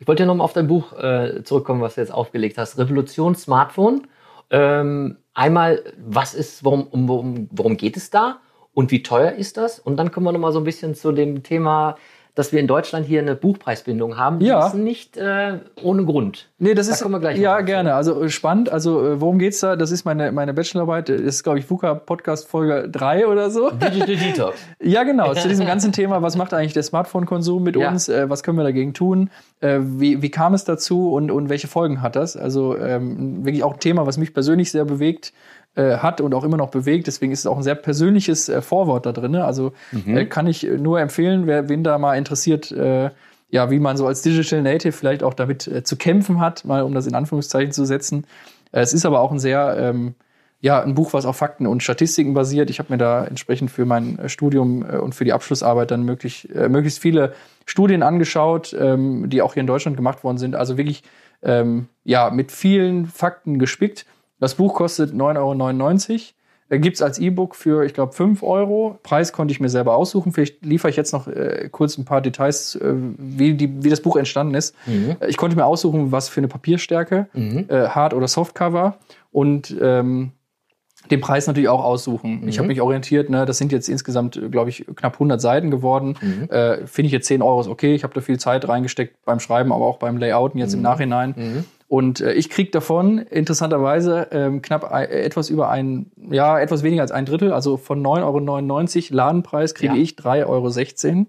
Ich 0.00 0.08
wollte 0.08 0.24
ja 0.24 0.26
nochmal 0.26 0.44
auf 0.44 0.52
dein 0.54 0.66
Buch 0.66 0.92
äh, 0.94 1.44
zurückkommen, 1.44 1.80
was 1.80 1.94
du 1.94 2.00
jetzt 2.00 2.12
aufgelegt 2.12 2.58
hast. 2.58 2.78
Revolution 2.78 3.36
Smartphone. 3.36 4.08
Ähm, 4.50 5.18
einmal, 5.34 5.82
was 6.04 6.34
ist, 6.34 6.64
worum, 6.64 6.88
um, 6.88 7.06
worum, 7.08 7.48
worum 7.52 7.76
geht 7.76 7.96
es 7.96 8.10
da 8.10 8.40
und 8.74 8.90
wie 8.90 9.02
teuer 9.02 9.32
ist 9.32 9.56
das? 9.56 9.78
Und 9.78 9.96
dann 9.96 10.10
kommen 10.10 10.24
wir 10.26 10.32
nochmal 10.32 10.52
so 10.52 10.58
ein 10.60 10.64
bisschen 10.64 10.94
zu 10.94 11.12
dem 11.12 11.42
Thema, 11.42 11.96
dass 12.34 12.50
wir 12.50 12.60
in 12.60 12.66
Deutschland 12.66 13.04
hier 13.04 13.20
eine 13.20 13.34
Buchpreisbindung 13.34 14.16
haben. 14.16 14.38
Die 14.38 14.46
Ja. 14.46 14.66
ist 14.66 14.72
nicht 14.72 15.18
äh, 15.18 15.58
ohne 15.82 16.06
Grund. 16.06 16.48
Nee, 16.58 16.72
das 16.72 16.86
Da 16.86 16.94
ist 16.94 17.02
kommen 17.02 17.12
wir 17.16 17.20
gleich 17.20 17.36
ja 17.38 17.60
gerne. 17.60 17.94
Also 17.94 18.22
äh, 18.22 18.30
spannend. 18.30 18.70
Also 18.72 19.04
äh, 19.06 19.20
worum 19.20 19.38
geht's 19.38 19.60
da? 19.60 19.76
Das 19.76 19.90
ist 19.90 20.06
meine 20.06 20.32
meine 20.32 20.54
Bachelorarbeit. 20.54 21.10
Das 21.10 21.20
ist 21.20 21.42
glaube 21.42 21.58
ich 21.58 21.68
VUCA 21.70 21.92
Podcast 21.94 22.48
Folge 22.48 22.88
3 22.88 23.26
oder 23.26 23.50
so. 23.50 23.68
Digital 23.70 24.16
Detox. 24.16 24.56
Ja, 24.80 25.02
genau. 25.04 25.34
Zu 25.34 25.46
diesem 25.48 25.66
ganzen 25.66 25.92
Thema, 25.92 26.22
was 26.22 26.36
macht 26.36 26.54
eigentlich 26.54 26.72
der 26.72 26.84
Smartphone-Konsum 26.84 27.62
mit 27.62 27.76
Ja. 27.76 27.90
uns? 27.90 28.08
Äh, 28.08 28.30
was 28.30 28.42
können 28.42 28.56
wir 28.56 28.64
dagegen 28.64 28.94
tun? 28.94 29.28
Äh, 29.60 29.80
wie, 29.82 30.22
wie 30.22 30.30
kam 30.30 30.54
es 30.54 30.64
dazu 30.64 31.12
und, 31.12 31.30
und 31.30 31.50
welche 31.50 31.68
Folgen 31.68 32.00
hat 32.00 32.16
das? 32.16 32.38
Also 32.38 32.78
ähm, 32.78 33.44
wirklich 33.44 33.62
auch 33.62 33.74
ein 33.74 33.80
Thema, 33.80 34.06
was 34.06 34.16
mich 34.16 34.32
persönlich 34.32 34.70
sehr 34.70 34.86
bewegt 34.86 35.34
äh, 35.74 35.96
hat 35.96 36.20
und 36.20 36.34
auch 36.34 36.44
immer 36.44 36.56
noch 36.56 36.70
bewegt. 36.70 37.06
Deswegen 37.06 37.32
ist 37.32 37.40
es 37.40 37.46
auch 37.46 37.56
ein 37.56 37.62
sehr 37.62 37.74
persönliches 37.74 38.48
äh, 38.48 38.62
Vorwort 38.62 39.06
da 39.06 39.12
drin. 39.12 39.36
Also 39.36 39.72
äh, 40.06 40.24
kann 40.26 40.46
ich 40.46 40.62
nur 40.64 41.00
empfehlen, 41.00 41.46
wer 41.46 41.68
wen 41.68 41.84
da 41.84 41.98
mal 41.98 42.16
interessiert, 42.16 42.70
äh, 42.72 43.10
ja, 43.50 43.70
wie 43.70 43.78
man 43.78 43.96
so 43.96 44.06
als 44.06 44.22
Digital 44.22 44.62
Native 44.62 44.92
vielleicht 44.92 45.22
auch 45.22 45.34
damit 45.34 45.66
äh, 45.66 45.82
zu 45.82 45.96
kämpfen 45.96 46.40
hat, 46.40 46.64
mal 46.64 46.82
um 46.82 46.94
das 46.94 47.06
in 47.06 47.14
Anführungszeichen 47.14 47.72
zu 47.72 47.84
setzen. 47.84 48.24
Äh, 48.72 48.80
es 48.80 48.92
ist 48.92 49.06
aber 49.06 49.20
auch 49.20 49.30
ein 49.30 49.38
sehr 49.38 49.76
ähm, 49.78 50.14
ja, 50.62 50.80
ein 50.80 50.94
Buch, 50.94 51.12
was 51.12 51.26
auf 51.26 51.36
Fakten 51.36 51.66
und 51.66 51.82
Statistiken 51.82 52.34
basiert. 52.34 52.70
Ich 52.70 52.78
habe 52.78 52.92
mir 52.92 52.98
da 52.98 53.24
entsprechend 53.24 53.70
für 53.70 53.84
mein 53.84 54.18
äh, 54.18 54.28
Studium 54.28 54.84
äh, 54.88 54.96
und 54.96 55.12
für 55.12 55.24
die 55.24 55.32
Abschlussarbeit 55.32 55.90
dann 55.90 56.04
möglich, 56.04 56.48
äh, 56.54 56.68
möglichst 56.68 57.00
viele 57.00 57.34
Studien 57.66 58.04
angeschaut, 58.04 58.74
ähm, 58.78 59.28
die 59.28 59.42
auch 59.42 59.54
hier 59.54 59.62
in 59.62 59.66
Deutschland 59.66 59.96
gemacht 59.96 60.22
worden 60.22 60.38
sind. 60.38 60.54
Also 60.54 60.78
wirklich 60.78 61.02
ähm, 61.42 61.88
ja, 62.04 62.30
mit 62.30 62.52
vielen 62.52 63.06
Fakten 63.06 63.58
gespickt. 63.58 64.06
Das 64.42 64.54
Buch 64.56 64.74
kostet 64.74 65.12
9,99 65.14 65.38
Euro. 65.38 66.20
Äh, 66.68 66.78
Gibt 66.78 66.96
es 66.96 67.02
als 67.02 67.18
E-Book 67.18 67.54
für, 67.54 67.84
ich 67.84 67.94
glaube, 67.94 68.12
5 68.12 68.42
Euro. 68.42 68.98
Preis 69.02 69.32
konnte 69.32 69.52
ich 69.52 69.60
mir 69.60 69.68
selber 69.68 69.94
aussuchen. 69.96 70.32
Vielleicht 70.32 70.64
liefere 70.64 70.90
ich 70.90 70.96
jetzt 70.96 71.12
noch 71.12 71.26
äh, 71.28 71.68
kurz 71.70 71.96
ein 71.98 72.04
paar 72.04 72.20
Details, 72.20 72.74
äh, 72.76 72.94
wie, 73.18 73.54
die, 73.54 73.84
wie 73.84 73.90
das 73.90 74.00
Buch 74.00 74.16
entstanden 74.16 74.54
ist. 74.54 74.74
Äh, 75.20 75.28
Ich 75.28 75.36
konnte 75.36 75.56
mir 75.56 75.64
aussuchen, 75.66 76.12
was 76.12 76.28
für 76.28 76.40
eine 76.40 76.48
Papierstärke, 76.48 77.28
äh, 77.68 77.88
Hard- 77.88 78.14
oder 78.14 78.26
Softcover. 78.28 78.96
Und 79.30 79.76
ähm, 79.80 80.32
den 81.10 81.20
Preis 81.20 81.46
natürlich 81.48 81.68
auch 81.68 81.82
aussuchen. 81.84 82.46
Ich 82.48 82.58
habe 82.58 82.68
mich 82.68 82.80
orientiert, 82.80 83.28
ne, 83.28 83.44
das 83.44 83.58
sind 83.58 83.72
jetzt 83.72 83.88
insgesamt, 83.88 84.40
glaube 84.52 84.70
ich, 84.70 84.86
knapp 84.94 85.14
100 85.14 85.40
Seiten 85.40 85.70
geworden. 85.70 86.16
Äh, 86.48 86.86
Finde 86.86 87.06
ich 87.06 87.12
jetzt 87.12 87.26
10 87.26 87.42
Euro 87.42 87.60
ist 87.60 87.66
okay. 87.66 87.94
Ich 87.94 88.04
habe 88.04 88.14
da 88.14 88.20
viel 88.20 88.38
Zeit 88.38 88.68
reingesteckt 88.68 89.16
beim 89.24 89.40
Schreiben, 89.40 89.72
aber 89.72 89.84
auch 89.84 89.98
beim 89.98 90.16
Layouten 90.16 90.60
jetzt 90.60 90.74
im 90.74 90.82
Nachhinein. 90.82 91.64
Und 91.92 92.22
äh, 92.22 92.32
ich 92.32 92.48
krieg 92.48 92.72
davon 92.72 93.18
interessanterweise 93.18 94.28
ähm, 94.30 94.62
knapp 94.62 94.90
ein, 94.90 95.04
äh, 95.10 95.20
etwas 95.24 95.50
über 95.50 95.68
ein, 95.68 96.10
ja, 96.30 96.58
etwas 96.58 96.82
weniger 96.82 97.02
als 97.02 97.12
ein 97.12 97.26
Drittel. 97.26 97.52
Also 97.52 97.76
von 97.76 98.02
9,99 98.02 99.08
Euro 99.10 99.14
Ladenpreis 99.16 99.74
kriege 99.74 99.94
Ja. 99.94 100.00
ich 100.00 100.12
3,16 100.12 100.46
Euro 100.46 101.26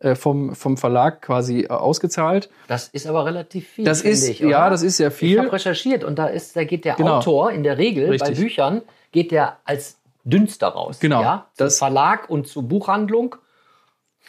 äh, 0.00 0.16
vom, 0.16 0.56
vom 0.56 0.76
Verlag 0.76 1.22
quasi 1.22 1.60
äh, 1.60 1.68
ausgezahlt. 1.68 2.50
Das 2.66 2.88
ist 2.88 3.06
aber 3.06 3.26
relativ 3.26 3.68
viel. 3.68 3.84
Das 3.84 4.02
ist, 4.02 4.28
ich, 4.28 4.40
ja, 4.40 4.68
das 4.70 4.82
ist 4.82 4.96
sehr 4.96 5.06
Ich 5.06 5.14
viel. 5.14 5.38
habe 5.38 5.52
recherchiert 5.52 6.02
und 6.02 6.18
da 6.18 6.26
ist, 6.26 6.56
da 6.56 6.64
geht 6.64 6.84
der 6.84 6.96
Genau. 6.96 7.18
Autor 7.18 7.52
in 7.52 7.62
der 7.62 7.78
Regel 7.78 8.08
Richtig. 8.10 8.36
bei 8.36 8.42
Büchern 8.42 8.82
geht 9.12 9.30
der 9.30 9.58
als 9.64 9.98
dünnster 10.24 10.66
raus. 10.66 10.98
Genau. 10.98 11.22
Ja? 11.22 11.46
Zum 11.54 11.66
Das- 11.66 11.78
Verlag 11.78 12.28
und 12.28 12.48
zur 12.48 12.64
Buchhandlung. 12.64 13.36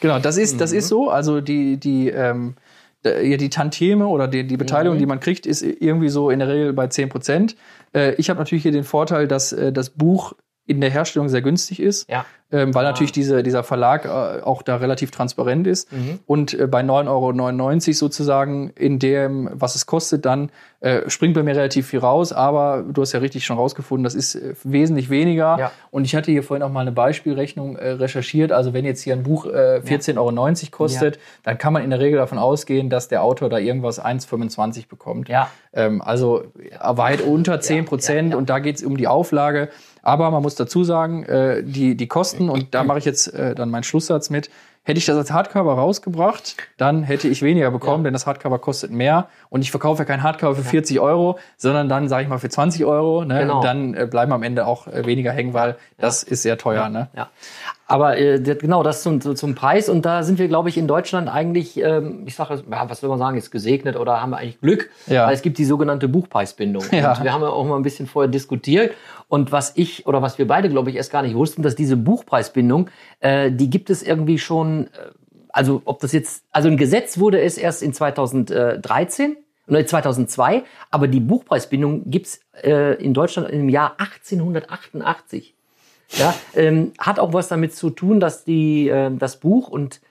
Genau, 0.02 0.20
das 0.20 0.38
ist, 0.38 0.62
das 0.62 0.72
Mhm. 0.72 0.78
ist 0.78 0.88
so. 0.88 1.10
Also 1.10 1.42
die, 1.42 1.78
die, 1.78 2.10
ähm, 2.10 2.56
die 3.04 3.50
Tantieme 3.50 4.08
oder 4.08 4.28
die, 4.28 4.46
die 4.46 4.56
Mhm. 4.56 4.60
Beteiligung, 4.60 4.98
die 4.98 5.06
man 5.06 5.20
kriegt, 5.20 5.46
ist 5.46 5.62
irgendwie 5.62 6.10
so 6.10 6.30
in 6.30 6.40
der 6.40 6.48
Regel 6.48 6.74
bei 6.74 6.88
10 6.88 7.10
Prozent. 7.10 7.56
Äh, 7.94 8.14
ich 8.16 8.30
habe 8.30 8.40
natürlich 8.40 8.64
hier 8.64 8.72
den 8.72 8.84
Vorteil, 8.84 9.28
dass 9.28 9.52
äh, 9.52 9.72
das 9.74 9.90
Buch 9.90 10.34
in 10.66 10.80
der 10.80 10.90
Herstellung 10.90 11.28
sehr 11.28 11.42
günstig 11.42 11.82
ist, 11.82 12.10
Ja. 12.10 12.26
ähm, 12.52 12.74
weil 12.74 12.86
Ah. 12.86 12.92
natürlich 12.92 13.12
diese, 13.12 13.44
dieser 13.44 13.64
Verlag 13.64 14.06
äh, 14.06 14.42
auch 14.42 14.62
da 14.62 14.78
relativ 14.78 15.12
transparent 15.12 15.68
ist. 15.68 15.92
Mhm. 15.92 16.20
Und 16.26 16.54
äh, 16.58 16.68
bei 16.68 16.82
9,99 16.82 17.88
Euro 17.90 17.94
sozusagen 17.94 18.70
in 18.70 18.98
dem, 18.98 19.50
was 19.52 19.76
es 19.76 19.86
kostet, 19.86 20.26
dann 20.26 20.52
äh, 20.80 21.10
springt 21.10 21.34
bei 21.34 21.44
mir 21.44 21.56
relativ 21.56 21.88
viel 21.88 22.00
raus. 22.00 22.32
Aber 22.32 22.84
du 22.90 23.02
hast 23.02 23.12
ja 23.12 23.20
richtig 23.20 23.46
schon 23.46 23.58
rausgefunden, 23.58 24.04
das 24.06 24.16
ist 24.16 24.36
äh, 24.36 24.54
wesentlich 24.64 25.10
weniger. 25.10 25.58
Ja. 25.60 25.72
Und 25.92 26.06
ich 26.06 26.16
hatte 26.16 26.32
hier 26.32 26.44
vorhin 26.44 26.64
auch 26.64 26.70
mal 26.72 26.82
eine 26.82 26.94
Beispielrechnung 26.94 27.76
äh, 27.76 27.90
recherchiert. 27.92 28.54
Also 28.54 28.74
wenn 28.74 28.86
jetzt 28.86 29.02
hier 29.02 29.14
ein 29.16 29.24
Buch 29.24 29.46
äh, 29.46 29.82
14,90 29.86 30.18
Euro 30.18 30.72
kostet, 30.72 31.20
dann 31.44 31.58
kann 31.58 31.74
man 31.74 31.84
in 31.84 31.90
der 31.90 32.00
Regel 32.00 32.20
davon 32.20 32.38
ausgehen, 32.38 32.90
dass 32.90 33.10
der 33.10 33.22
Autor 33.24 33.50
da 33.50 33.58
irgendwas 33.58 34.02
1,25 34.02 34.88
bekommt. 34.88 35.28
Ja. 35.28 35.50
Ähm, 35.74 36.02
also 36.02 36.46
weit 36.82 37.22
unter 37.22 37.60
10 37.60 37.86
Prozent 37.86 38.30
ja, 38.30 38.32
ja. 38.32 38.38
und 38.38 38.50
da 38.50 38.60
geht 38.60 38.78
es 38.78 38.84
um 38.84 38.96
die 38.96 39.08
Auflage. 39.08 39.70
Aber 40.04 40.30
man 40.32 40.44
muss 40.44 40.56
dazu 40.56 40.84
sagen, 40.84 41.24
äh, 41.24 41.64
die, 41.64 41.96
die 41.96 42.08
Kosten, 42.08 42.50
und 42.50 42.76
da 42.76 42.84
mache 42.84 43.00
ich 43.00 43.06
jetzt 43.06 43.34
äh, 43.34 43.56
dann 43.56 43.72
meinen 43.72 43.84
Schlusssatz 43.84 44.30
mit, 44.30 44.50
hätte 44.84 44.98
ich 44.98 45.06
das 45.06 45.16
als 45.16 45.32
Hardcover 45.32 45.74
rausgebracht, 45.74 46.58
dann 46.78 47.04
hätte 47.04 47.28
ich 47.30 47.42
weniger 47.42 47.72
bekommen, 47.72 48.04
denn 48.04 48.14
das 48.14 48.28
Hardcover 48.28 48.60
kostet 48.60 48.92
mehr. 48.92 49.28
Und 49.50 49.62
ich 49.62 49.72
verkaufe 49.72 50.00
ja 50.02 50.06
kein 50.06 50.24
Hardcover 50.24 50.56
für 50.56 50.64
40 50.64 51.00
Euro, 51.00 51.40
sondern 51.58 51.88
dann, 51.88 52.10
sage 52.10 52.24
ich 52.24 52.30
mal, 52.30 52.38
für 52.38 52.50
20 52.50 52.84
Euro. 52.86 53.24
Ne? 53.24 53.40
Genau. 53.40 53.58
Und 53.58 53.64
dann 53.64 53.94
äh, 53.94 54.08
bleiben 54.10 54.34
am 54.34 54.44
Ende 54.44 54.68
auch 54.68 54.88
äh, 54.88 55.06
weniger 55.06 55.32
hängen, 55.32 55.54
weil 55.54 55.78
das 55.98 56.24
ist 56.24 56.44
sehr 56.44 56.58
teuer. 56.58 56.90
Ne? 56.90 57.08
Ja. 57.16 57.30
Aber 57.86 58.18
äh, 58.18 58.40
genau, 58.40 58.82
das 58.82 59.04
zum, 59.04 59.22
zum 59.22 59.56
Preis. 59.56 59.88
Und 59.88 60.06
da 60.06 60.24
sind 60.24 60.40
wir, 60.40 60.48
glaube 60.48 60.70
ich, 60.70 60.78
in 60.78 60.88
Deutschland 60.88 61.30
eigentlich, 61.30 61.78
ähm, 61.78 62.24
ich 62.26 62.36
sage, 62.36 62.64
ja, 62.70 62.90
was 62.90 63.04
will 63.04 63.10
man 63.10 63.20
sagen, 63.20 63.38
ist 63.38 63.52
gesegnet 63.52 63.98
oder 63.98 64.22
haben 64.22 64.32
wir 64.32 64.38
eigentlich 64.38 64.62
Glück, 64.62 64.90
Ja. 65.08 65.28
weil 65.28 65.34
es 65.34 65.42
gibt 65.42 65.58
die 65.58 65.66
sogenannte 65.66 66.08
Buchpreisbindung. 66.08 66.84
Ja. 66.92 67.14
Und 67.14 67.24
wir 67.24 67.34
haben 67.34 67.42
ja 67.42 67.50
auch 67.50 67.66
mal 67.66 67.76
ein 67.76 67.84
bisschen 67.84 68.08
vorher 68.08 68.32
diskutiert. 68.32 68.94
Und 69.28 69.52
was 69.52 69.74
ich 69.76 70.08
oder 70.08 70.22
was 70.22 70.38
wir 70.38 70.48
beide, 70.48 70.70
glaube 70.70 70.90
ich, 70.90 70.96
erst 70.96 71.12
gar 71.12 71.22
nicht 71.24 71.36
wussten, 71.36 71.62
dass 71.62 71.76
diese 71.76 71.98
Buchpreisbindung, 71.98 72.90
äh, 73.20 73.52
die 73.52 73.70
gibt 73.70 73.90
es 73.90 74.02
irgendwie 74.02 74.38
schon, 74.40 74.73
äh, 74.82 75.12
also 75.50 75.82
ob 75.86 76.00
das 76.00 76.12
jetzt, 76.12 76.44
also 76.52 76.68
ein 76.68 76.78
Gesetz 76.78 77.20
wurde 77.20 77.40
es 77.40 77.58
erst 77.58 77.84
in 77.84 77.94
2013 77.94 79.38
oder 79.68 79.86
2002, 79.86 80.64
aber 80.92 81.08
die 81.08 81.20
Buchpreisbindung 81.20 82.10
gibt's 82.10 82.42
äh, 82.64 83.02
in 83.02 83.14
Deutschland 83.14 83.50
im 83.50 83.70
Jahr 83.70 83.96
1888. 84.00 85.54
Ja, 86.18 86.36
ähm, 86.56 86.92
hat 87.00 87.18
auch 87.20 87.34
was 87.34 87.48
damit 87.48 87.74
zu 87.76 87.90
tun, 87.90 88.20
dass 88.20 88.44
die, 88.44 88.90
äh, 88.90 89.10
das 89.16 89.40
Buch 89.40 89.68
und 89.70 90.02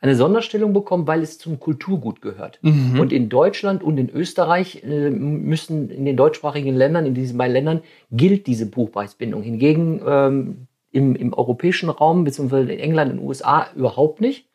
eine 0.00 0.16
Sonderstellung 0.16 0.72
bekommt, 0.72 1.06
weil 1.06 1.22
es 1.22 1.38
zum 1.38 1.60
Kulturgut 1.60 2.22
gehört. 2.22 2.58
Und 2.98 3.12
in 3.12 3.28
Deutschland 3.28 3.82
und 3.82 3.98
in 3.98 4.08
Österreich 4.08 4.82
äh, 4.82 5.10
müssen 5.10 5.90
in 5.90 6.06
den 6.06 6.16
deutschsprachigen 6.16 6.74
Ländern, 6.74 7.04
in 7.04 7.14
diesen 7.14 7.36
beiden 7.36 7.52
Ländern, 7.52 7.80
gilt 8.10 8.46
diese 8.46 8.66
Buchpreisbindung. 8.66 9.42
Hingegen 9.42 10.00
ähm, 10.06 10.66
im, 10.92 11.14
im 11.14 11.32
europäischen 11.32 11.90
Raum, 11.90 12.24
beziehungsweise 12.24 12.72
in 12.72 12.80
England, 12.80 13.12
in 13.12 13.18
den 13.18 13.26
USA 13.26 13.66
überhaupt 13.74 14.20
nicht. 14.20 14.46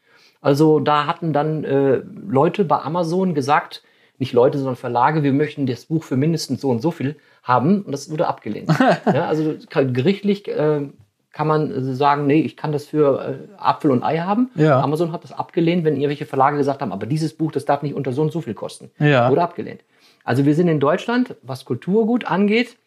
Also 0.42 0.80
da 0.80 1.08
hatten 1.08 1.34
dann 1.34 1.64
äh, 1.64 2.02
Leute 2.28 2.66
bei 2.66 2.80
Amazon 2.80 3.34
gesagt, 3.34 3.84
nicht 4.18 4.34
Leute, 4.34 4.58
sondern 4.58 4.76
Verlage, 4.76 5.24
wir 5.24 5.34
möchten 5.34 5.66
das 5.66 5.86
Buch 5.86 6.04
für 6.04 6.18
mindestens 6.18 6.62
so 6.62 6.70
und 6.70 6.82
so 6.82 6.92
viel 6.92 7.16
haben 7.44 7.82
und 7.82 7.92
das 7.92 8.10
wurde 8.10 8.28
abgelehnt. 8.28 8.70
ja, 9.06 9.28
also 9.28 9.56
gerichtlich 9.72 10.48
äh, 10.48 10.88
kann 11.32 11.48
man 11.48 11.72
äh, 11.72 11.96
sagen, 11.96 12.28
nee, 12.28 12.40
ich 12.40 12.56
kann 12.56 12.72
das 12.72 12.86
für 12.86 13.22
äh, 13.22 13.58
Apfel 13.58 13.92
und 13.92 14.04
Ei 14.04 14.20
haben. 14.20 14.52
Ja. 14.56 14.80
Amazon 14.82 15.12
hat 15.12 15.24
das 15.24 15.34
abgelehnt, 15.34 15.84
wenn 15.84 15.96
irgendwelche 15.96 16.26
Verlage 16.26 16.58
gesagt 16.58 16.82
haben, 16.82 16.92
aber 16.92 17.06
dieses 17.06 17.34
Buch, 17.34 17.52
das 17.52 17.66
darf 17.66 17.82
nicht 17.82 17.94
unter 17.94 18.14
so 18.14 18.22
und 18.22 18.32
so 18.32 18.42
viel 18.42 18.54
kosten. 18.54 18.90
Ja. 19.00 19.30
Wurde 19.30 19.42
abgelehnt. 19.42 19.82
Also 20.24 20.46
wir 20.46 20.56
sind 20.56 20.68
in 20.68 20.80
Deutschland, 20.80 21.36
was 21.44 21.66
Kulturgut 21.66 22.26
angeht, 22.26 22.78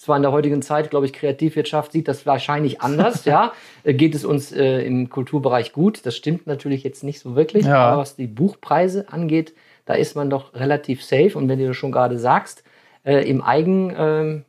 zwar 0.00 0.16
in 0.16 0.22
der 0.22 0.32
heutigen 0.32 0.62
Zeit, 0.62 0.88
glaube 0.90 1.04
ich, 1.06 1.12
Kreativwirtschaft 1.12 1.92
sieht 1.92 2.08
das 2.08 2.24
wahrscheinlich 2.24 2.80
anders, 2.80 3.24
ja. 3.26 3.52
Äh, 3.84 3.94
Geht 3.94 4.14
es 4.14 4.24
uns 4.24 4.50
äh, 4.50 4.82
im 4.82 5.10
Kulturbereich 5.10 5.72
gut? 5.72 6.06
Das 6.06 6.16
stimmt 6.16 6.46
natürlich 6.46 6.82
jetzt 6.84 7.04
nicht 7.04 7.20
so 7.20 7.36
wirklich, 7.36 7.66
Ja. 7.66 7.76
aber 7.90 8.00
was 8.00 8.16
die 8.16 8.26
Buchpreise 8.26 9.06
angeht, 9.12 9.54
da 9.84 9.94
ist 9.94 10.16
man 10.16 10.30
doch 10.30 10.54
relativ 10.54 11.04
safe. 11.04 11.36
Und 11.36 11.48
wenn 11.48 11.58
du 11.58 11.66
das 11.68 11.76
schon 11.76 11.92
gerade 11.92 12.18
sagst, 12.18 12.64
äh, 13.04 13.28
im 13.28 13.42
Eigen, 13.42 13.94
ähm, 13.96 14.44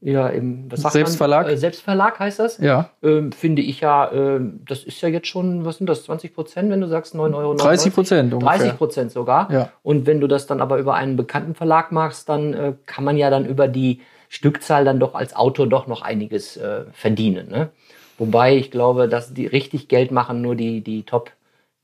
ja, 0.00 0.28
im 0.28 0.68
Selbstverlag? 0.72 1.48
Äh, 1.48 1.56
Selbstverlag 1.56 2.18
heißt 2.18 2.38
das. 2.38 2.58
Ja. 2.58 2.90
Ähm, 3.02 3.32
finde 3.32 3.62
ich 3.62 3.80
ja, 3.80 4.10
ähm, 4.12 4.60
das 4.66 4.82
ist 4.84 5.00
ja 5.00 5.08
jetzt 5.08 5.26
schon, 5.28 5.64
was 5.64 5.78
sind 5.78 5.88
das, 5.88 6.04
20 6.04 6.34
Prozent, 6.34 6.70
wenn 6.70 6.80
du 6.80 6.88
sagst 6.88 7.14
9 7.14 7.34
Euro? 7.34 7.54
30 7.54 7.94
Prozent 7.94 8.32
ungefähr. 8.32 8.58
30 8.58 8.76
Prozent 8.78 9.10
sogar. 9.12 9.50
Ja. 9.52 9.70
Und 9.82 10.06
wenn 10.06 10.20
du 10.20 10.26
das 10.26 10.46
dann 10.46 10.60
aber 10.60 10.78
über 10.78 10.94
einen 10.94 11.16
bekannten 11.16 11.54
Verlag 11.54 11.92
machst, 11.92 12.28
dann 12.28 12.52
äh, 12.52 12.72
kann 12.86 13.04
man 13.04 13.16
ja 13.16 13.30
dann 13.30 13.46
über 13.46 13.68
die 13.68 14.00
Stückzahl 14.28 14.84
dann 14.84 14.98
doch 15.00 15.14
als 15.14 15.34
Autor 15.36 15.66
doch 15.66 15.86
noch 15.86 16.02
einiges 16.02 16.56
äh, 16.56 16.84
verdienen. 16.92 17.48
Ne? 17.50 17.68
Wobei 18.18 18.56
ich 18.56 18.70
glaube, 18.70 19.08
dass 19.08 19.34
die 19.34 19.46
richtig 19.46 19.88
Geld 19.88 20.10
machen 20.10 20.40
nur 20.42 20.54
die, 20.54 20.80
die 20.80 21.02
Top, 21.02 21.30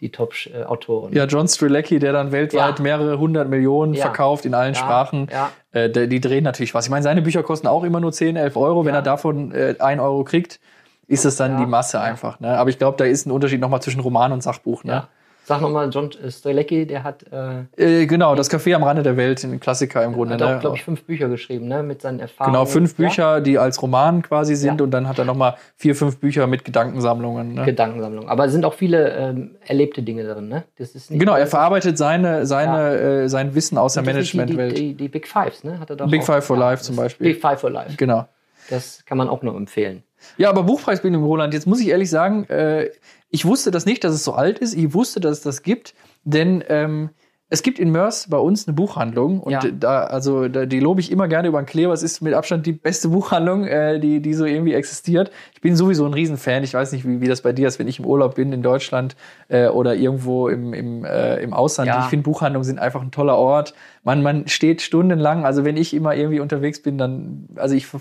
die 0.00 0.11
Top-Autoren. 0.11 1.12
Ja, 1.12 1.26
John 1.26 1.46
Strelecki, 1.46 1.98
der 1.98 2.12
dann 2.12 2.33
weltweit 2.33 2.78
Ja. 2.78 2.83
mehrere 2.83 3.18
hundert 3.18 3.48
Millionen 3.48 3.94
Ja. 3.94 4.02
verkauft 4.02 4.44
in 4.46 4.55
allen 4.55 4.74
Ja, 4.74 4.81
Sprachen. 4.81 5.28
Äh, 5.72 5.90
der- 5.90 6.07
die 6.07 6.20
drehen 6.20 6.44
natürlich 6.44 6.74
was. 6.74 6.87
Ich 6.87 6.90
meine, 6.90 7.02
seine 7.02 7.22
Bücher 7.22 7.42
kosten 7.42 7.66
auch 7.66 7.85
immer 7.85 8.00
nur 8.00 8.12
10, 8.12 8.37
11 8.37 8.57
Euro. 8.57 8.85
Wenn 8.85 8.94
er 8.94 9.02
davon 9.02 9.52
äh, 9.52 9.74
1 9.78 10.00
Euro 10.00 10.24
kriegt, 10.24 10.59
ist 11.07 11.24
es 11.24 11.37
dann 11.37 11.59
die 11.59 11.66
Masse 11.66 12.00
einfach. 12.00 12.40
Ne? 12.40 12.57
Aber 12.59 12.70
ich 12.70 12.78
glaube, 12.78 12.96
da 12.96 13.05
ist 13.05 13.26
ein 13.26 13.31
Unterschied 13.31 13.61
nochmal 13.61 13.83
zwischen 13.83 14.00
Roman 14.00 14.33
und 14.33 14.42
Sachbuch. 14.42 14.85
Ne? 14.85 15.07
Ja. 15.44 15.57
Sag 15.57 15.61
nochmal, 15.61 15.90
John 15.90 16.09
Strelecki, 16.28 16.87
der 16.87 17.02
hat, 17.02 17.24
äh, 17.76 18.02
Äh, 18.02 18.07
genau, 18.07 18.35
das 18.37 18.48
Café 18.50 18.74
am 18.76 18.85
Rande 18.85 19.02
der 19.02 19.16
Welt, 19.16 19.42
ein 19.42 19.59
Klassiker 19.59 20.05
im 20.05 20.12
Grunde. 20.12 20.35
hat 20.35 20.42
auch, 20.42 20.50
Ne? 20.52 20.59
glaube 20.61 20.76
ich, 20.76 20.85
fünf 20.85 21.02
Bücher 21.05 21.28
geschrieben, 21.28 21.66
ne? 21.66 21.83
Mit 21.83 22.00
seinen 22.00 22.20
Erfahrungen. 22.20 22.55
Genau, 22.55 22.64
fünf 22.66 22.96
Ja? 22.98 23.09
Bücher, 23.09 23.40
die 23.40 23.59
als 23.59 23.83
Roman 23.83 24.22
quasi 24.22 24.55
sind 24.55 24.78
Ja. 24.81 24.85
und 24.85 24.92
dann 24.92 25.09
hat 25.09 25.18
er 25.18 25.24
nochmal 25.24 25.57
vier, 25.76 25.96
fünf 25.96 26.18
Bücher 26.18 26.46
mit 26.46 26.64
Gedankensammlungen. 26.64 27.55
Ne? 27.55 27.64
Gedankensammlung. 27.64 28.28
Aber 28.28 28.44
es 28.46 28.52
sind 28.52 28.64
auch 28.64 28.74
viele 28.74 29.11
ähm, 29.16 29.50
erlebte 29.66 30.02
Dinge 30.02 30.22
drin, 30.24 30.48
ne? 30.48 30.62
Das 30.78 30.94
ist 30.94 31.11
nicht 31.11 31.18
Genau, 31.18 31.35
er 31.35 31.46
verarbeitet 31.48 31.98
seine, 31.98 32.46
seine, 32.46 32.94
äh, 33.24 33.28
sein 33.28 33.55
Wissen 33.57 33.78
aus 33.78 33.94
der 33.94 34.05
Managementwelt. 34.05 34.78
die, 34.78 34.88
die, 34.88 34.94
die 34.94 35.09
Big 35.09 35.26
Fives, 35.26 35.64
ne? 35.64 35.81
Hat 35.81 35.90
er 35.90 35.96
doch 35.96 36.09
Big 36.09 36.22
auch- 36.22 36.26
Five 36.26 36.44
for 36.44 36.57
ja, 36.57 36.70
Life 36.70 36.83
zum 36.85 36.94
Beispiel. 36.96 37.33
Big 37.33 37.40
Five 37.40 37.61
for 37.61 37.70
Life. 37.70 37.96
Genau. 37.96 38.26
Das 38.70 39.05
kann 39.07 39.18
man 39.18 39.28
auch 39.28 39.42
nur 39.42 39.57
empfehlen. 39.57 40.05
Ja, 40.37 40.50
aber 40.50 40.62
Buchpreisbindung, 40.62 41.24
Roland, 41.24 41.52
jetzt 41.52 41.66
muss 41.66 41.81
ich 41.81 41.88
ehrlich 41.88 42.09
sagen, 42.09 42.44
äh, 42.48 42.90
ich 43.32 43.46
wusste 43.46 43.70
das 43.70 43.86
nicht, 43.86 44.04
dass 44.04 44.14
es 44.14 44.24
so 44.24 44.34
alt 44.34 44.58
ist. 44.58 44.74
Ich 44.74 44.92
wusste, 44.94 45.18
dass 45.18 45.38
es 45.38 45.42
das 45.42 45.62
gibt, 45.62 45.94
denn 46.22 46.62
ähm, 46.68 47.10
es 47.52 47.62
gibt 47.62 47.78
in 47.78 47.90
Mörs 47.90 48.28
bei 48.30 48.38
uns 48.38 48.66
eine 48.66 48.74
Buchhandlung 48.74 49.40
und 49.40 49.52
Ja. 49.52 49.60
da, 49.78 50.04
also 50.04 50.48
da, 50.48 50.64
die 50.64 50.80
lobe 50.80 51.00
ich 51.00 51.12
immer 51.12 51.28
gerne 51.28 51.48
über 51.48 51.60
den 51.60 51.66
Kleber. 51.66 51.92
Es 51.92 52.02
ist 52.02 52.22
mit 52.22 52.32
Abstand 52.32 52.64
die 52.64 52.72
beste 52.72 53.10
Buchhandlung, 53.10 53.66
äh, 53.66 54.00
die, 54.00 54.20
die 54.20 54.32
so 54.32 54.46
irgendwie 54.46 54.72
existiert. 54.72 55.30
Ich 55.52 55.60
bin 55.60 55.76
sowieso 55.76 56.06
ein 56.06 56.14
Riesenfan. 56.14 56.64
Ich 56.64 56.72
weiß 56.72 56.92
nicht, 56.92 57.06
wie, 57.06 57.20
wie 57.20 57.28
das 57.28 57.42
bei 57.42 57.52
dir 57.52 57.68
ist, 57.68 57.78
wenn 57.78 57.88
ich 57.88 57.98
im 57.98 58.06
Urlaub 58.06 58.36
bin 58.36 58.54
in 58.54 58.62
Deutschland 58.62 59.16
äh, 59.48 59.66
oder 59.68 59.94
irgendwo 59.94 60.48
im, 60.48 60.72
im, 60.72 61.04
äh, 61.04 61.36
im 61.42 61.52
Ausland. 61.52 61.88
Ja. 61.88 62.00
Ich 62.00 62.06
finde 62.06 62.22
Buchhandlungen 62.24 62.64
sind 62.64 62.78
einfach 62.78 63.02
ein 63.02 63.10
toller 63.10 63.36
Ort. 63.36 63.74
Man, 64.02 64.22
man 64.22 64.48
steht 64.48 64.80
stundenlang. 64.80 65.44
Also 65.44 65.62
wenn 65.64 65.76
ich 65.76 65.92
immer 65.92 66.14
irgendwie 66.16 66.40
unterwegs 66.40 66.80
bin, 66.82 66.96
dann, 66.96 67.48
also 67.56 67.74
ich 67.74 67.86
ver- 67.86 68.00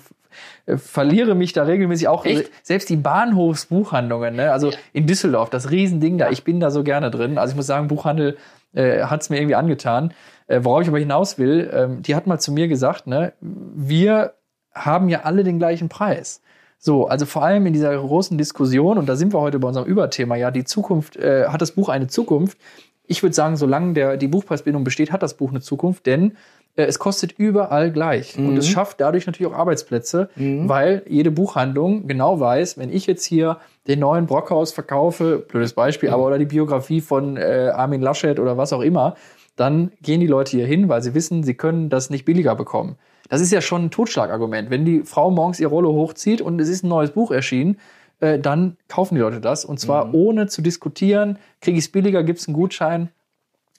verliere 0.78 1.36
mich 1.36 1.52
da 1.52 1.64
regelmäßig 1.64 2.08
auch. 2.08 2.24
Echt? 2.26 2.50
Selbst 2.64 2.90
die 2.90 2.96
Bahnhofsbuchhandlungen, 2.96 4.36
ne? 4.36 4.52
also 4.52 4.72
in 4.94 5.08
Düsseldorf, 5.08 5.50
das 5.50 5.72
Riesending 5.72 6.18
da, 6.18 6.30
ich 6.30 6.44
bin 6.44 6.60
da 6.60 6.72
so 6.72 6.84
gerne 6.84 7.12
drin. 7.12 7.38
Also 7.38 7.52
ich 7.52 7.58
muss 7.58 7.68
sagen, 7.68 7.88
Buchhandel 7.88 8.38
äh, 8.74 9.04
hat 9.04 9.22
es 9.22 9.30
mir 9.30 9.38
irgendwie 9.38 9.56
angetan. 9.56 10.14
Äh, 10.48 10.62
worauf 10.64 10.82
ich 10.82 10.88
aber 10.88 11.00
hinaus 11.00 11.38
will, 11.38 11.70
ähm, 11.74 12.02
die 12.02 12.16
hat 12.16 12.28
mal 12.28 12.40
zu 12.40 12.52
mir 12.52 12.68
gesagt, 12.68 13.08
ne, 13.08 13.34
wir 13.40 14.34
haben 14.74 15.10
ja 15.10 15.22
alle 15.22 15.44
den 15.44 15.60
gleichen 15.60 15.90
Preis. 15.90 16.42
So, 16.78 17.08
also 17.08 17.26
vor 17.26 17.44
allem 17.44 17.66
in 17.68 17.74
dieser 17.74 17.96
großen 17.96 18.38
Diskussion, 18.38 18.98
und 18.98 19.08
da 19.08 19.16
sind 19.16 19.34
wir 19.34 19.40
heute 19.40 19.60
bei 19.60 19.68
unserem 19.68 19.88
Überthema, 19.88 20.36
ja, 20.36 20.50
die 20.50 20.64
Zukunft, 20.64 21.16
äh, 21.16 21.48
hat 21.48 21.62
das 21.62 21.74
Buch 21.74 21.90
eine 21.90 22.08
Zukunft? 22.08 22.58
Ich 23.06 23.22
würde 23.22 23.36
sagen, 23.36 23.56
solange 23.56 23.94
der, 23.94 24.18
die 24.18 24.28
Buchpreisbindung 24.28 24.84
besteht, 24.84 25.12
hat 25.12 25.22
das 25.22 25.36
Buch 25.36 25.52
eine 25.52 25.62
Zukunft, 25.62 26.06
denn 26.06 26.38
äh, 26.76 26.84
es 26.84 26.98
kostet 26.98 27.34
überall 27.34 27.92
gleich. 27.92 28.38
Und 28.48 28.58
es 28.58 28.68
schafft 28.68 29.00
dadurch 29.00 29.28
natürlich 29.28 29.52
auch 29.52 29.58
Arbeitsplätze, 29.58 30.30
weil 30.68 31.04
jede 31.08 31.30
Buchhandlung 31.30 32.08
genau 32.08 32.40
weiß, 32.40 32.78
wenn 32.78 32.92
ich 32.92 33.06
jetzt 33.08 33.26
hier 33.26 33.58
den 33.88 34.00
neuen 34.00 34.28
Brockhaus 34.28 34.72
verkaufe, 34.72 35.40
blödes 35.48 35.74
Beispiel, 35.74 36.10
aber 36.10 36.26
oder 36.26 36.38
die 36.38 36.46
Biografie 36.46 37.02
von 37.02 37.38
äh, 37.38 37.72
Armin 37.74 38.02
Laschet 38.02 38.40
oder 38.40 38.58
was 38.58 38.74
auch 38.74 38.82
immer, 38.82 39.16
dann 39.56 39.92
gehen 40.02 40.20
die 40.20 40.28
Leute 40.28 40.52
hier 40.52 40.66
hin, 40.66 40.88
weil 40.90 41.02
sie 41.02 41.14
wissen, 41.14 41.44
sie 41.44 41.56
können 41.56 41.90
das 41.90 42.10
nicht 42.10 42.26
billiger 42.26 42.56
bekommen. 42.56 42.98
Das 43.30 43.42
ist 43.42 43.52
ja 43.52 43.62
schon 43.62 43.86
ein 43.86 43.92
Totschlagargument. 43.92 44.70
Wenn 44.70 44.86
die 44.86 45.04
Frau 45.04 45.32
morgens 45.32 45.60
ihr 45.60 45.68
Rollo 45.68 45.94
hochzieht 45.94 46.42
und 46.42 46.60
es 46.60 46.70
ist 46.70 46.84
ein 46.84 46.90
neues 46.90 47.12
Buch 47.12 47.32
erschienen, 47.32 47.78
äh, 48.20 48.40
dann 48.40 48.78
kaufen 48.88 49.16
die 49.16 49.22
Leute 49.22 49.42
das. 49.42 49.66
Und 49.66 49.80
zwar 49.80 50.14
ohne 50.14 50.48
zu 50.48 50.62
diskutieren, 50.62 51.40
kriege 51.60 51.78
ich 51.78 51.86
es 51.86 51.92
billiger, 51.92 52.24
gibt 52.24 52.40
es 52.40 52.48
einen 52.48 52.56
Gutschein. 52.56 53.10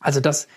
Also 0.01 0.21
das, 0.21 0.49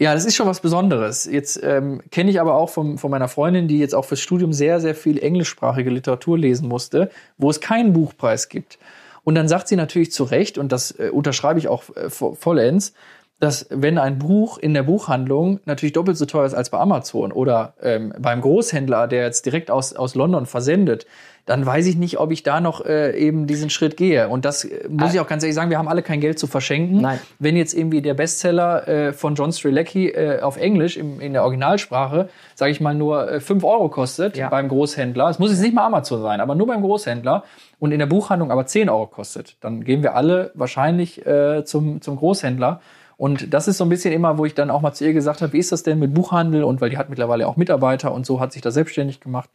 ja, 0.00 0.14
das 0.14 0.24
ist 0.24 0.34
schon 0.34 0.46
was 0.46 0.60
Besonderes. 0.60 1.26
Jetzt 1.26 1.60
ähm, 1.62 2.00
kenne 2.10 2.30
ich 2.30 2.40
aber 2.40 2.54
auch 2.54 2.70
vom, 2.70 2.96
von 2.96 3.10
meiner 3.10 3.28
Freundin, 3.28 3.68
die 3.68 3.78
jetzt 3.78 3.94
auch 3.94 4.06
fürs 4.06 4.20
Studium 4.20 4.54
sehr, 4.54 4.80
sehr 4.80 4.94
viel 4.94 5.18
englischsprachige 5.22 5.90
Literatur 5.90 6.38
lesen 6.38 6.68
musste, 6.68 7.10
wo 7.36 7.50
es 7.50 7.60
keinen 7.60 7.92
Buchpreis 7.92 8.48
gibt. 8.48 8.78
Und 9.24 9.34
dann 9.34 9.46
sagt 9.46 9.68
sie 9.68 9.76
natürlich 9.76 10.10
zu 10.10 10.24
Recht, 10.24 10.56
und 10.56 10.72
das 10.72 10.92
äh, 10.98 11.10
unterschreibe 11.12 11.58
ich 11.58 11.68
auch 11.68 11.84
äh, 11.94 12.06
vo- 12.06 12.34
vollends, 12.34 12.94
dass 13.40 13.66
wenn 13.68 13.98
ein 13.98 14.18
Buch 14.18 14.56
in 14.56 14.72
der 14.72 14.84
Buchhandlung 14.84 15.60
natürlich 15.66 15.92
doppelt 15.92 16.16
so 16.16 16.24
teuer 16.24 16.46
ist 16.46 16.54
als 16.54 16.70
bei 16.70 16.78
Amazon 16.78 17.30
oder 17.30 17.74
ähm, 17.82 18.14
beim 18.18 18.40
Großhändler, 18.40 19.06
der 19.06 19.24
jetzt 19.24 19.44
direkt 19.44 19.70
aus, 19.70 19.92
aus 19.94 20.14
London 20.14 20.46
versendet, 20.46 21.06
dann 21.46 21.64
weiß 21.66 21.86
ich 21.86 21.96
nicht, 21.96 22.18
ob 22.18 22.30
ich 22.30 22.42
da 22.42 22.60
noch 22.60 22.84
äh, 22.84 23.16
eben 23.18 23.46
diesen 23.46 23.70
Schritt 23.70 23.96
gehe. 23.96 24.28
Und 24.28 24.44
das 24.44 24.64
äh, 24.64 24.88
muss 24.88 25.14
ich 25.14 25.20
auch 25.20 25.26
ganz 25.26 25.42
ehrlich 25.42 25.54
sagen, 25.54 25.70
wir 25.70 25.78
haben 25.78 25.88
alle 25.88 26.02
kein 26.02 26.20
Geld 26.20 26.38
zu 26.38 26.46
verschenken. 26.46 27.00
Nein. 27.00 27.18
Wenn 27.38 27.56
jetzt 27.56 27.74
irgendwie 27.74 28.02
der 28.02 28.14
Bestseller 28.14 28.86
äh, 28.88 29.12
von 29.12 29.34
John 29.34 29.52
Strelecki 29.52 30.08
äh, 30.08 30.40
auf 30.40 30.56
Englisch 30.56 30.96
im, 30.96 31.20
in 31.20 31.32
der 31.32 31.42
Originalsprache, 31.42 32.28
sage 32.54 32.72
ich 32.72 32.80
mal, 32.80 32.94
nur 32.94 33.30
äh, 33.30 33.40
5 33.40 33.64
Euro 33.64 33.88
kostet 33.88 34.36
Ja. 34.36 34.48
beim 34.48 34.68
Großhändler, 34.68 35.28
es 35.28 35.38
muss 35.38 35.50
jetzt 35.50 35.60
nicht 35.62 35.74
mal 35.74 35.86
Amazon 35.86 36.22
sein, 36.22 36.40
aber 36.40 36.54
nur 36.54 36.66
beim 36.66 36.82
Großhändler 36.82 37.44
und 37.78 37.92
in 37.92 37.98
der 37.98 38.06
Buchhandlung 38.06 38.50
aber 38.50 38.66
10 38.66 38.88
Euro 38.88 39.06
kostet, 39.06 39.56
dann 39.60 39.82
gehen 39.84 40.02
wir 40.02 40.14
alle 40.14 40.52
wahrscheinlich 40.54 41.26
äh, 41.26 41.64
zum, 41.64 42.00
zum 42.02 42.16
Großhändler. 42.16 42.80
Und 43.16 43.52
das 43.52 43.68
ist 43.68 43.76
so 43.76 43.84
ein 43.84 43.90
bisschen 43.90 44.14
immer, 44.14 44.38
wo 44.38 44.46
ich 44.46 44.54
dann 44.54 44.70
auch 44.70 44.80
mal 44.80 44.94
zu 44.94 45.04
ihr 45.04 45.12
gesagt 45.12 45.42
habe, 45.42 45.52
wie 45.52 45.58
ist 45.58 45.72
das 45.72 45.82
denn 45.82 45.98
mit 45.98 46.14
Buchhandel? 46.14 46.64
Und 46.64 46.80
weil 46.80 46.88
die 46.88 46.96
hat 46.96 47.10
mittlerweile 47.10 47.46
auch 47.46 47.56
Mitarbeiter 47.58 48.12
und 48.12 48.24
so 48.24 48.40
hat 48.40 48.52
sich 48.52 48.62
da 48.62 48.70
selbstständig 48.70 49.20
gemacht. 49.20 49.50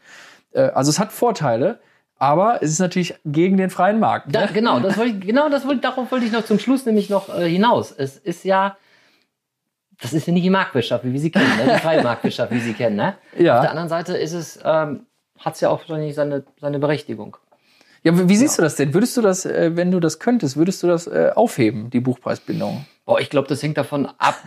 Äh, 0.56 0.72
also 0.74 0.90
es 0.90 1.00
hat 1.00 1.12
Vorteile, 1.12 1.80
aber 2.18 2.60
es 2.62 2.72
ist 2.72 2.80
natürlich 2.80 3.16
gegen 3.26 3.58
den 3.58 3.70
freien 3.70 4.00
Markt. 4.00 4.34
Da, 4.34 4.42
Ne? 4.46 4.50
genau, 4.54 4.80
das 4.80 4.98
wollte 4.98 5.18
ich, 5.18 5.22
genau 5.22 5.50
das 5.50 5.68
wollte, 5.68 5.82
darauf 5.82 6.12
wollte 6.12 6.26
ich 6.26 6.32
noch 6.32 6.46
zum 6.46 6.60
Schluss 6.60 6.86
nämlich 6.86 7.10
noch 7.10 7.30
äh, 7.38 7.50
hinaus. 7.50 7.92
Es 7.92 8.18
ist 8.18 8.46
ja, 8.46 8.78
das 10.02 10.14
ist 10.14 10.28
ja 10.28 10.34
nicht 10.34 10.44
die 10.46 10.50
Marktwirtschaft, 10.50 11.04
wie 11.06 11.14
wir 11.14 11.20
sie 11.20 11.32
kennen, 11.32 11.58
ne? 11.58 11.74
die 11.76 11.80
freie 11.80 12.02
Marktwirtschaft, 12.04 12.52
wie 12.52 12.60
sie 12.60 12.74
kennen. 12.74 12.96
Ne? 12.96 13.16
Ja. 13.38 13.56
Auf 13.56 13.62
der 13.62 13.70
anderen 13.72 13.90
Seite 13.90 14.18
ist 14.18 14.34
es, 14.34 14.60
ähm, 14.64 15.06
hat 15.40 15.56
es 15.56 15.62
ja 15.62 15.70
auch 15.70 15.80
wahrscheinlich 15.80 16.16
seine, 16.16 16.44
seine 16.60 16.80
Berechtigung. 16.80 17.38
Ja, 18.04 18.18
wie 18.18 18.30
wie 18.30 18.36
siehst 18.36 18.58
du 18.58 18.62
das 18.62 18.76
denn? 18.76 18.94
Würdest 18.94 19.18
du 19.18 19.22
das, 19.22 19.46
äh, 19.46 19.72
wenn 19.76 19.92
du 19.92 20.00
das 20.00 20.20
könntest, 20.20 20.58
würdest 20.58 20.84
du 20.84 20.88
das 20.88 21.08
äh, 21.08 21.32
aufheben, 21.36 21.90
die 21.90 22.00
Buchpreisbindung? 22.00 22.86
Boah, 23.06 23.20
ich 23.20 23.30
glaube, 23.30 23.48
das 23.48 23.62
hängt 23.62 23.78
davon 23.78 24.08
ab, 24.18 24.42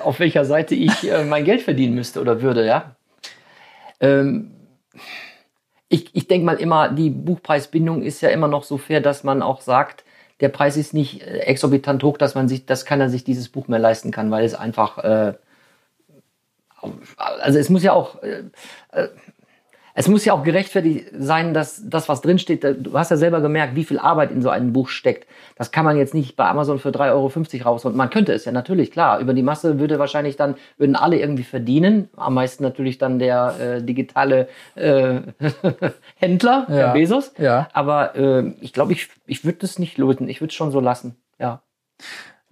auf 0.00 0.18
welcher 0.18 0.44
Seite 0.44 0.74
ich 0.74 1.08
mein 1.28 1.44
Geld 1.44 1.62
verdienen 1.62 1.94
müsste 1.94 2.20
oder 2.20 2.42
würde, 2.42 2.66
ja. 2.66 2.96
Ähm, 4.00 4.50
ich 5.90 6.14
ich 6.14 6.28
denke 6.28 6.46
mal 6.46 6.56
immer, 6.58 6.88
die 6.88 7.10
Buchpreisbindung 7.10 8.02
ist 8.02 8.22
ja 8.22 8.30
immer 8.30 8.48
noch 8.48 8.64
so 8.64 8.78
fair, 8.78 9.02
dass 9.02 9.24
man 9.24 9.42
auch 9.42 9.60
sagt, 9.60 10.04
der 10.40 10.48
Preis 10.48 10.76
ist 10.76 10.94
nicht 10.94 11.22
äh, 11.22 11.40
exorbitant 11.40 12.02
hoch, 12.02 12.16
dass 12.16 12.34
man 12.34 12.48
sich, 12.48 12.64
dass 12.64 12.86
keiner 12.86 13.10
sich 13.10 13.24
dieses 13.24 13.48
Buch 13.50 13.68
mehr 13.68 13.78
leisten 13.78 14.10
kann, 14.12 14.30
weil 14.30 14.44
es 14.44 14.54
einfach, 14.54 14.98
äh, 14.98 15.34
also 17.16 17.58
es 17.58 17.68
muss 17.68 17.82
ja 17.82 17.92
auch, 17.92 18.22
äh, 18.22 18.44
äh, 18.92 19.08
es 20.00 20.08
muss 20.08 20.24
ja 20.24 20.32
auch 20.32 20.42
gerechtfertigt 20.42 21.06
sein, 21.16 21.54
dass 21.54 21.82
das, 21.88 22.08
was 22.08 22.20
drinsteht, 22.22 22.64
du 22.64 22.92
hast 22.98 23.10
ja 23.10 23.16
selber 23.16 23.40
gemerkt, 23.40 23.76
wie 23.76 23.84
viel 23.84 23.98
Arbeit 23.98 24.30
in 24.32 24.40
so 24.42 24.48
einem 24.48 24.72
Buch 24.72 24.88
steckt. 24.88 25.28
Das 25.56 25.70
kann 25.70 25.84
man 25.84 25.96
jetzt 25.96 26.14
nicht 26.14 26.36
bei 26.36 26.46
Amazon 26.46 26.78
für 26.78 26.88
3,50 26.88 27.10
Euro 27.60 27.68
raus. 27.68 27.84
Und 27.84 27.94
man 27.96 28.08
könnte 28.10 28.32
es 28.32 28.44
ja 28.44 28.52
natürlich, 28.52 28.90
klar. 28.90 29.20
Über 29.20 29.34
die 29.34 29.42
Masse 29.42 29.78
würde 29.78 29.98
wahrscheinlich 29.98 30.36
dann, 30.36 30.54
würden 30.78 30.96
alle 30.96 31.18
irgendwie 31.18 31.42
verdienen. 31.44 32.08
Am 32.16 32.34
meisten 32.34 32.62
natürlich 32.64 32.98
dann 32.98 33.18
der 33.18 33.54
äh, 33.60 33.82
digitale 33.82 34.48
äh, 34.74 35.20
Händler, 36.16 36.66
Ja. 36.68 36.74
der 36.76 36.92
Bezos. 36.92 37.32
Ja. 37.38 37.68
Aber 37.72 38.16
äh, 38.16 38.52
ich 38.60 38.72
glaube, 38.72 38.92
ich, 38.92 39.08
ich 39.26 39.44
würde 39.44 39.58
das 39.58 39.78
nicht 39.78 39.98
lösen. 39.98 40.28
Ich 40.28 40.40
würde 40.40 40.50
es 40.50 40.54
schon 40.54 40.70
so 40.70 40.80
lassen. 40.80 41.16
Ja. 41.38 41.62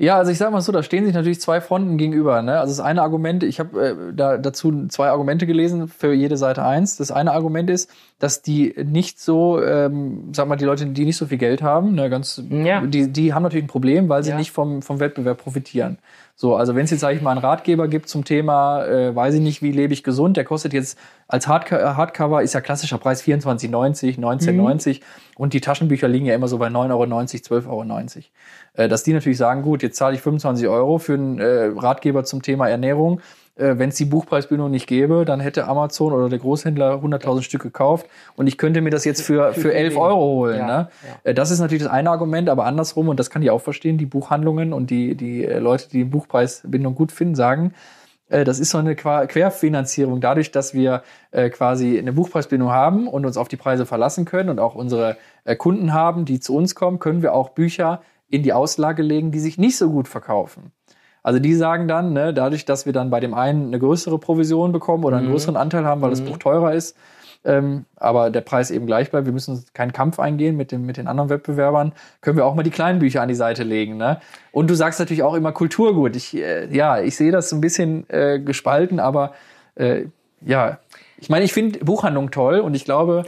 Ja, 0.01 0.17
also 0.17 0.31
ich 0.31 0.39
sag 0.39 0.53
mal 0.53 0.61
so, 0.61 0.71
da 0.71 0.85
stehen 0.85 1.05
sich 1.05 1.15
natürlich 1.15 1.41
zwei 1.41 1.61
Fronten 1.61 1.99
gegenüber. 1.99 2.41
Ne? 2.41 2.61
Also 2.61 2.71
das 2.71 2.79
eine 2.79 3.03
Argument, 3.03 3.43
ich 3.43 3.59
habe 3.59 3.89
äh, 3.89 4.15
da 4.15 4.39
dazu 4.39 4.87
zwei 4.87 5.09
Argumente 5.09 5.45
gelesen 5.45 5.89
für 5.89 6.13
jede 6.13 6.37
Seite 6.37 6.65
eins. 6.65 6.97
Das 6.97 7.11
eine 7.11 7.33
Argument 7.33 7.69
ist, 7.69 7.91
dass 8.19 8.43
die 8.43 8.75
nicht 8.85 9.21
so, 9.21 9.63
ähm, 9.63 10.31
sag 10.33 10.49
mal, 10.49 10.57
die 10.57 10.65
Leute, 10.65 10.87
die 10.87 11.05
nicht 11.05 11.17
so 11.17 11.27
viel 11.27 11.39
Geld 11.39 11.63
haben, 11.63 11.95
ne, 11.95 12.11
ganz, 12.11 12.43
Ja. 12.51 12.81
die, 12.85 13.13
die 13.13 13.33
haben 13.33 13.45
natürlich 13.45 13.65
ein 13.65 13.69
Problem, 13.69 14.09
weil 14.09 14.25
sie 14.25 14.31
Ja. 14.31 14.37
nicht 14.37 14.51
vom, 14.51 14.83
vom 14.83 14.99
Wettbewerb 14.99 15.39
profitieren. 15.39 15.99
So, 16.35 16.55
also 16.57 16.75
wenn 16.77 16.85
es 16.85 16.91
jetzt, 16.93 17.01
sage 17.01 17.17
ich 17.17 17.23
mal, 17.23 17.33
einen 17.33 17.41
Ratgeber 17.41 17.89
gibt 17.89 18.09
zum 18.09 18.25
Thema, 18.25 18.85
äh, 18.87 19.15
weiß 19.15 19.35
ich 19.35 19.41
nicht, 19.41 19.61
wie 19.63 19.73
lebe 19.73 19.93
ich 19.93 20.03
gesund, 20.05 20.37
der 20.37 20.45
kostet 20.45 20.73
jetzt 20.73 20.99
als 21.27 21.47
Hardco 21.49 21.75
äh, 21.77 21.83
Hardcover, 21.83 22.43
ist 22.43 22.55
ja 22.55 22.61
klassischer 22.61 22.99
Preis 22.99 23.23
24,90, 23.25 24.19
19,90 24.19 25.01
und 25.37 25.53
die 25.53 25.61
Taschenbücher 25.61 26.09
liegen 26.09 26.27
ja 26.27 26.35
immer 26.35 26.49
so 26.49 26.59
bei 26.59 26.69
9,90 26.69 27.51
Euro, 27.51 27.63
12,90 27.63 27.69
Euro. 27.69 28.23
Äh, 28.75 28.89
dass 28.89 29.03
die 29.03 29.13
natürlich 29.13 29.39
sagen, 29.39 29.63
gut, 29.63 29.83
jetzt 29.83 29.97
zahle 29.97 30.15
ich 30.15 30.21
25 30.23 30.69
Euro 30.69 30.99
für 30.99 31.15
einen 31.15 31.39
äh, 31.41 31.73
Ratgeber 31.77 32.25
zum 32.25 32.43
Thema 32.43 32.69
Ernährung. 32.69 33.21
Äh, 33.59 33.79
wenn 33.79 33.89
es 33.89 33.97
die 33.97 34.05
Buchpreisbindung 34.05 34.71
nicht 34.71 34.87
gäbe, 34.87 35.25
dann 35.25 35.41
hätte 35.41 35.67
Amazon 35.67 36.13
oder 36.13 36.29
der 36.29 36.39
Großhändler 36.39 37.03
100.000 37.03 37.43
Stück 37.43 37.63
gekauft 37.63 38.07
und 38.37 38.47
ich 38.47 38.57
könnte 38.57 38.81
mir 38.81 38.91
das 38.91 39.05
jetzt 39.05 39.23
für, 39.23 39.53
für 39.53 39.75
11 39.75 39.97
Euro 39.97 40.21
holen. 40.21 40.59
Ja, 40.59 40.67
ne? 40.67 40.89
Äh, 41.25 41.35
Das 41.35 41.51
ist 41.51 41.59
natürlich 41.59 41.83
das 41.83 41.93
eine 41.93 42.11
Argument, 42.11 42.49
aber 42.49 42.67
andersrum, 42.67 43.09
und 43.09 43.19
das 43.19 43.31
kann 43.31 43.43
ich 43.43 43.51
auch 43.51 43.61
verstehen, 43.61 43.99
die 43.99 44.07
Buchhandlungen 44.07 44.73
und 44.73 44.91
die, 44.91 45.17
die 45.17 45.45
äh, 45.45 45.59
Leute, 45.59 45.89
die 45.91 45.99
die 45.99 46.05
Buchpreisbindung 46.05 46.95
gut 46.95 47.11
finden, 47.13 47.35
sagen, 47.35 47.75
das 48.31 48.61
ist 48.61 48.69
so 48.69 48.77
eine 48.77 48.95
Querfinanzierung. 48.95 50.21
Dadurch, 50.21 50.51
dass 50.53 50.75
wir 50.75 51.03
quasi 51.33 51.99
eine 51.99 52.13
Buchpreisbindung 52.13 52.71
haben 52.71 53.09
und 53.09 53.25
uns 53.25 53.39
auf 53.39 53.49
die 53.49 53.57
Preise 53.57 53.87
verlassen 53.87 54.27
können 54.27 54.51
und 54.51 54.61
auch 54.61 54.75
unsere 54.75 55.17
Kunden 55.57 55.95
haben, 55.95 56.27
die 56.27 56.39
zu 56.39 56.55
uns 56.55 56.75
kommen, 56.75 56.99
können 56.99 57.23
wir 57.23 57.33
auch 57.33 57.49
Bücher 57.49 58.03
in 58.29 58.43
die 58.43 58.53
Auslage 58.53 59.01
legen, 59.01 59.33
die 59.33 59.41
sich 59.41 59.57
nicht 59.57 59.79
so 59.79 59.89
gut 59.89 60.09
verkaufen. 60.09 60.73
Also 61.23 61.39
die 61.39 61.55
sagen 61.55 61.89
dann, 61.89 62.13
ne, 62.13 62.33
dadurch, 62.33 62.65
dass 62.65 62.87
wir 62.87 62.93
dann 62.93 63.11
bei 63.11 63.21
dem 63.21 63.35
einen 63.35 63.69
eine 63.69 63.79
größere 63.79 64.19
Provision 64.19 64.73
bekommen 64.73 65.05
oder 65.05 65.19
einen 65.19 65.31
größeren 65.31 65.57
Anteil 65.57 65.85
haben, 65.85 66.01
weil 66.01 66.11
das 66.11 66.21
Buch 66.21 66.39
teurer 66.39 66.73
ist, 66.73 66.97
ähm, 67.45 67.85
aber 67.97 68.31
der 68.31 68.41
Preis 68.41 68.71
eben 68.71 68.87
gleich 68.87 69.11
bleibt, 69.11 69.27
wir 69.27 69.33
müssen 69.33 69.65
keinen 69.73 69.93
Kampf 69.93 70.19
eingehen 70.19 70.57
mit, 70.57 70.73
dem, 70.73 70.85
mit 70.85 70.97
den 70.97 71.07
anderen 71.07 71.31
Wettbewerbern, 71.31 71.93
können 72.21 72.37
wir 72.37 72.45
auch 72.45 72.55
mal 72.55 72.63
die 72.63 72.71
kleinen 72.71 72.99
Bücher 72.99 73.23
an 73.23 73.29
die 73.29 73.35
Seite 73.35 73.63
legen. 73.63 73.97
Ne? 73.97 74.21
Und 74.53 74.69
du 74.69 74.75
sagst 74.75 74.99
natürlich 74.99 75.23
auch 75.23 75.35
immer 75.35 75.53
Kulturgut. 75.53 76.17
Ich, 76.17 76.37
äh, 76.37 76.69
ja, 76.75 77.01
ich 77.01 77.17
sehe 77.17 77.31
das 77.31 77.49
so 77.49 77.57
ein 77.57 77.61
bisschen 77.61 78.09
äh, 78.11 78.41
gespalten, 78.41 78.99
aber 79.01 79.33
äh, 79.77 80.07
ja, 80.41 80.79
ich 81.17 81.29
meine, 81.29 81.45
ich 81.45 81.53
finde 81.53 81.85
Buchhandlung 81.85 82.31
toll 82.31 82.61
und 82.61 82.75
ich 82.75 82.85
glaube, 82.85 83.25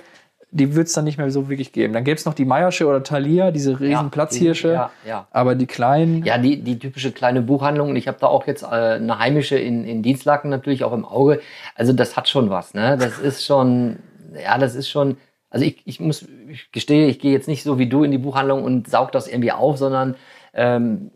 die 0.52 0.74
wird 0.74 0.88
es 0.88 0.94
dann 0.94 1.04
nicht 1.04 1.16
mehr 1.18 1.30
so 1.30 1.48
wirklich 1.48 1.72
geben. 1.72 1.92
Dann 1.92 2.04
gäbe 2.04 2.16
es 2.16 2.24
noch 2.24 2.34
die 2.34 2.44
Meiersche 2.44 2.86
oder 2.86 3.02
Thalia, 3.02 3.50
diese 3.52 3.78
riesen 3.78 4.10
Platzhirsche, 4.10 4.72
Ja, 4.72 4.90
ja. 5.06 5.26
aber 5.30 5.54
die 5.54 5.66
kleinen, 5.66 6.24
Ja, 6.24 6.38
die, 6.38 6.60
die 6.62 6.78
typische 6.78 7.12
kleine 7.12 7.40
Buchhandlung. 7.40 7.90
Und 7.90 7.96
ich 7.96 8.08
habe 8.08 8.18
da 8.20 8.26
auch 8.26 8.46
jetzt 8.46 8.62
äh, 8.64 8.66
eine 8.66 9.18
heimische 9.18 9.56
in, 9.56 9.84
in 9.84 10.02
Dienstlaken 10.02 10.50
natürlich 10.50 10.82
auch 10.82 10.92
im 10.92 11.04
Auge. 11.04 11.40
Also 11.76 11.92
das 11.92 12.16
hat 12.16 12.28
schon 12.28 12.50
was. 12.50 12.74
Ne? 12.74 12.96
Das 12.98 13.18
ist 13.20 13.44
schon, 13.44 13.98
ja, 14.42 14.58
das 14.58 14.74
ist 14.74 14.88
schon. 14.88 15.18
Also 15.50 15.66
ich, 15.66 15.82
ich 15.84 16.00
muss, 16.00 16.26
ich 16.48 16.70
gestehe, 16.72 17.06
ich 17.08 17.18
gehe 17.18 17.32
jetzt 17.32 17.48
nicht 17.48 17.62
so 17.62 17.78
wie 17.78 17.88
du 17.88 18.04
in 18.04 18.10
die 18.10 18.18
Buchhandlung 18.18 18.62
und 18.64 18.88
saug 18.88 19.10
das 19.12 19.28
irgendwie 19.28 19.52
auf, 19.52 19.78
sondern 19.78 20.16
ähm, 20.54 21.10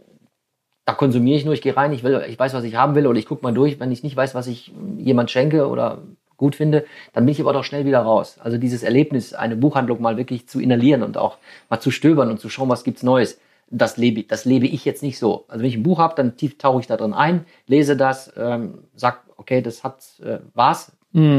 da 0.84 0.92
konsumiere 0.92 1.36
ich 1.38 1.44
nur. 1.44 1.54
Ich 1.54 1.62
gehe 1.62 1.76
rein, 1.76 1.92
ich 1.92 2.02
will, 2.02 2.24
ich 2.28 2.38
weiß, 2.38 2.52
was 2.54 2.64
ich 2.64 2.76
haben 2.76 2.94
will 2.94 3.06
oder 3.06 3.18
ich 3.18 3.26
gucke 3.26 3.42
mal 3.42 3.54
durch. 3.54 3.80
Wenn 3.80 3.90
ich 3.92 4.02
nicht 4.02 4.16
weiß, 4.16 4.34
was 4.34 4.46
ich 4.46 4.72
jemand 4.98 5.30
schenke 5.30 5.68
oder 5.68 6.02
gut 6.36 6.56
finde, 6.56 6.84
dann 7.12 7.24
bin 7.24 7.32
ich 7.32 7.40
aber 7.40 7.52
doch 7.52 7.64
schnell 7.64 7.84
wieder 7.84 8.00
raus. 8.00 8.38
Also 8.42 8.58
dieses 8.58 8.82
Erlebnis, 8.82 9.34
eine 9.34 9.56
Buchhandlung 9.56 10.00
mal 10.00 10.16
wirklich 10.16 10.48
zu 10.48 10.60
inhalieren 10.60 11.02
und 11.02 11.16
auch 11.16 11.38
mal 11.68 11.80
zu 11.80 11.90
stöbern 11.90 12.30
und 12.30 12.40
zu 12.40 12.48
schauen, 12.48 12.68
was 12.68 12.84
gibt's 12.84 13.02
Neues 13.02 13.38
das 13.70 13.96
lebe, 13.96 14.22
das 14.24 14.44
lebe 14.44 14.66
ich 14.66 14.84
jetzt 14.84 15.02
nicht 15.02 15.18
so. 15.18 15.46
Also 15.48 15.62
wenn 15.62 15.68
ich 15.68 15.76
ein 15.76 15.82
Buch 15.82 15.98
habe, 15.98 16.14
dann 16.14 16.36
tief 16.36 16.58
tauche 16.58 16.80
ich 16.80 16.86
da 16.86 16.96
drin 16.96 17.14
ein, 17.14 17.46
lese 17.66 17.96
das, 17.96 18.32
ähm, 18.36 18.84
sag, 18.94 19.22
okay, 19.36 19.62
das 19.62 19.82
hat 19.82 20.04
äh, 20.22 20.38
was, 20.54 20.92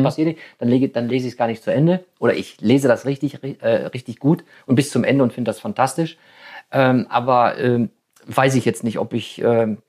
passiert 0.04 0.28
nicht, 0.30 0.40
dann, 0.58 0.70
lege, 0.70 0.88
dann 0.90 1.10
lese 1.10 1.28
ich 1.28 1.34
es 1.34 1.38
gar 1.38 1.48
nicht 1.48 1.62
zu 1.62 1.72
Ende. 1.72 2.06
Oder 2.20 2.34
ich 2.34 2.62
lese 2.62 2.88
das 2.88 3.06
richtig, 3.06 3.38
ri- 3.40 3.62
äh, 3.62 3.88
richtig 3.88 4.20
gut 4.20 4.44
und 4.66 4.76
bis 4.76 4.90
zum 4.90 5.04
Ende 5.04 5.24
und 5.24 5.34
finde 5.34 5.50
das 5.50 5.60
fantastisch. 5.60 6.18
Ähm, 6.72 7.08
aber 7.10 7.58
ähm, 7.60 7.90
weiß 8.26 8.56
ich 8.56 8.66
jetzt 8.66 8.84
nicht, 8.84 9.00
ob 9.00 9.14
ich 9.14 9.42
ähm, 9.42 9.80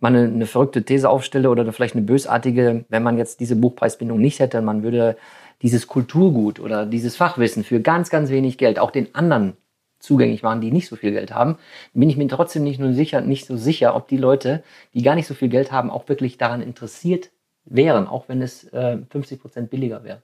mal 0.00 0.08
eine, 0.08 0.24
eine 0.24 0.46
verrückte 0.46 0.82
These 0.82 1.08
aufstelle 1.08 1.50
oder 1.50 1.70
vielleicht 1.72 1.94
eine 1.94 2.04
bösartige, 2.04 2.84
wenn 2.88 3.02
man 3.02 3.18
jetzt 3.18 3.40
diese 3.40 3.56
Buchpreisbindung 3.56 4.20
nicht 4.20 4.40
hätte, 4.40 4.62
man 4.62 4.82
würde 4.82 5.16
dieses 5.62 5.86
Kulturgut 5.86 6.60
oder 6.60 6.86
dieses 6.86 7.16
Fachwissen 7.16 7.64
für 7.64 7.80
ganz, 7.80 8.10
ganz 8.10 8.30
wenig 8.30 8.58
Geld 8.58 8.78
auch 8.78 8.90
den 8.90 9.14
anderen 9.14 9.56
zugänglich 9.98 10.42
machen, 10.42 10.60
die 10.60 10.70
nicht 10.70 10.88
so 10.88 10.96
viel 10.96 11.12
Geld 11.12 11.34
haben, 11.34 11.58
bin 11.94 12.10
ich 12.10 12.16
mir 12.16 12.28
trotzdem 12.28 12.62
nicht 12.62 12.78
nur 12.78 12.92
sicher, 12.92 13.20
nicht 13.20 13.46
so 13.46 13.56
sicher, 13.56 13.96
ob 13.96 14.08
die 14.08 14.18
Leute, 14.18 14.62
die 14.94 15.02
gar 15.02 15.14
nicht 15.14 15.26
so 15.26 15.34
viel 15.34 15.48
Geld 15.48 15.72
haben, 15.72 15.90
auch 15.90 16.08
wirklich 16.08 16.38
daran 16.38 16.62
interessiert 16.62 17.30
wären, 17.64 18.06
auch 18.06 18.28
wenn 18.28 18.42
es 18.42 18.64
äh, 18.72 18.98
50 19.10 19.40
Prozent 19.40 19.70
billiger 19.70 20.04
wäre. 20.04 20.22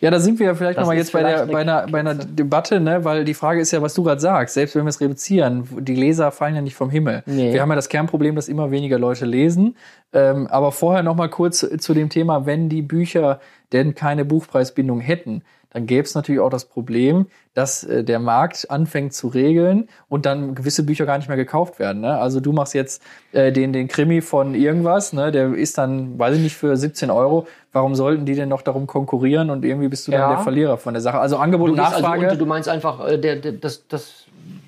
Ja, 0.00 0.10
da 0.10 0.20
sind 0.20 0.38
wir 0.38 0.46
ja 0.46 0.54
vielleicht 0.54 0.78
nochmal 0.78 0.96
jetzt 0.96 1.12
bei, 1.12 1.22
der, 1.22 1.46
bei, 1.46 1.60
einer, 1.60 1.82
eine 1.82 1.92
bei 1.92 2.00
einer. 2.00 2.14
Debatte, 2.14 2.80
ne? 2.80 3.04
weil 3.04 3.24
die 3.24 3.34
Frage 3.34 3.60
ist 3.60 3.70
ja, 3.70 3.82
was 3.82 3.94
du 3.94 4.02
gerade 4.02 4.20
sagst, 4.20 4.54
selbst 4.54 4.74
wenn 4.76 4.84
wir 4.84 4.90
es 4.90 5.00
reduzieren, 5.00 5.68
die 5.80 5.94
Leser 5.94 6.30
fallen 6.32 6.54
ja 6.54 6.62
nicht 6.62 6.76
vom 6.76 6.90
Himmel. 6.90 7.22
Nee. 7.26 7.52
Wir 7.52 7.60
haben 7.60 7.68
ja 7.70 7.76
das 7.76 7.88
Kernproblem, 7.88 8.34
dass 8.36 8.48
immer 8.48 8.70
weniger 8.70 8.98
Leute 8.98 9.26
lesen. 9.26 9.76
Ähm, 10.12 10.46
aber 10.46 10.72
vorher 10.72 11.02
nochmal 11.02 11.28
kurz 11.28 11.66
zu 11.78 11.94
dem 11.94 12.08
Thema, 12.08 12.46
wenn 12.46 12.68
die 12.68 12.82
Bücher 12.82 13.40
denn 13.72 13.94
keine 13.94 14.24
Buchpreisbindung 14.24 15.00
hätten, 15.00 15.42
dann 15.74 15.86
gäbe 15.86 16.04
es 16.04 16.14
natürlich 16.14 16.40
auch 16.40 16.50
das 16.50 16.64
Problem, 16.64 17.26
dass 17.52 17.82
äh, 17.84 18.04
der 18.04 18.20
Markt 18.20 18.70
anfängt 18.70 19.12
zu 19.12 19.26
regeln 19.28 19.88
und 20.08 20.24
dann 20.24 20.54
gewisse 20.54 20.84
Bücher 20.84 21.04
gar 21.04 21.18
nicht 21.18 21.26
mehr 21.28 21.36
gekauft 21.36 21.78
werden. 21.80 22.00
Ne? 22.00 22.16
Also 22.16 22.38
du 22.40 22.52
machst 22.52 22.74
jetzt 22.74 23.02
äh, 23.32 23.50
den, 23.52 23.72
den 23.72 23.88
Krimi 23.88 24.22
von 24.22 24.54
irgendwas, 24.54 25.12
ne? 25.12 25.32
der 25.32 25.52
ist 25.52 25.76
dann, 25.76 26.16
weiß 26.18 26.36
ich 26.36 26.42
nicht, 26.42 26.56
für 26.56 26.76
17 26.76 27.10
Euro. 27.10 27.46
Warum 27.72 27.96
sollten 27.96 28.24
die 28.24 28.36
denn 28.36 28.48
noch 28.48 28.62
darum 28.62 28.86
konkurrieren 28.86 29.50
und 29.50 29.64
irgendwie 29.64 29.88
bist 29.88 30.06
du 30.06 30.12
dann 30.12 30.20
Ja. 30.20 30.28
der 30.28 30.38
Verlierer 30.38 30.78
von 30.78 30.94
der 30.94 31.02
Sache? 31.02 31.18
Also 31.18 31.36
Angebot 31.38 31.70
und 31.70 31.76
Du, 31.76 31.82
gehst 31.82 31.92
Nachfrage. 32.00 32.26
also 32.26 32.38
du 32.38 32.46
meinst 32.46 32.68
einfach, 32.68 33.06
äh, 33.08 33.18
der, 33.18 33.36
der, 33.36 33.52
das, 33.52 33.86
das, 33.88 34.26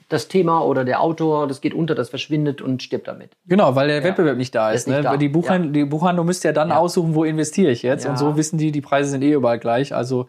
das 0.08 0.26
Thema 0.26 0.60
oder 0.64 0.84
der 0.84 1.00
Autor, 1.00 1.46
das 1.46 1.60
geht 1.60 1.72
unter, 1.72 1.94
das 1.94 2.08
verschwindet 2.08 2.60
und 2.62 2.82
stirbt 2.82 3.06
damit. 3.06 3.30
Genau, 3.46 3.76
weil 3.76 3.86
der 3.86 4.02
Wettbewerb 4.02 4.36
nicht 4.36 4.54
da 4.56 4.72
ist. 4.72 4.82
Ist 4.82 4.88
ne? 4.88 5.02
da. 5.02 5.16
Die, 5.16 5.28
Buchhandlung, 5.28 5.72
die 5.72 5.84
Buchhandlung 5.84 6.26
müsste 6.26 6.48
ja 6.48 6.52
dann 6.52 6.70
Ja. 6.70 6.78
aussuchen, 6.78 7.14
wo 7.14 7.22
investiere 7.22 7.70
ich 7.70 7.82
jetzt. 7.82 8.04
Ja. 8.04 8.10
Und 8.10 8.16
so 8.16 8.36
wissen 8.36 8.58
die, 8.58 8.72
die 8.72 8.80
Preise 8.80 9.10
sind 9.10 9.22
eh 9.22 9.32
überall 9.32 9.60
gleich. 9.60 9.94
Also, 9.94 10.26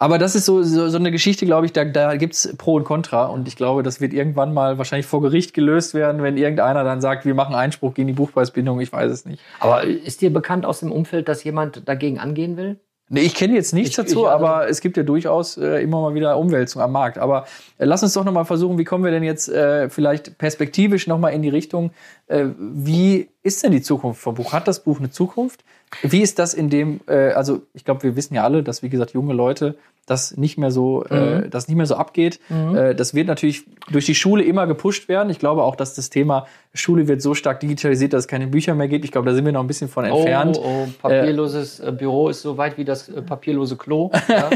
aber 0.00 0.18
das 0.18 0.34
ist 0.34 0.46
so, 0.46 0.62
so, 0.62 0.88
so 0.88 0.96
eine 0.96 1.12
Geschichte, 1.12 1.46
glaube 1.46 1.66
ich, 1.66 1.72
da, 1.72 1.84
da 1.84 2.16
gibt's 2.16 2.52
Pro 2.58 2.74
und 2.74 2.84
Contra. 2.84 3.26
Und 3.26 3.46
ich 3.46 3.54
glaube, 3.54 3.82
das 3.84 4.00
wird 4.00 4.12
irgendwann 4.12 4.52
mal 4.52 4.78
wahrscheinlich 4.78 5.06
vor 5.06 5.20
Gericht 5.20 5.54
gelöst 5.54 5.94
werden, 5.94 6.22
wenn 6.22 6.36
irgendeiner 6.36 6.82
dann 6.82 7.00
sagt, 7.00 7.24
wir 7.26 7.34
machen 7.34 7.54
Einspruch 7.54 7.94
gegen 7.94 8.08
die 8.08 8.14
Buchpreisbindung. 8.14 8.80
Ich 8.80 8.92
weiß 8.92 9.12
es 9.12 9.26
nicht. 9.26 9.40
Aber 9.60 9.84
ist 9.84 10.22
dir 10.22 10.32
bekannt 10.32 10.66
aus 10.66 10.80
dem 10.80 10.90
Umfeld, 10.90 11.28
dass 11.28 11.44
jemand 11.44 11.86
dagegen 11.88 12.18
angehen 12.18 12.56
will? 12.56 12.80
Nee, 13.12 13.22
ich 13.22 13.34
kenne 13.34 13.54
jetzt 13.54 13.74
nichts 13.74 13.90
Ich- 13.90 13.96
dazu, 13.96 14.20
ich- 14.20 14.28
also- 14.28 14.46
aber 14.46 14.68
es 14.68 14.80
gibt 14.80 14.96
ja 14.96 15.02
durchaus 15.02 15.56
äh, 15.56 15.82
immer 15.82 16.00
mal 16.00 16.14
wieder 16.14 16.38
Umwälzung 16.38 16.80
am 16.80 16.92
Markt. 16.92 17.18
Aber 17.18 17.44
äh, 17.76 17.84
lass 17.84 18.02
uns 18.04 18.12
doch 18.14 18.24
noch 18.24 18.32
mal 18.32 18.44
versuchen, 18.44 18.78
wie 18.78 18.84
kommen 18.84 19.02
wir 19.04 19.10
denn 19.10 19.24
jetzt 19.24 19.48
äh, 19.48 19.90
vielleicht 19.90 20.38
perspektivisch 20.38 21.08
noch 21.08 21.18
mal 21.18 21.30
in 21.30 21.42
die 21.42 21.48
Richtung, 21.48 21.90
äh, 22.28 22.44
wie 22.58 23.28
ist 23.42 23.64
denn 23.64 23.72
die 23.72 23.82
Zukunft 23.82 24.20
vom 24.22 24.36
Buch? 24.36 24.52
Hat 24.52 24.68
das 24.68 24.84
Buch 24.84 24.98
eine 25.00 25.10
Zukunft? 25.10 25.64
Wie 26.02 26.22
ist 26.22 26.38
das 26.38 26.54
in 26.54 26.70
dem, 26.70 27.00
äh, 27.06 27.32
also 27.32 27.62
ich 27.74 27.84
glaube, 27.84 28.02
wir 28.02 28.16
wissen 28.16 28.34
ja 28.34 28.44
alle, 28.44 28.62
dass, 28.62 28.82
wie 28.82 28.88
gesagt, 28.88 29.12
junge 29.12 29.34
Leute 29.34 29.76
das 30.10 30.36
nicht 30.36 30.58
mehr 30.58 30.72
so, 30.72 31.04
äh, 31.04 31.48
das 31.48 31.68
nicht 31.68 31.76
mehr 31.76 31.86
so 31.86 31.94
abgeht. 31.94 32.40
Äh, 32.50 32.96
das 32.96 33.14
wird 33.14 33.28
natürlich 33.28 33.64
durch 33.92 34.06
die 34.06 34.16
Schule 34.16 34.42
immer 34.42 34.66
gepusht 34.66 35.08
werden. 35.08 35.30
Ich 35.30 35.38
glaube 35.38 35.62
auch, 35.62 35.76
dass 35.76 35.94
das 35.94 36.10
Thema 36.10 36.46
Schule 36.74 37.06
wird 37.06 37.22
so 37.22 37.34
stark 37.34 37.60
digitalisiert, 37.60 38.12
dass 38.12 38.24
es 38.24 38.28
keine 38.28 38.48
Bücher 38.48 38.74
mehr 38.74 38.88
gibt. 38.88 39.04
Ich 39.04 39.12
glaube, 39.12 39.28
da 39.28 39.34
sind 39.34 39.44
wir 39.44 39.52
noch 39.52 39.60
ein 39.60 39.68
bisschen 39.68 39.88
von 39.88 40.04
entfernt. 40.04 40.58
Oh, 40.60 40.84
oh, 40.84 40.88
papierloses 41.00 41.78
äh, 41.78 41.92
Büro 41.92 42.28
ist 42.28 42.42
so 42.42 42.56
weit 42.56 42.76
wie 42.76 42.84
das 42.84 43.08
äh, 43.08 43.22
papierlose 43.22 43.76
Klo. 43.76 44.10
Ja? 44.30 44.48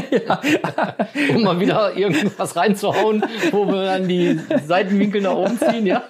um 1.35 1.43
mal 1.43 1.59
wieder 1.59 1.95
irgendwas 1.95 2.55
reinzuhauen, 2.55 3.23
wo 3.51 3.67
wir 3.67 3.83
dann 3.83 4.07
die 4.07 4.39
Seitenwinkel 4.65 5.21
nach 5.21 5.35
oben 5.35 5.59
ziehen, 5.59 5.85
ja. 5.85 6.03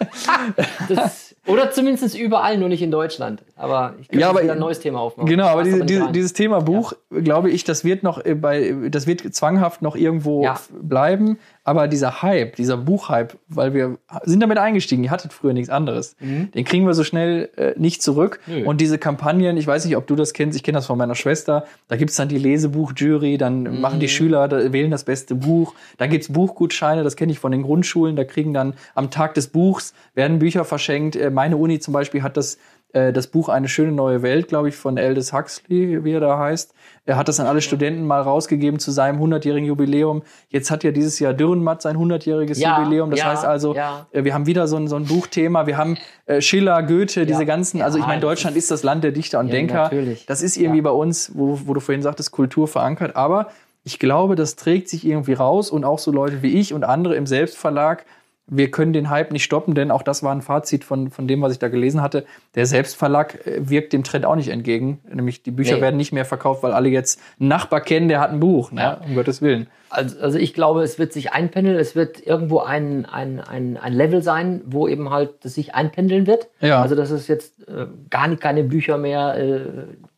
Das, 0.90 1.25
oder 1.48 1.72
zumindest 1.72 2.18
überall, 2.18 2.58
nur 2.58 2.70
nicht 2.70 2.82
in 2.82 2.92
Deutschland. 2.92 3.44
Aber 3.56 3.96
ich 4.02 4.08
kann 4.08 4.20
Ja, 4.20 4.30
aber- 4.30 4.42
wieder 4.44 4.54
ein 4.54 4.60
neues 4.60 4.80
Thema 4.80 5.00
aufmachen. 5.00 5.30
Genau, 5.30 5.46
aber 5.48 5.64
diese, 5.64 5.86
diese, 5.86 6.12
dieses 6.12 6.34
Thema 6.34 6.60
Buch, 6.62 6.94
glaube 7.10 7.50
ich, 7.52 7.64
das 7.64 7.84
wird 7.84 8.04
noch 8.04 8.24
äh, 8.26 8.36
bei, 8.36 8.74
das 8.90 9.08
wird 9.08 9.22
zwanghaft 9.34 9.82
noch 9.82 9.96
irgendwo 9.96 10.44
Ja. 10.44 10.56
bleiben. 10.82 11.38
Aber 11.68 11.88
dieser 11.90 12.22
Hype, 12.22 12.56
dieser 12.56 12.78
Buchhype, 12.78 13.36
weil 13.50 13.74
wir 13.74 13.98
sind 14.24 14.40
damit 14.40 14.58
eingestiegen, 14.60 15.04
ihr 15.04 15.10
hattet 15.10 15.34
früher 15.34 15.52
nichts 15.52 15.70
anderes. 15.70 16.16
Den 16.20 16.64
kriegen 16.64 16.86
wir 16.86 16.94
so 16.94 17.04
schnell 17.04 17.50
äh, 17.58 17.74
nicht 17.76 18.02
zurück. 18.04 18.40
Mhm. 18.46 18.54
Nö. 18.54 18.66
Und 18.66 18.80
diese 18.82 18.98
Kampagnen, 19.00 19.58
ich 19.58 19.66
weiß 19.66 19.84
nicht, 19.86 19.98
ob 19.98 20.06
du 20.06 20.16
das 20.16 20.34
kennst, 20.34 20.56
ich 20.56 20.62
kenne 20.64 20.78
das 20.78 20.86
von 20.86 20.98
meiner 20.98 21.16
Schwester, 21.16 21.66
da 21.88 21.96
gibt's 21.98 22.16
dann 22.16 22.30
die 22.30 22.38
Lesebuchjury, 22.38 23.38
dann 23.38 23.64
Mhm. 23.64 23.82
machen 23.82 24.00
die 24.00 24.08
Schüler, 24.08 24.48
da 24.48 24.72
wählen 24.74 24.92
das 24.92 25.04
beste 25.06 25.34
Buch, 25.36 25.74
dann 25.98 26.10
gibt's 26.12 26.32
Buchgutscheine, 26.32 27.04
das 27.04 27.16
kenne 27.16 27.32
ich 27.32 27.40
von 27.40 27.52
den 27.52 27.64
Grundschulen, 27.64 28.16
da 28.16 28.24
kriegen 28.26 28.54
dann 28.54 28.76
am 28.94 29.10
Tag 29.10 29.34
des 29.34 29.48
Buchs, 29.48 29.94
werden 30.14 30.40
Bücher 30.40 30.66
verschenkt. 30.66 31.16
Äh, 31.16 31.32
Meine 31.32 31.58
Uni 31.58 31.80
zum 31.80 31.94
Beispiel 31.94 32.22
hat 32.22 32.38
das 32.38 32.58
äh, 32.96 33.12
das 33.12 33.28
Buch 33.28 33.50
Eine 33.50 33.68
schöne 33.68 33.92
neue 33.92 34.22
Welt, 34.22 34.48
glaube 34.48 34.70
ich, 34.70 34.76
von 34.76 34.98
Aldous 34.98 35.34
Huxley, 35.34 36.04
wie 36.04 36.14
er 36.14 36.22
da 36.22 36.40
heißt. 36.40 36.74
Er 37.06 37.18
hat 37.18 37.28
das 37.28 37.40
an 37.40 37.46
alle 37.46 37.62
Studenten 37.62 38.08
mal 38.08 38.22
rausgegeben 38.22 38.80
zu 38.80 38.90
seinem 38.92 39.22
100-jährigen 39.22 39.68
Jubiläum. 39.68 40.24
Jetzt 40.50 40.72
hat 40.72 40.84
ja 40.84 40.92
dieses 40.92 41.20
Jahr 41.20 41.34
Dürrenmatt 41.34 41.82
sein 41.82 41.98
100-jähriges 41.98 42.58
Ja, 42.58 42.80
Jubiläum. 42.80 43.12
Das 43.12 43.20
ja, 43.20 43.26
heißt 43.26 43.46
also, 43.46 43.76
ja. 43.76 44.08
äh, 44.12 44.24
wir 44.24 44.34
haben 44.34 44.46
wieder 44.46 44.68
so 44.68 44.78
ein, 44.78 44.88
so 44.88 44.96
ein 44.96 45.06
Buchthema. 45.06 45.68
Wir 45.68 45.78
haben 45.78 45.98
äh, 46.26 46.40
Schiller, 46.40 46.82
Goethe, 46.84 47.26
diese 47.26 47.46
ganzen, 47.46 47.82
also 47.82 48.00
ich 48.00 48.08
meine, 48.08 48.22
Deutschland 48.22 48.56
ist 48.56 48.72
das 48.72 48.82
Land 48.84 49.04
der 49.04 49.12
Dichter 49.12 49.40
und 49.40 49.52
Denker. 49.52 49.84
natürlich. 49.84 50.26
Das 50.26 50.42
ist 50.42 50.56
irgendwie 50.56 50.82
bei 50.82 50.92
uns, 50.92 51.32
wo, 51.36 51.60
wo 51.66 51.74
du 51.74 51.82
vorhin 51.82 52.02
sagtest, 52.02 52.32
Kultur 52.32 52.68
verankert. 52.68 53.16
Aber 53.18 53.50
ich 53.84 54.00
glaube, 54.00 54.36
das 54.36 54.56
trägt 54.56 54.88
sich 54.88 55.06
irgendwie 55.06 55.34
raus 55.34 55.70
und 55.70 55.84
auch 55.84 56.00
so 56.00 56.12
Leute 56.12 56.42
wie 56.42 56.60
ich 56.60 56.74
und 56.74 56.86
andere 56.86 57.16
im 57.16 57.28
Selbstverlag, 57.28 58.06
wir 58.48 58.70
können 58.70 58.94
den 58.94 59.10
Hype 59.10 59.32
nicht 59.32 59.44
stoppen, 59.44 59.74
denn 59.74 59.90
auch 59.90 60.04
das 60.04 60.22
war 60.22 60.32
ein 60.32 60.44
Fazit 60.44 60.84
von, 60.84 61.10
von 61.10 61.28
dem, 61.28 61.42
was 61.42 61.52
ich 61.52 61.60
da 61.60 61.68
gelesen 61.68 62.02
hatte. 62.02 62.26
Der 62.54 62.68
Selbstverlag 62.68 63.46
äh, 63.48 63.70
wirkt 63.70 63.92
dem 63.92 64.04
Trend 64.04 64.26
auch 64.26 64.36
nicht 64.36 64.50
entgegen. 64.50 65.00
Nämlich 65.12 65.42
die 65.42 65.52
Bücher 65.52 65.78
Nee. 65.78 65.82
werden 65.82 65.98
nicht 65.98 66.12
mehr 66.12 66.26
verkauft, 66.26 66.62
weil 66.62 66.72
alle 66.74 66.90
jetzt 66.90 67.20
einen 67.40 67.50
Nachbar 67.50 67.82
kennen, 67.82 68.08
der 68.08 68.20
hat 68.20 68.30
ein 68.32 68.40
Buch, 68.40 68.72
ne? 68.72 69.00
um 69.08 69.16
Gottes 69.16 69.42
Willen. 69.42 69.68
Also, 69.90 70.20
also 70.20 70.38
ich 70.38 70.54
glaube, 70.54 70.84
es 70.84 71.00
wird 71.00 71.14
sich 71.14 71.32
einpendeln, 71.34 71.78
es 71.78 71.96
wird 71.96 72.26
irgendwo 72.26 72.60
ein, 72.60 73.06
ein, 73.06 73.40
ein, 73.40 73.78
ein 73.78 73.94
Level 73.94 74.22
sein, 74.22 74.62
wo 74.66 74.88
eben 74.88 75.10
halt 75.10 75.44
das 75.44 75.56
sich 75.56 75.74
einpendeln 75.74 76.28
wird. 76.28 76.48
Ja. 76.60 76.82
Also 76.82 76.96
dass 76.96 77.10
es 77.12 77.28
jetzt 77.28 77.68
äh, 77.68 77.88
gar 78.10 78.28
nicht 78.28 78.42
keine 78.42 78.64
Bücher 78.64 78.98
mehr 78.98 79.38
äh, 79.38 79.60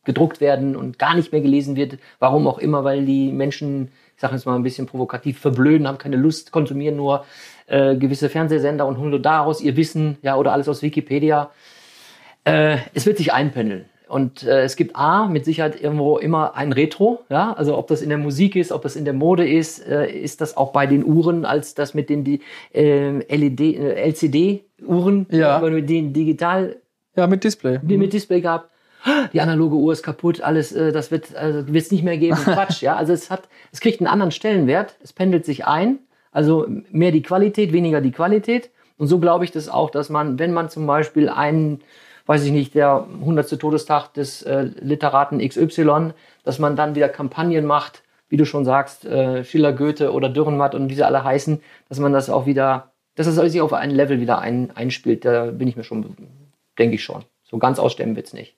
gedruckt 0.04 0.40
werden 0.40 0.76
und 0.76 0.98
gar 0.98 1.14
nicht 1.14 1.32
mehr 1.32 1.40
gelesen 1.40 1.76
wird. 1.76 1.98
Warum 2.18 2.46
auch 2.46 2.58
immer, 2.58 2.82
weil 2.84 3.04
die 3.04 3.30
Menschen, 3.30 3.92
ich 4.16 4.20
sage 4.20 4.34
jetzt 4.34 4.46
mal 4.46 4.56
ein 4.56 4.62
bisschen 4.62 4.86
provokativ, 4.86 5.38
verblöden, 5.38 5.86
haben 5.86 5.98
keine 5.98 6.16
Lust, 6.16 6.50
konsumieren 6.50 6.96
nur 6.96 7.24
äh, 7.68 7.96
gewisse 7.96 8.28
Fernsehsender 8.28 8.86
und 8.86 8.98
holen 8.98 9.22
daraus 9.22 9.60
ihr 9.60 9.76
Wissen, 9.76 10.18
ja, 10.22 10.36
oder 10.36 10.52
alles 10.52 10.68
aus 10.68 10.82
Wikipedia. 10.82 11.50
Äh, 12.44 12.78
es 12.94 13.06
wird 13.06 13.18
sich 13.18 13.32
einpendeln. 13.32 13.84
Und 14.08 14.42
äh, 14.42 14.62
es 14.62 14.76
gibt 14.76 14.96
A, 14.96 15.26
mit 15.26 15.44
Sicherheit 15.44 15.78
irgendwo 15.82 16.16
immer 16.16 16.56
ein 16.56 16.72
Retro, 16.72 17.20
ja, 17.28 17.52
also 17.52 17.76
ob 17.76 17.88
das 17.88 18.00
in 18.00 18.08
der 18.08 18.16
Musik 18.16 18.56
ist, 18.56 18.72
ob 18.72 18.80
das 18.80 18.96
in 18.96 19.04
der 19.04 19.12
Mode 19.12 19.46
ist, 19.46 19.86
äh, 19.86 20.10
ist 20.10 20.40
das 20.40 20.56
auch 20.56 20.72
bei 20.72 20.86
den 20.86 21.04
Uhren, 21.04 21.44
als 21.44 21.74
das 21.74 21.92
mit 21.92 22.08
den 22.08 22.24
die, 22.24 22.40
äh, 22.72 23.18
LED, 23.36 23.60
äh, 23.60 23.94
LCD-Uhren, 24.08 25.26
Ja. 25.30 25.58
mit 25.60 25.90
den 25.90 26.14
digital 26.14 26.76
Ja, 27.16 27.26
mit 27.26 27.44
Display. 27.44 27.80
die 27.82 27.98
mit 27.98 28.14
Display 28.14 28.40
gehabt. 28.40 28.70
Die 29.34 29.40
analoge 29.42 29.76
Uhr 29.76 29.92
ist 29.92 30.02
kaputt, 30.02 30.40
alles, 30.40 30.72
äh, 30.72 30.90
das 30.90 31.10
wird 31.10 31.34
also 31.36 31.68
wird's 31.72 31.90
nicht 31.92 32.02
mehr 32.02 32.16
geben. 32.16 32.36
Quatsch, 32.44 32.80
ja. 32.82 32.96
Also 32.96 33.12
es 33.12 33.30
hat, 33.30 33.42
es 33.72 33.80
kriegt 33.80 34.00
einen 34.00 34.06
anderen 34.08 34.32
Stellenwert, 34.32 34.96
es 35.02 35.12
pendelt 35.12 35.44
sich 35.44 35.66
ein, 35.66 35.98
also 36.38 36.68
mehr 36.92 37.10
die 37.10 37.22
Qualität, 37.22 37.72
weniger 37.72 38.00
die 38.00 38.12
Qualität. 38.12 38.70
Und 38.96 39.08
so 39.08 39.18
glaube 39.18 39.44
ich 39.44 39.50
das 39.50 39.68
auch, 39.68 39.90
dass 39.90 40.08
man, 40.08 40.38
wenn 40.38 40.52
man 40.52 40.70
zum 40.70 40.86
Beispiel 40.86 41.28
einen, 41.28 41.80
weiß 42.26 42.44
ich 42.44 42.52
nicht, 42.52 42.76
der 42.76 43.08
100. 43.20 43.58
Todestag 43.58 44.14
des 44.14 44.42
äh, 44.44 44.70
Literaten 44.80 45.40
XY, 45.40 46.12
dass 46.44 46.60
man 46.60 46.76
dann 46.76 46.94
wieder 46.94 47.08
Kampagnen 47.08 47.66
macht, 47.66 48.04
wie 48.28 48.36
du 48.36 48.46
schon 48.46 48.64
sagst, 48.64 49.04
äh, 49.04 49.42
Schiller, 49.42 49.72
Goethe 49.72 50.12
oder 50.12 50.28
Dürrenmatt 50.28 50.76
und 50.76 50.88
wie 50.90 50.94
sie 50.94 51.02
alle 51.02 51.24
heißen, 51.24 51.60
dass 51.88 51.98
man 51.98 52.12
das 52.12 52.30
auch 52.30 52.46
wieder, 52.46 52.92
dass 53.16 53.26
das 53.26 53.50
sich 53.50 53.60
auf 53.60 53.72
ein 53.72 53.90
Level 53.90 54.20
wieder 54.20 54.38
ein, 54.38 54.70
einspielt, 54.76 55.24
da 55.24 55.46
bin 55.46 55.66
ich 55.66 55.74
mir 55.74 55.82
schon, 55.82 56.14
denke 56.78 56.94
ich 56.94 57.02
schon. 57.02 57.24
So 57.42 57.58
ganz 57.58 57.80
aussterben 57.80 58.14
wird's 58.14 58.32
nicht. 58.32 58.56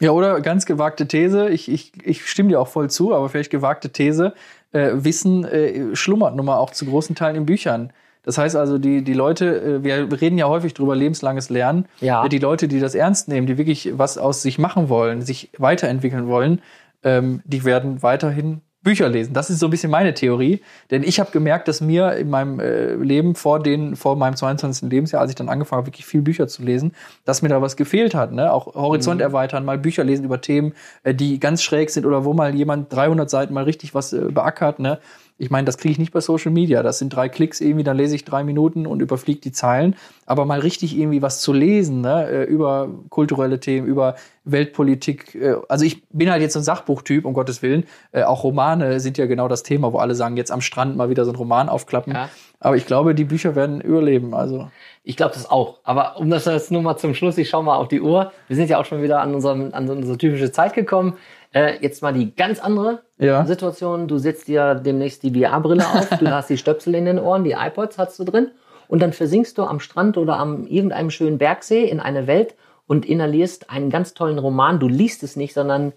Ja, 0.00 0.12
oder 0.12 0.40
ganz 0.40 0.64
gewagte 0.64 1.06
These, 1.06 1.50
ich, 1.50 1.70
ich, 1.70 1.92
ich 2.04 2.26
stimme 2.26 2.48
dir 2.48 2.60
auch 2.60 2.68
voll 2.68 2.90
zu, 2.90 3.14
aber 3.14 3.28
vielleicht 3.28 3.50
gewagte 3.50 3.90
These, 3.90 4.32
äh, 4.72 4.90
Wissen 4.94 5.44
äh, 5.44 5.94
schlummert 5.94 6.36
nun 6.36 6.46
mal 6.46 6.56
auch 6.56 6.70
zu 6.70 6.86
großen 6.86 7.14
Teilen 7.14 7.36
in 7.36 7.46
Büchern. 7.46 7.92
Das 8.22 8.36
heißt 8.36 8.54
also, 8.56 8.78
die, 8.78 9.02
die 9.02 9.14
Leute, 9.14 9.60
äh, 9.60 9.84
wir 9.84 10.20
reden 10.20 10.38
ja 10.38 10.46
häufig 10.48 10.74
drüber, 10.74 10.94
lebenslanges 10.94 11.50
Lernen. 11.50 11.86
Ja. 12.00 12.28
Die 12.28 12.38
Leute, 12.38 12.68
die 12.68 12.80
das 12.80 12.94
ernst 12.94 13.28
nehmen, 13.28 13.46
die 13.46 13.58
wirklich 13.58 13.90
was 13.96 14.18
aus 14.18 14.42
sich 14.42 14.58
machen 14.58 14.88
wollen, 14.88 15.22
sich 15.22 15.50
weiterentwickeln 15.58 16.26
wollen, 16.26 16.60
ähm, 17.02 17.40
die 17.44 17.64
werden 17.64 18.02
weiterhin 18.02 18.60
Bücher 18.82 19.10
lesen. 19.10 19.34
Das 19.34 19.50
ist 19.50 19.58
so 19.58 19.66
ein 19.66 19.70
bisschen 19.70 19.90
meine 19.90 20.14
Theorie. 20.14 20.62
Denn 20.90 21.02
ich 21.02 21.20
habe 21.20 21.30
gemerkt, 21.30 21.68
dass 21.68 21.82
mir 21.82 22.14
in 22.14 22.30
meinem 22.30 22.60
äh, 22.60 22.94
Leben 22.94 23.34
vor, 23.34 23.62
den, 23.62 23.94
vor 23.94 24.16
meinem 24.16 24.36
22. 24.36 24.90
Lebensjahr, 24.90 25.20
als 25.20 25.30
ich 25.30 25.36
dann 25.36 25.50
angefangen 25.50 25.80
habe, 25.80 25.88
wirklich 25.88 26.06
viel 26.06 26.22
Bücher 26.22 26.48
zu 26.48 26.62
lesen, 26.62 26.92
dass 27.26 27.42
mir 27.42 27.50
da 27.50 27.60
was 27.60 27.76
gefehlt 27.76 28.14
hat. 28.14 28.32
Ne? 28.32 28.50
Auch 28.50 28.74
Horizont 28.74 29.20
erweitern, 29.20 29.66
mal 29.66 29.76
Bücher 29.76 30.02
lesen 30.02 30.24
über 30.24 30.40
Themen, 30.40 30.72
äh, 31.02 31.14
die 31.14 31.38
ganz 31.38 31.62
schräg 31.62 31.90
sind 31.90 32.06
oder 32.06 32.24
wo 32.24 32.32
mal 32.32 32.54
jemand 32.54 32.90
300 32.92 33.28
Seiten 33.28 33.52
mal 33.52 33.64
richtig 33.64 33.94
was 33.94 34.14
äh, 34.14 34.20
beackert. 34.30 34.78
Ne? 34.78 34.98
Ich 35.40 35.50
meine, 35.50 35.64
das 35.64 35.78
kriege 35.78 35.92
ich 35.92 35.98
nicht 35.98 36.12
bei 36.12 36.20
Social 36.20 36.52
Media. 36.52 36.82
Das 36.82 36.98
sind 36.98 37.08
drei 37.08 37.30
Klicks 37.30 37.62
irgendwie, 37.62 37.82
dann 37.82 37.96
lese 37.96 38.14
ich 38.14 38.26
drei 38.26 38.44
Minuten 38.44 38.86
und 38.86 39.00
überfliege 39.00 39.40
die 39.40 39.52
Zeilen. 39.52 39.96
Aber 40.26 40.44
mal 40.44 40.60
richtig 40.60 40.96
irgendwie 40.98 41.22
was 41.22 41.40
zu 41.40 41.54
lesen, 41.54 42.02
ne? 42.02 42.28
äh, 42.28 42.44
über 42.44 42.90
kulturelle 43.08 43.58
Themen, 43.58 43.86
über 43.86 44.16
Weltpolitik. 44.44 45.34
Äh, 45.34 45.56
also 45.70 45.86
ich 45.86 46.06
bin 46.10 46.30
halt 46.30 46.42
jetzt 46.42 46.56
ein 46.56 46.62
Sachbuchtyp, 46.62 47.24
um 47.24 47.32
Gottes 47.32 47.62
Willen. 47.62 47.84
Äh, 48.12 48.24
auch 48.24 48.44
Romane 48.44 49.00
sind 49.00 49.16
ja 49.16 49.24
genau 49.24 49.48
das 49.48 49.62
Thema, 49.62 49.94
wo 49.94 49.98
alle 49.98 50.14
sagen, 50.14 50.36
jetzt 50.36 50.52
am 50.52 50.60
Strand 50.60 50.94
mal 50.98 51.08
wieder 51.08 51.24
so 51.24 51.32
ein 51.32 51.36
Roman 51.36 51.70
aufklappen. 51.70 52.12
Ja. 52.12 52.28
Aber 52.58 52.76
ich 52.76 52.84
glaube, 52.84 53.14
die 53.14 53.24
Bücher 53.24 53.54
werden 53.54 53.80
überleben. 53.80 54.34
Also 54.34 54.68
Ich 55.04 55.16
glaube 55.16 55.32
das 55.32 55.50
auch. 55.50 55.78
Aber 55.84 56.18
um 56.18 56.28
das 56.28 56.44
jetzt 56.44 56.70
nur 56.70 56.82
mal 56.82 56.98
zum 56.98 57.14
Schluss, 57.14 57.38
ich 57.38 57.48
schaue 57.48 57.64
mal 57.64 57.76
auf 57.76 57.88
die 57.88 58.02
Uhr. 58.02 58.30
Wir 58.46 58.56
sind 58.56 58.68
ja 58.68 58.78
auch 58.78 58.84
schon 58.84 59.02
wieder 59.02 59.22
an, 59.22 59.34
unserem, 59.34 59.72
an 59.72 59.88
unsere 59.88 60.18
typische 60.18 60.52
Zeit 60.52 60.74
gekommen. 60.74 61.16
Äh, 61.52 61.82
jetzt 61.82 62.02
mal 62.02 62.12
die 62.12 62.34
ganz 62.34 62.60
andere 62.60 63.02
Ja. 63.18 63.44
Situation. 63.44 64.06
Du 64.08 64.18
setzt 64.18 64.48
dir 64.48 64.74
demnächst 64.74 65.22
die 65.22 65.32
VR-Brille 65.32 65.84
auf, 65.86 66.08
du 66.10 66.30
hast 66.30 66.48
die 66.50 66.58
Stöpsel 66.58 66.94
in 66.94 67.06
den 67.06 67.18
Ohren, 67.18 67.44
die 67.44 67.52
iPods 67.52 67.98
hast 67.98 68.18
du 68.18 68.24
drin 68.24 68.50
und 68.88 69.00
dann 69.00 69.12
versinkst 69.12 69.58
du 69.58 69.64
am 69.64 69.80
Strand 69.80 70.16
oder 70.16 70.36
am 70.38 70.66
irgendeinem 70.66 71.10
schönen 71.10 71.38
Bergsee 71.38 71.84
in 71.84 72.00
eine 72.00 72.26
Welt 72.26 72.54
und 72.86 73.04
inhalierst 73.06 73.70
einen 73.70 73.90
ganz 73.90 74.14
tollen 74.14 74.38
Roman. 74.38 74.78
Du 74.80 74.88
liest 74.88 75.22
es 75.22 75.36
nicht, 75.36 75.54
sondern 75.54 75.92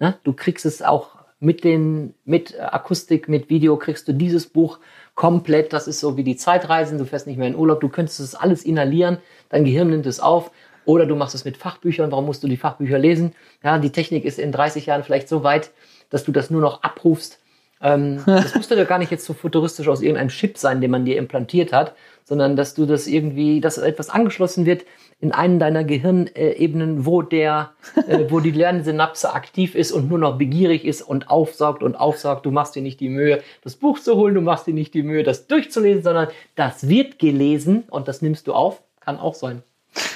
ne, 0.00 0.16
du 0.24 0.32
kriegst 0.32 0.66
es 0.66 0.82
auch 0.82 1.10
mit 1.38 1.64
den 1.64 2.14
mit 2.24 2.58
Akustik, 2.58 3.28
mit 3.28 3.50
Video 3.50 3.76
kriegst 3.76 4.08
du 4.08 4.12
dieses 4.12 4.46
Buch 4.46 4.78
komplett. 5.14 5.72
Das 5.72 5.86
ist 5.86 6.00
so 6.00 6.16
wie 6.16 6.24
die 6.24 6.36
Zeitreisen. 6.36 6.98
Du 6.98 7.04
fährst 7.04 7.26
nicht 7.26 7.36
mehr 7.36 7.48
in 7.48 7.56
Urlaub. 7.56 7.80
Du 7.80 7.88
könntest 7.88 8.20
es 8.20 8.34
alles 8.34 8.64
inhalieren. 8.64 9.18
Dein 9.50 9.64
Gehirn 9.64 9.90
nimmt 9.90 10.06
es 10.06 10.18
auf. 10.20 10.50
Oder 10.86 11.04
du 11.04 11.16
machst 11.16 11.34
es 11.34 11.44
mit 11.44 11.56
Fachbüchern. 11.56 12.10
Warum 12.10 12.24
musst 12.24 12.42
du 12.42 12.48
die 12.48 12.56
Fachbücher 12.56 12.98
lesen? 12.98 13.34
Ja, 13.62 13.78
die 13.78 13.92
Technik 13.92 14.24
ist 14.24 14.38
in 14.38 14.52
30 14.52 14.86
Jahren 14.86 15.04
vielleicht 15.04 15.28
so 15.28 15.42
weit, 15.42 15.70
dass 16.08 16.24
du 16.24 16.32
das 16.32 16.50
nur 16.50 16.62
noch 16.62 16.82
abrufst. 16.82 17.40
Ähm, 17.82 18.22
das 18.26 18.54
musste 18.54 18.76
ja 18.76 18.84
gar 18.84 18.98
nicht 18.98 19.10
jetzt 19.10 19.24
so 19.24 19.34
futuristisch 19.34 19.88
aus 19.88 20.00
irgendeinem 20.00 20.28
Chip 20.28 20.56
sein, 20.56 20.80
den 20.80 20.90
man 20.90 21.04
dir 21.04 21.18
implantiert 21.18 21.72
hat, 21.72 21.94
sondern 22.24 22.56
dass 22.56 22.74
du 22.74 22.86
das 22.86 23.06
irgendwie, 23.06 23.60
dass 23.60 23.78
etwas 23.78 24.10
angeschlossen 24.10 24.64
wird 24.64 24.84
in 25.18 25.32
einen 25.32 25.58
deiner 25.58 25.84
Gehirnebenen, 25.84 27.06
wo 27.06 27.22
der, 27.22 27.72
äh, 28.06 28.26
wo 28.30 28.40
die 28.40 28.50
Lernsynapse 28.50 29.32
aktiv 29.32 29.74
ist 29.74 29.92
und 29.92 30.08
nur 30.08 30.18
noch 30.18 30.38
begierig 30.38 30.84
ist 30.84 31.02
und 31.02 31.30
aufsaugt 31.30 31.82
und 31.82 31.96
aufsaugt. 31.96 32.46
Du 32.46 32.50
machst 32.50 32.74
dir 32.76 32.82
nicht 32.82 33.00
die 33.00 33.08
Mühe, 33.08 33.42
das 33.62 33.76
Buch 33.76 33.98
zu 33.98 34.16
holen, 34.16 34.34
du 34.34 34.40
machst 34.40 34.66
dir 34.66 34.74
nicht 34.74 34.94
die 34.94 35.02
Mühe, 35.02 35.22
das 35.22 35.46
durchzulesen, 35.46 36.02
sondern 36.02 36.28
das 36.54 36.88
wird 36.88 37.18
gelesen 37.18 37.84
und 37.90 38.08
das 38.08 38.22
nimmst 38.22 38.46
du 38.46 38.52
auf. 38.52 38.82
Kann 39.00 39.18
auch 39.18 39.34
sein. 39.34 39.62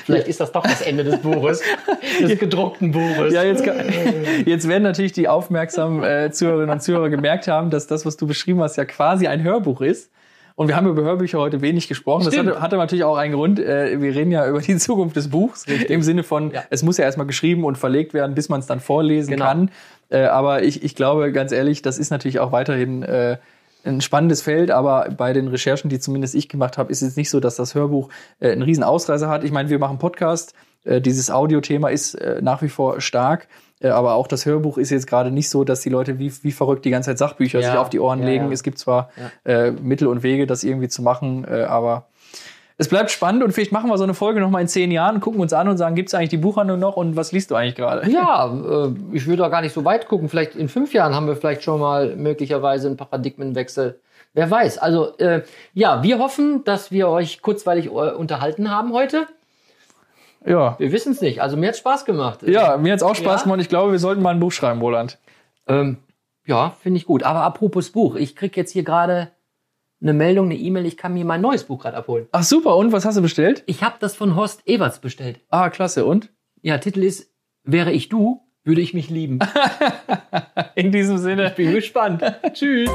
Vielleicht 0.05 0.29
ist 0.29 0.41
das 0.41 0.53
doch 0.53 0.63
das 0.63 0.81
Ende 0.83 1.05
des 1.05 1.19
Buches, 1.21 1.63
des 2.21 2.39
gedruckten 2.39 2.91
Buches. 2.93 3.33
Ja, 3.33 3.43
jetzt, 3.43 3.65
jetzt 4.47 4.69
werden 4.69 4.83
natürlich 4.83 5.13
die 5.13 5.29
aufmerksamen 5.29 6.03
äh, 6.03 6.31
Zuhörerinnen 6.33 6.71
und 6.71 6.81
Zuhörer 6.83 7.09
gemerkt 7.11 7.49
haben, 7.49 7.71
dass 7.71 7.87
das, 7.87 8.05
was 8.07 8.17
du 8.17 8.27
beschrieben 8.27 8.61
hast, 8.61 8.77
ja 8.77 8.85
quasi 8.85 9.27
ein 9.27 9.43
Hörbuch 9.43 9.81
ist. 9.81 10.11
Und 10.57 10.69
wir 10.69 10.77
haben 10.77 10.87
über 10.89 11.03
Hörbücher 11.03 11.39
heute 11.39 11.63
wenig 11.63 11.89
gesprochen. 11.89 12.25
Das 12.25 12.35
Stimmt. 12.35 12.51
hatte, 12.51 12.61
hatte 12.61 12.77
natürlich 12.77 13.05
auch 13.05 13.17
einen 13.17 13.33
Grund. 13.33 13.59
Äh, 13.59 13.99
wir 14.03 14.15
reden 14.15 14.31
ja 14.31 14.47
über 14.47 14.61
die 14.61 14.77
Zukunft 14.77 15.17
des 15.17 15.31
Buchs. 15.31 15.65
Im 15.65 16.03
Sinne 16.03 16.23
von, 16.23 16.51
Ja. 16.51 16.65
es 16.69 16.83
muss 16.83 16.99
ja 16.99 17.05
erstmal 17.05 17.27
geschrieben 17.27 17.65
und 17.65 17.79
verlegt 17.79 18.13
werden, 18.13 18.35
bis 18.35 18.51
man 18.51 18.61
es 18.61 18.67
dann 18.67 18.81
vorlesen 18.81 19.31
Genau. 19.31 19.45
kann. 19.47 19.71
Äh, 20.11 20.25
aber 20.25 20.63
ich, 20.63 20.83
ich 20.83 20.95
glaube, 20.95 21.33
ganz 21.33 21.53
ehrlich, 21.53 21.81
das 21.81 21.99
ist 21.99 22.11
natürlich 22.11 22.41
auch 22.41 22.53
weiterhin 22.53 23.03
äh, 23.03 23.39
ein 23.85 24.01
spannendes 24.01 24.43
Feld, 24.43 24.71
aber 24.71 25.09
bei 25.17 25.33
den 25.33 25.49
Recherchen, 25.49 25.89
die 25.91 25.99
zumindest 25.99 26.35
ich 26.35 26.49
gemacht 26.49 26.79
habe, 26.79 26.91
ist 26.93 27.03
es 27.03 27.17
nicht 27.17 27.31
so, 27.31 27.41
dass 27.41 27.57
das 27.57 27.75
Hörbuch 27.75 28.09
äh, 28.39 28.53
einen 28.53 28.63
riesen 28.63 28.85
Ausreißer 28.85 29.29
hat. 29.29 29.45
Ich 29.45 29.53
meine, 29.53 29.69
wir 29.71 29.79
machen 29.79 29.99
Podcast. 29.99 30.55
Äh, 30.85 31.01
dieses 31.01 31.31
Audiothema 31.31 31.89
ist 31.89 32.15
äh, 32.15 32.41
nach 32.43 32.63
wie 32.63 32.69
vor 32.69 33.01
stark. 33.01 33.49
Äh, 33.81 33.89
aber 33.89 34.15
auch 34.15 34.27
das 34.27 34.47
Hörbuch 34.47 34.79
ist 34.79 34.91
jetzt 34.91 35.07
gerade 35.07 35.31
nicht 35.31 35.49
so, 35.49 35.65
dass 35.65 35.81
die 35.81 35.89
Leute 35.89 36.19
wie, 36.19 36.33
wie 36.43 36.53
verrückt 36.53 36.85
die 36.85 36.91
ganze 36.91 37.11
Zeit 37.11 37.19
Sachbücher 37.19 37.61
Ja, 37.61 37.71
sich 37.71 37.79
auf 37.79 37.91
die 37.91 38.01
Ohren 38.01 38.21
ja, 38.21 38.27
legen. 38.27 38.47
ja. 38.47 38.53
Es 38.53 38.63
gibt 38.63 38.79
zwar 38.79 39.11
äh, 39.45 39.71
Mittel 39.71 40.09
und 40.09 40.23
Wege, 40.23 40.47
das 40.47 40.65
irgendwie 40.65 40.89
zu 40.89 41.03
machen, 41.03 41.45
äh, 41.45 41.63
aber 41.63 42.07
es 42.81 42.89
bleibt 42.89 43.11
spannend 43.11 43.45
und 43.45 43.53
vielleicht 43.53 43.73
machen 43.73 43.91
wir 43.91 43.99
so 43.99 44.05
eine 44.05 44.15
Folge 44.15 44.41
noch 44.41 44.49
mal 44.49 44.63
in 44.63 44.67
zehn 44.67 44.91
Jahren, 44.91 45.21
gucken 45.21 45.39
uns 45.39 45.53
an 45.53 45.69
und 45.69 45.77
sagen, 45.77 45.95
gibt 45.95 46.09
es 46.09 46.15
eigentlich 46.15 46.31
die 46.31 46.39
Buchhandlung 46.39 46.79
noch 46.79 46.97
und 46.97 47.15
was 47.15 47.31
liest 47.31 47.51
du 47.51 47.55
eigentlich 47.55 47.75
gerade? 47.75 48.11
Ja, 48.11 48.47
äh, 48.47 48.95
ich 49.13 49.27
würde 49.27 49.45
auch 49.45 49.51
gar 49.51 49.61
nicht 49.61 49.75
so 49.75 49.85
weit 49.85 50.09
gucken. 50.09 50.31
Vielleicht 50.31 50.55
in 50.55 50.67
fünf 50.71 50.95
Jahren 50.95 51.15
haben 51.15 51.27
wir 51.27 51.37
vielleicht 51.37 51.63
schon 51.63 51.79
mal 51.79 52.17
möglicherweise 52.17 52.89
einen 52.89 52.97
Paradigmenwechsel. 52.97 54.01
Wer 54.33 54.51
weiß. 54.51 54.79
Also 54.79 55.15
äh, 55.19 55.43
ja, 55.75 56.03
wir 56.03 56.19
hoffen, 56.21 56.65
dass 56.65 56.91
wir 56.91 57.09
euch 57.11 57.43
kurzweilig 57.43 57.85
äh, 57.85 57.91
unterhalten 57.91 58.71
haben 58.71 58.95
heute. 58.95 59.27
Ja. 60.47 60.77
Wir 60.79 60.91
wissen 60.91 61.13
es 61.13 61.21
nicht. 61.21 61.43
Also 61.43 61.59
mir 61.59 61.69
hat 61.69 61.77
Spaß 61.77 62.07
gemacht. 62.07 62.43
Ja, 62.45 62.79
mir 62.79 62.95
hat's 62.95 63.03
auch 63.03 63.15
Spaß 63.15 63.41
Ja? 63.41 63.45
gemacht. 63.45 63.61
Ich 63.61 63.69
glaube, 63.69 63.93
wir 63.93 63.99
sollten 63.99 64.23
mal 64.23 64.31
ein 64.31 64.41
Buch 64.41 64.53
schreiben, 64.53 64.81
Roland. 64.81 65.19
Ähm, 65.69 65.99
ja, 66.47 66.73
finde 66.81 66.97
ich 66.97 67.05
gut. 67.05 67.25
Aber 67.25 67.43
apropos 67.43 67.91
Buch, 67.91 68.17
ich 68.17 68.35
krieg 68.37 68.57
jetzt 68.57 68.71
hier 68.73 68.85
gerade 68.85 69.33
eine 70.03 70.13
Meldung, 70.15 70.47
eine 70.47 70.57
E-Mail. 70.57 70.87
Ich 70.87 70.97
kann 70.97 71.13
mir 71.15 71.25
mein 71.25 71.41
neues 71.41 71.65
Buch 71.65 71.83
gerade 71.83 71.97
abholen. 71.97 72.27
Ach 72.33 72.43
super, 72.43 72.77
und 72.77 72.93
was 72.93 73.05
hast 73.05 73.17
du 73.17 73.23
bestellt? 73.23 73.63
Ich 73.67 73.83
habe 73.83 73.97
das 74.01 74.15
von 74.17 74.35
Horst 74.37 74.63
Everts 74.67 74.99
bestellt. 75.01 75.41
Ah, 75.51 75.69
klasse, 75.71 76.05
und? 76.05 76.31
Ja, 76.63 76.79
Titel 76.79 77.03
ist 77.03 77.31
Wäre 77.65 77.93
ich 77.93 78.09
du, 78.09 78.41
würde 78.65 78.81
ich 78.81 78.95
mich 78.95 79.11
lieben. 79.11 79.39
In 80.75 80.93
diesem 80.93 81.19
Sinne. 81.19 81.51
Bin 81.57 81.73
gespannt. 81.73 82.23
Tschüss. 82.55 82.89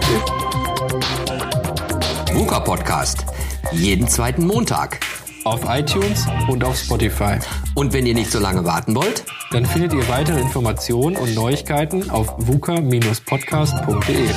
VUCA 2.33 2.59
Podcast. 2.61 3.25
Jeden 3.71 4.07
zweiten 4.07 4.45
Montag. 4.45 4.99
Auf 5.43 5.61
iTunes 5.67 6.25
und 6.47 6.63
auf 6.63 6.75
Spotify. 6.75 7.37
Und 7.75 7.93
wenn 7.93 8.07
ihr 8.07 8.15
nicht 8.15 8.31
so 8.31 8.39
lange 8.39 8.65
warten 8.65 8.95
wollt, 8.95 9.23
Dann 9.51 9.65
findet 9.65 9.93
ihr 9.93 10.07
weitere 10.09 10.41
Informationen 10.41 11.15
und 11.15 11.35
Neuigkeiten 11.35 12.09
auf 12.09 12.33
vuca-podcast.de. 12.39 14.29